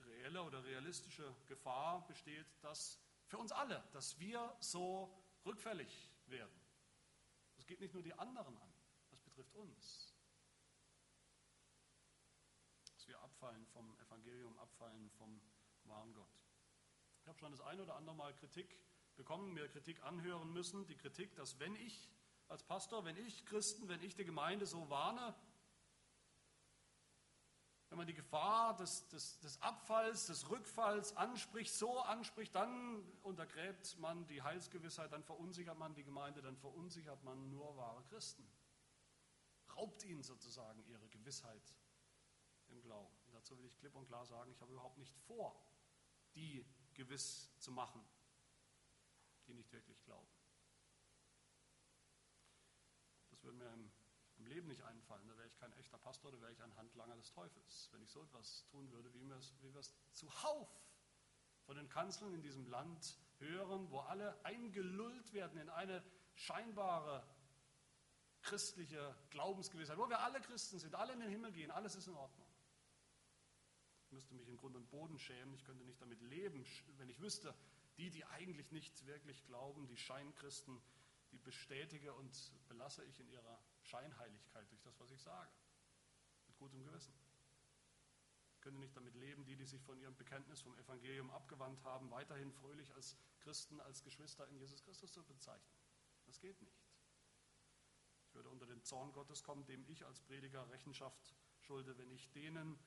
reelle 0.06 0.42
oder 0.42 0.64
realistische 0.64 1.34
Gefahr 1.46 2.06
besteht, 2.06 2.46
dass 2.62 2.98
für 3.26 3.38
uns 3.38 3.52
alle, 3.52 3.82
dass 3.92 4.18
wir 4.18 4.56
so 4.60 5.12
rückfällig 5.44 6.10
werden. 6.26 6.60
Das 7.56 7.66
geht 7.66 7.80
nicht 7.80 7.94
nur 7.94 8.02
die 8.02 8.14
anderen 8.14 8.56
an, 8.56 8.72
das 9.10 9.20
betrifft 9.20 9.54
uns. 9.54 10.14
Dass 12.94 13.08
wir 13.08 13.20
abfallen 13.20 13.66
vom 13.66 13.98
Evangelium, 13.98 14.58
abfallen 14.58 15.10
vom 15.10 15.40
wahren 15.84 16.12
Gott. 16.12 16.44
Ich 17.20 17.28
habe 17.28 17.38
schon 17.38 17.52
das 17.52 17.60
ein 17.60 17.80
oder 17.80 17.96
andere 17.96 18.14
Mal 18.14 18.34
Kritik 18.34 18.78
bekommen, 19.16 19.52
mir 19.54 19.68
Kritik 19.68 20.02
anhören 20.02 20.52
müssen. 20.52 20.86
Die 20.86 20.96
Kritik, 20.96 21.34
dass 21.34 21.58
wenn 21.58 21.74
ich 21.76 22.10
als 22.48 22.62
Pastor, 22.62 23.04
wenn 23.04 23.16
ich 23.16 23.44
Christen, 23.46 23.88
wenn 23.88 24.02
ich 24.02 24.14
die 24.14 24.24
Gemeinde 24.24 24.66
so 24.66 24.88
warne, 24.90 25.34
wenn 27.88 27.98
man 27.98 28.06
die 28.06 28.14
Gefahr 28.14 28.74
des, 28.76 29.06
des, 29.08 29.38
des 29.40 29.62
Abfalls, 29.62 30.26
des 30.26 30.50
Rückfalls 30.50 31.16
anspricht, 31.16 31.72
so 31.72 32.00
anspricht, 32.00 32.54
dann 32.54 33.04
untergräbt 33.22 33.96
man 33.98 34.26
die 34.26 34.42
Heilsgewissheit, 34.42 35.12
dann 35.12 35.22
verunsichert 35.22 35.78
man 35.78 35.94
die 35.94 36.02
Gemeinde, 36.02 36.42
dann 36.42 36.56
verunsichert 36.56 37.22
man 37.22 37.48
nur 37.48 37.76
wahre 37.76 38.02
Christen. 38.04 38.46
Raubt 39.76 40.02
ihnen 40.04 40.22
sozusagen 40.22 40.82
ihre 40.86 41.08
Gewissheit 41.08 41.74
im 42.68 42.80
Glauben. 42.82 43.14
Und 43.26 43.34
dazu 43.34 43.56
will 43.56 43.66
ich 43.66 43.76
klipp 43.76 43.94
und 43.94 44.06
klar 44.06 44.26
sagen, 44.26 44.50
ich 44.50 44.60
habe 44.60 44.72
überhaupt 44.72 44.98
nicht 44.98 45.14
vor, 45.26 45.54
die 46.34 46.66
gewiss 46.94 47.56
zu 47.58 47.70
machen, 47.70 48.04
die 49.46 49.54
nicht 49.54 49.70
wirklich 49.72 50.02
glauben. 50.02 50.28
Das 53.30 53.42
würde 53.44 53.58
mir 53.58 53.72
im 53.72 53.92
im 54.46 54.52
Leben 54.52 54.68
nicht 54.68 54.82
einfallen. 54.82 55.26
Da 55.26 55.36
wäre 55.36 55.46
ich 55.46 55.56
kein 55.56 55.72
echter 55.74 55.98
Pastor, 55.98 56.30
da 56.30 56.40
wäre 56.40 56.52
ich 56.52 56.62
ein 56.62 56.76
Handlanger 56.76 57.16
des 57.16 57.32
Teufels. 57.32 57.88
Wenn 57.92 58.02
ich 58.02 58.10
so 58.10 58.22
etwas 58.22 58.64
tun 58.68 58.90
würde, 58.92 59.12
wie 59.14 59.26
wir 59.26 59.36
es, 59.36 59.52
wie 59.60 59.72
wir 59.72 59.80
es 59.80 59.94
zuhauf 60.12 60.68
von 61.64 61.76
den 61.76 61.88
Kanzeln 61.88 62.32
in 62.32 62.42
diesem 62.42 62.66
Land 62.68 63.18
hören, 63.38 63.90
wo 63.90 64.00
alle 64.00 64.38
eingelullt 64.44 65.32
werden 65.32 65.58
in 65.58 65.68
eine 65.68 66.02
scheinbare 66.34 67.26
christliche 68.42 69.16
Glaubensgewissheit, 69.30 69.98
wo 69.98 70.08
wir 70.08 70.20
alle 70.20 70.40
Christen 70.40 70.78
sind, 70.78 70.94
alle 70.94 71.12
in 71.12 71.20
den 71.20 71.30
Himmel 71.30 71.50
gehen, 71.50 71.72
alles 71.72 71.96
ist 71.96 72.06
in 72.06 72.14
Ordnung. 72.14 72.46
Ich 74.04 74.12
müsste 74.12 74.34
mich 74.34 74.46
in 74.46 74.56
Grund 74.56 74.76
und 74.76 74.88
Boden 74.90 75.18
schämen, 75.18 75.52
ich 75.54 75.64
könnte 75.64 75.84
nicht 75.84 76.00
damit 76.00 76.20
leben, 76.22 76.64
wenn 76.98 77.08
ich 77.08 77.20
wüsste, 77.20 77.52
die, 77.96 78.10
die 78.10 78.24
eigentlich 78.26 78.70
nicht 78.70 79.04
wirklich 79.06 79.44
glauben, 79.46 79.88
die 79.88 79.96
Scheinchristen, 79.96 80.80
die 81.32 81.38
bestätige 81.38 82.14
und 82.14 82.52
belasse 82.68 83.04
ich 83.04 83.18
in 83.18 83.28
ihrer 83.28 83.58
Scheinheiligkeit 83.86 84.70
durch 84.70 84.82
das, 84.82 84.98
was 85.00 85.10
ich 85.10 85.20
sage. 85.20 85.50
Mit 86.46 86.56
gutem 86.58 86.84
Gewissen. 86.84 87.14
Ich 88.54 88.60
könnte 88.60 88.80
nicht 88.80 88.96
damit 88.96 89.14
leben, 89.14 89.44
die, 89.44 89.56
die 89.56 89.64
sich 89.64 89.82
von 89.82 89.98
ihrem 89.98 90.16
Bekenntnis 90.16 90.60
vom 90.60 90.76
Evangelium 90.76 91.30
abgewandt 91.30 91.82
haben, 91.84 92.10
weiterhin 92.10 92.52
fröhlich 92.52 92.92
als 92.94 93.16
Christen, 93.40 93.80
als 93.80 94.02
Geschwister 94.02 94.48
in 94.48 94.56
Jesus 94.56 94.82
Christus 94.82 95.12
zu 95.12 95.22
bezeichnen. 95.22 95.76
Das 96.26 96.40
geht 96.40 96.60
nicht. 96.60 96.84
Ich 98.26 98.34
würde 98.34 98.50
unter 98.50 98.66
den 98.66 98.82
Zorn 98.82 99.12
Gottes 99.12 99.42
kommen, 99.42 99.64
dem 99.66 99.84
ich 99.88 100.04
als 100.04 100.20
Prediger 100.20 100.68
Rechenschaft 100.70 101.34
schulde, 101.60 101.96
wenn 101.96 102.10
ich 102.10 102.30
denen 102.32 102.78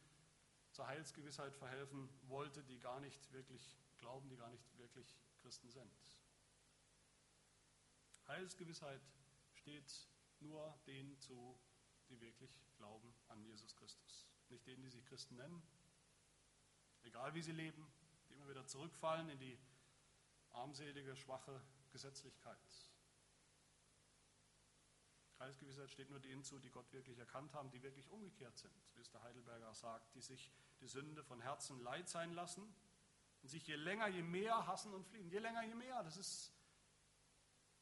zur 0.71 0.87
Heilsgewissheit 0.87 1.55
verhelfen 1.55 2.09
wollte, 2.27 2.63
die 2.63 2.79
gar 2.79 2.99
nicht 2.99 3.31
wirklich 3.31 3.77
glauben, 3.97 4.29
die 4.29 4.37
gar 4.37 4.49
nicht 4.49 4.77
wirklich 4.77 5.17
Christen 5.41 5.69
sind. 5.69 5.91
Heilsgewissheit 8.27 9.01
steht 9.53 10.07
nur 10.41 10.77
denen 10.87 11.17
zu, 11.19 11.59
die 12.09 12.19
wirklich 12.19 12.51
glauben 12.75 13.13
an 13.27 13.43
Jesus 13.43 13.75
Christus. 13.75 14.27
Nicht 14.49 14.65
denen, 14.65 14.81
die 14.81 14.89
sich 14.89 15.05
Christen 15.05 15.35
nennen, 15.35 15.61
egal 17.03 17.33
wie 17.33 17.41
sie 17.41 17.51
leben, 17.51 17.87
die 18.27 18.33
immer 18.33 18.49
wieder 18.49 18.65
zurückfallen 18.65 19.29
in 19.29 19.39
die 19.39 19.59
armselige, 20.51 21.15
schwache 21.15 21.61
Gesetzlichkeit. 21.91 22.57
Heilsgewissheit 25.39 25.89
steht 25.89 26.09
nur 26.09 26.19
denen 26.19 26.43
zu, 26.43 26.59
die 26.59 26.69
Gott 26.69 26.91
wirklich 26.91 27.17
erkannt 27.17 27.53
haben, 27.53 27.71
die 27.71 27.81
wirklich 27.81 28.09
umgekehrt 28.09 28.57
sind, 28.57 28.73
wie 28.95 29.01
es 29.01 29.09
der 29.09 29.23
Heidelberger 29.23 29.73
sagt, 29.73 30.13
die 30.15 30.21
sich 30.21 30.51
die 30.81 30.87
Sünde 30.87 31.23
von 31.23 31.39
Herzen 31.39 31.79
leid 31.79 32.09
sein 32.09 32.33
lassen 32.33 32.63
und 33.41 33.49
sich 33.49 33.65
je 33.65 33.75
länger, 33.75 34.07
je 34.07 34.21
mehr 34.21 34.67
hassen 34.67 34.93
und 34.93 35.05
fliehen. 35.05 35.29
Je 35.29 35.39
länger, 35.39 35.63
je 35.63 35.75
mehr. 35.75 36.03
Das 36.03 36.17
ist 36.17 36.53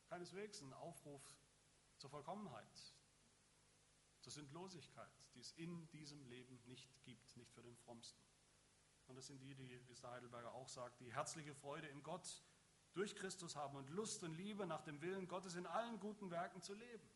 keineswegs 0.10 0.62
ein 0.62 0.72
Aufruf 0.74 1.24
zur 1.98 2.10
Vollkommenheit, 2.10 2.94
zur 4.22 4.32
Sündlosigkeit, 4.32 5.12
die 5.34 5.40
es 5.40 5.52
in 5.54 5.90
diesem 5.90 6.24
Leben 6.26 6.62
nicht 6.66 6.90
gibt, 7.04 7.36
nicht 7.38 7.52
für 7.54 7.64
den 7.64 7.76
Frommsten. 7.78 8.22
Und 9.08 9.16
das 9.16 9.28
sind 9.28 9.40
die, 9.40 9.56
die, 9.56 9.70
wie 9.88 9.92
es 9.92 10.02
der 10.02 10.12
Heidelberger 10.12 10.54
auch 10.54 10.68
sagt, 10.68 11.00
die 11.00 11.14
herzliche 11.14 11.56
Freude 11.56 11.88
in 11.88 12.04
Gott 12.04 12.44
durch 12.94 13.16
Christus 13.16 13.56
haben 13.56 13.76
und 13.78 13.90
Lust 13.90 14.24
und 14.24 14.34
Liebe 14.34 14.66
nach 14.66 14.82
dem 14.82 15.02
Willen 15.02 15.28
Gottes 15.28 15.56
in 15.56 15.66
allen 15.66 16.00
guten 16.00 16.30
Werken 16.32 16.62
zu 16.62 16.74
leben. 16.74 17.10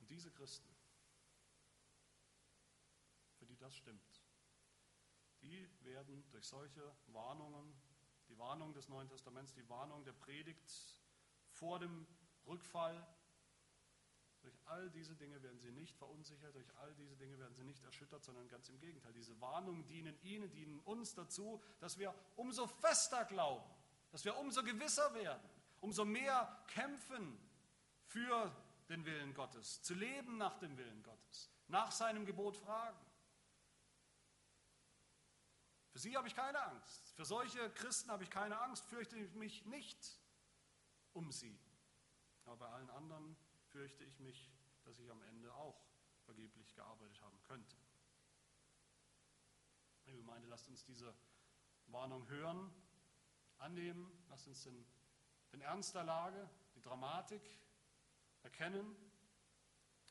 Und 0.00 0.10
diese 0.10 0.30
Christen, 0.32 0.68
für 3.38 3.46
die 3.46 3.56
das 3.56 3.74
stimmt, 3.74 4.22
die 5.40 5.70
werden 5.82 6.28
durch 6.30 6.46
solche 6.46 6.94
Warnungen 7.06 7.80
die 8.30 8.38
Warnung 8.38 8.72
des 8.72 8.88
Neuen 8.88 9.08
Testaments, 9.08 9.52
die 9.52 9.68
Warnung 9.68 10.04
der 10.04 10.12
Predigt 10.12 10.70
vor 11.50 11.78
dem 11.78 12.06
Rückfall. 12.46 13.06
Durch 14.42 14.56
all 14.66 14.88
diese 14.90 15.14
Dinge 15.16 15.42
werden 15.42 15.58
sie 15.58 15.72
nicht 15.72 15.96
verunsichert, 15.98 16.54
durch 16.54 16.74
all 16.78 16.94
diese 16.94 17.16
Dinge 17.16 17.38
werden 17.38 17.54
sie 17.54 17.64
nicht 17.64 17.84
erschüttert, 17.84 18.24
sondern 18.24 18.48
ganz 18.48 18.68
im 18.70 18.78
Gegenteil. 18.78 19.12
Diese 19.12 19.38
Warnungen 19.40 19.84
dienen 19.86 20.16
ihnen, 20.22 20.50
dienen 20.52 20.78
uns 20.80 21.14
dazu, 21.14 21.62
dass 21.80 21.98
wir 21.98 22.14
umso 22.36 22.66
fester 22.66 23.24
glauben, 23.26 23.68
dass 24.12 24.24
wir 24.24 24.36
umso 24.38 24.62
gewisser 24.62 25.12
werden, 25.14 25.50
umso 25.80 26.04
mehr 26.04 26.64
kämpfen 26.68 27.38
für 28.06 28.50
den 28.88 29.04
Willen 29.04 29.34
Gottes, 29.34 29.82
zu 29.82 29.94
leben 29.94 30.38
nach 30.38 30.58
dem 30.58 30.76
Willen 30.78 31.02
Gottes, 31.02 31.50
nach 31.68 31.92
seinem 31.92 32.24
Gebot 32.24 32.56
fragen. 32.56 32.98
Für 35.90 35.98
sie 35.98 36.16
habe 36.16 36.28
ich 36.28 36.34
keine 36.34 36.62
Angst. 36.62 37.12
Für 37.14 37.24
solche 37.24 37.70
Christen 37.70 38.10
habe 38.10 38.22
ich 38.22 38.30
keine 38.30 38.60
Angst, 38.60 38.84
fürchte 38.86 39.16
ich 39.16 39.34
mich 39.34 39.64
nicht 39.66 40.20
um 41.12 41.32
sie. 41.32 41.58
Aber 42.44 42.56
bei 42.56 42.68
allen 42.68 42.90
anderen 42.90 43.36
fürchte 43.68 44.04
ich 44.04 44.18
mich, 44.20 44.50
dass 44.84 44.98
ich 44.98 45.10
am 45.10 45.22
Ende 45.22 45.52
auch 45.54 45.80
vergeblich 46.24 46.74
gearbeitet 46.74 47.20
haben 47.20 47.40
könnte. 47.42 47.76
Liebe 50.04 50.18
Gemeinde, 50.18 50.48
lasst 50.48 50.68
uns 50.68 50.84
diese 50.84 51.14
Warnung 51.86 52.26
hören, 52.28 52.72
annehmen, 53.58 54.10
lasst 54.28 54.46
uns 54.46 54.62
den, 54.62 54.86
den 55.52 55.60
Ernst 55.60 55.94
der 55.94 56.04
Lage, 56.04 56.48
die 56.74 56.80
Dramatik 56.80 57.42
erkennen. 58.42 58.96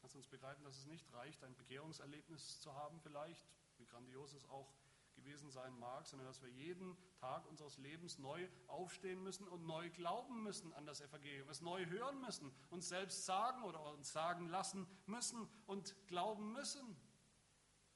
Lasst 0.02 0.16
uns 0.16 0.28
begreifen, 0.28 0.64
dass 0.64 0.78
es 0.78 0.86
nicht 0.86 1.12
reicht, 1.14 1.44
ein 1.44 1.56
Bekehrungserlebnis 1.56 2.62
zu 2.62 2.74
haben 2.74 3.00
vielleicht, 3.02 3.46
wie 3.78 3.86
grandios 3.86 4.34
es 4.34 4.46
auch 4.46 4.74
gewesen 5.20 5.50
sein 5.52 5.78
mag, 5.80 6.08
sondern 6.08 6.28
dass 6.28 6.42
wir 6.42 6.50
jeden 6.50 6.98
Tag 7.20 7.46
unseres 7.48 7.78
Lebens 7.78 8.18
neu 8.18 8.48
aufstehen 8.68 9.22
müssen 9.24 9.48
und 9.48 9.66
neu 9.66 9.90
glauben 9.92 10.44
müssen 10.44 10.74
an 10.74 10.86
das 10.86 11.02
Evangelium, 11.02 11.50
es 11.50 11.62
neu 11.62 11.86
hören 11.86 12.20
müssen, 12.22 12.52
uns 12.70 12.90
selbst 12.90 13.26
sagen 13.26 13.64
oder 13.64 13.82
uns 13.94 14.12
sagen 14.12 14.48
lassen 14.48 14.88
müssen 15.06 15.48
und 15.68 15.96
glauben 16.08 16.54
müssen. 16.54 16.96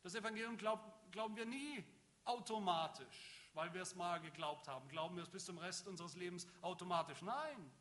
Das 0.02 0.16
Evangelium 0.16 0.58
glaub, 0.58 1.12
glauben 1.12 1.36
wir 1.36 1.46
nie 1.46 1.84
automatisch, 2.26 3.50
weil 3.54 3.74
wir 3.74 3.82
es 3.82 3.96
mal 3.96 4.20
geglaubt 4.20 4.68
haben. 4.68 4.88
Glauben 4.90 5.16
wir 5.16 5.24
es 5.24 5.30
bis 5.30 5.46
zum 5.46 5.58
Rest 5.58 5.88
unseres 5.88 6.16
Lebens 6.16 6.48
automatisch? 6.62 7.22
Nein. 7.22 7.72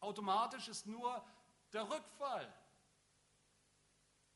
Automatisch 0.00 0.68
ist 0.68 0.86
nur 0.86 1.24
der 1.72 1.88
Rückfall 1.88 2.52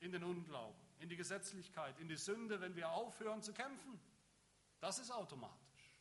in 0.01 0.13
den 0.13 0.23
Unglauben 0.23 0.86
in 0.99 1.09
die 1.09 1.17
Gesetzlichkeit, 1.17 1.99
in 1.99 2.09
die 2.09 2.17
Sünde, 2.17 2.61
wenn 2.61 2.75
wir 2.77 2.91
aufhören 2.91 3.43
zu 3.43 3.53
kämpfen. 3.53 4.01
Das 4.81 4.99
ist 4.99 5.11
automatisch. 5.11 5.93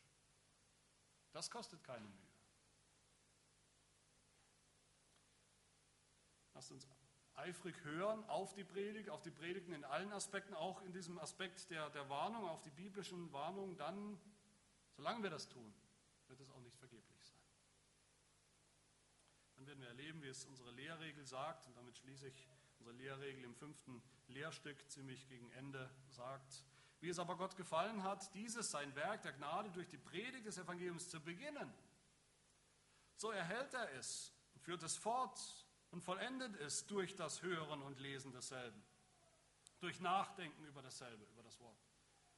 Das 1.32 1.50
kostet 1.50 1.82
keine 1.84 2.06
Mühe. 2.06 2.26
Lasst 6.54 6.72
uns 6.72 6.86
eifrig 7.34 7.76
hören 7.84 8.24
auf 8.28 8.54
die 8.54 8.64
Predigt, 8.64 9.10
auf 9.10 9.20
die 9.20 9.30
Predigten 9.30 9.72
in 9.72 9.84
allen 9.84 10.12
Aspekten, 10.12 10.54
auch 10.54 10.80
in 10.82 10.92
diesem 10.92 11.18
Aspekt 11.18 11.70
der, 11.70 11.90
der 11.90 12.08
Warnung, 12.08 12.48
auf 12.48 12.62
die 12.62 12.70
biblischen 12.70 13.30
Warnungen. 13.32 13.76
Dann, 13.76 14.18
solange 14.96 15.22
wir 15.22 15.30
das 15.30 15.48
tun, 15.48 15.74
wird 16.28 16.40
es 16.40 16.50
auch 16.50 16.60
nicht 16.60 16.76
vergeblich 16.78 17.22
sein. 17.22 17.36
Dann 19.56 19.66
werden 19.66 19.80
wir 19.80 19.88
erleben, 19.88 20.22
wie 20.22 20.28
es 20.28 20.46
unsere 20.46 20.70
Lehrregel 20.70 21.26
sagt, 21.26 21.66
und 21.66 21.76
damit 21.76 21.96
schließe 21.98 22.28
ich 22.28 22.48
unsere 22.78 22.92
Lehrregel 22.92 23.44
im 23.44 23.54
fünften 23.54 24.02
Lehrstück 24.28 24.88
ziemlich 24.90 25.26
gegen 25.28 25.50
Ende 25.52 25.90
sagt. 26.08 26.64
Wie 27.00 27.08
es 27.08 27.18
aber 27.18 27.36
Gott 27.36 27.56
gefallen 27.56 28.02
hat, 28.02 28.32
dieses 28.34 28.70
sein 28.70 28.94
Werk 28.94 29.22
der 29.22 29.32
Gnade 29.32 29.70
durch 29.70 29.88
die 29.88 29.98
Predigt 29.98 30.46
des 30.46 30.58
Evangeliums 30.58 31.08
zu 31.08 31.20
beginnen, 31.20 31.72
so 33.16 33.30
erhält 33.30 33.72
er 33.74 33.92
es 33.94 34.32
und 34.54 34.62
führt 34.62 34.82
es 34.82 34.96
fort 34.96 35.38
und 35.90 36.02
vollendet 36.02 36.56
es 36.56 36.86
durch 36.86 37.14
das 37.14 37.42
Hören 37.42 37.82
und 37.82 37.98
Lesen 37.98 38.32
desselben, 38.32 38.82
durch 39.80 40.00
Nachdenken 40.00 40.64
über 40.64 40.82
dasselbe, 40.82 41.24
über 41.24 41.42
das 41.42 41.60
Wort, 41.60 41.78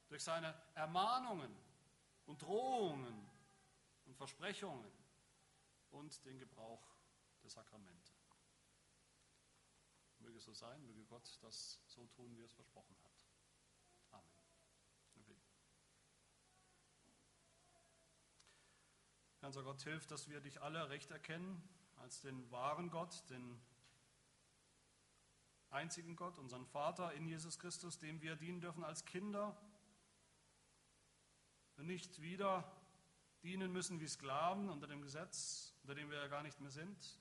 durch 0.07 0.23
seine 0.23 0.53
Ermahnungen 0.75 1.55
und 2.25 2.41
Drohungen 2.41 3.29
und 4.05 4.15
Versprechungen 4.15 4.91
und 5.91 6.25
den 6.25 6.37
Gebrauch 6.37 6.83
der 7.41 7.49
Sakramente. 7.49 7.98
Möge 10.39 10.45
so 10.45 10.53
sein, 10.53 10.81
möge 10.85 11.03
Gott 11.03 11.37
das 11.41 11.81
so 11.87 12.07
tun, 12.07 12.33
wie 12.37 12.41
er 12.41 12.45
es 12.45 12.53
versprochen 12.53 12.95
hat. 13.03 13.25
Amen. 14.11 14.31
Herr 19.39 19.47
unser 19.47 19.63
Gott, 19.63 19.81
hilf, 19.81 20.07
dass 20.07 20.29
wir 20.29 20.39
dich 20.39 20.61
alle 20.61 20.89
recht 20.89 21.11
erkennen 21.11 21.61
als 21.97 22.21
den 22.21 22.49
wahren 22.51 22.89
Gott, 22.89 23.29
den 23.29 23.59
einzigen 25.71 26.15
Gott, 26.15 26.37
unseren 26.39 26.65
Vater 26.65 27.11
in 27.11 27.27
Jesus 27.27 27.59
Christus, 27.59 27.99
dem 27.99 28.21
wir 28.21 28.37
dienen 28.37 28.61
dürfen 28.61 28.85
als 28.85 29.03
Kinder 29.03 29.61
und 31.75 31.85
nicht 31.85 32.21
wieder 32.21 32.63
dienen 33.43 33.73
müssen 33.73 33.99
wie 33.99 34.07
Sklaven 34.07 34.69
unter 34.69 34.87
dem 34.87 35.01
Gesetz, 35.01 35.75
unter 35.81 35.95
dem 35.95 36.09
wir 36.09 36.17
ja 36.17 36.27
gar 36.27 36.43
nicht 36.43 36.61
mehr 36.61 36.71
sind, 36.71 37.19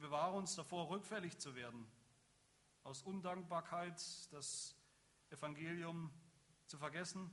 Bewahre 0.00 0.36
uns 0.36 0.54
davor, 0.56 0.88
rückfällig 0.88 1.38
zu 1.38 1.54
werden, 1.54 1.86
aus 2.84 3.02
Undankbarkeit 3.02 4.00
das 4.32 4.74
Evangelium 5.30 6.10
zu 6.66 6.78
vergessen 6.78 7.30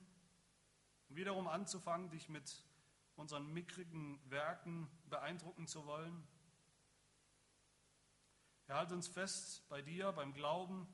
und 1.09 1.15
wiederum 1.15 1.47
anzufangen, 1.47 2.09
dich 2.09 2.29
mit 2.29 2.63
unseren 3.15 3.51
mickrigen 3.53 4.19
Werken 4.29 4.89
beeindrucken 5.09 5.65
zu 5.65 5.85
wollen. 5.85 6.27
Erhalte 8.67 8.93
uns 8.93 9.07
fest 9.07 9.67
bei 9.69 9.81
dir, 9.81 10.11
beim 10.11 10.33
Glauben. 10.33 10.87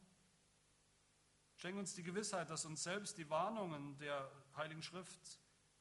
Schenk 1.56 1.78
uns 1.78 1.96
die 1.96 2.04
Gewissheit, 2.04 2.50
dass 2.50 2.66
uns 2.66 2.84
selbst 2.84 3.18
die 3.18 3.30
Warnungen 3.30 3.98
der 3.98 4.32
Heiligen 4.56 4.84
Schrift 4.84 5.40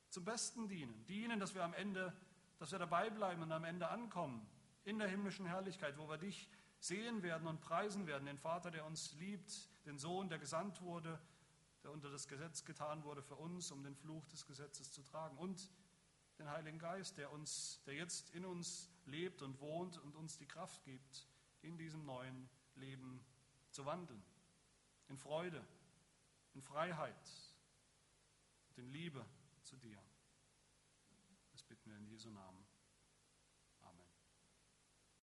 zum 0.09 0.25
Besten 0.25 0.69
dienen. 0.69 1.05
Dienen, 1.07 1.39
dass 1.39 1.55
wir 1.55 1.65
am 1.65 1.75
Ende, 1.75 2.17
dass 2.59 2.73
wir 2.73 2.79
dabei 2.79 3.11
bleiben 3.11 3.43
und 3.43 3.53
am 3.53 3.65
Ende 3.65 3.89
ankommen 3.89 4.49
in 4.85 4.99
der 4.99 5.09
himmlischen 5.09 5.47
Herrlichkeit, 5.47 5.97
wo 5.99 6.09
wir 6.09 6.19
dich 6.19 6.49
sehen 6.79 7.23
werden 7.23 7.47
und 7.47 7.61
preisen 7.61 8.07
werden, 8.07 8.27
den 8.27 8.39
Vater, 8.39 8.71
der 8.71 8.85
uns 8.85 9.13
liebt, 9.15 9.69
den 9.87 9.99
Sohn, 9.99 10.29
der 10.29 10.39
gesandt 10.39 10.81
wurde, 10.83 11.21
der 11.83 11.93
unter 11.93 12.11
das 12.11 12.29
Gesetz 12.29 12.65
getan 12.65 13.05
wurde 13.05 13.23
für 13.23 13.37
uns, 13.37 13.71
um 13.71 13.83
den 13.83 13.95
Fluch 13.95 14.27
des 14.29 14.47
Gesetzes 14.47 14.93
zu 14.93 15.03
tragen, 15.03 15.37
und 15.39 15.71
den 16.39 16.51
Heiligen 16.51 16.79
Geist, 16.79 17.19
der 17.19 17.31
uns, 17.31 17.83
der 17.87 17.95
jetzt 17.95 18.31
in 18.31 18.45
uns 18.45 18.91
lebt 19.07 19.43
und 19.43 19.61
wohnt 19.61 19.99
und 19.99 20.17
uns 20.17 20.39
die 20.39 20.47
Kraft 20.47 20.83
gibt, 20.85 21.27
in 21.63 21.79
diesem 21.79 22.05
neuen 22.05 22.49
Leben 22.75 23.25
zu 23.71 23.85
wandeln, 23.87 24.23
in 25.09 25.17
Freude, 25.17 25.65
in 26.55 26.63
Freiheit 26.63 27.31
und 28.71 28.79
in 28.79 28.91
Liebe 28.91 29.25
zu 29.63 29.77
dir. 29.77 30.03
Das 31.53 31.63
bitten 31.63 31.91
wir 31.91 31.99
in 31.99 32.07
Jesu 32.07 32.31
Namen. 32.31 32.62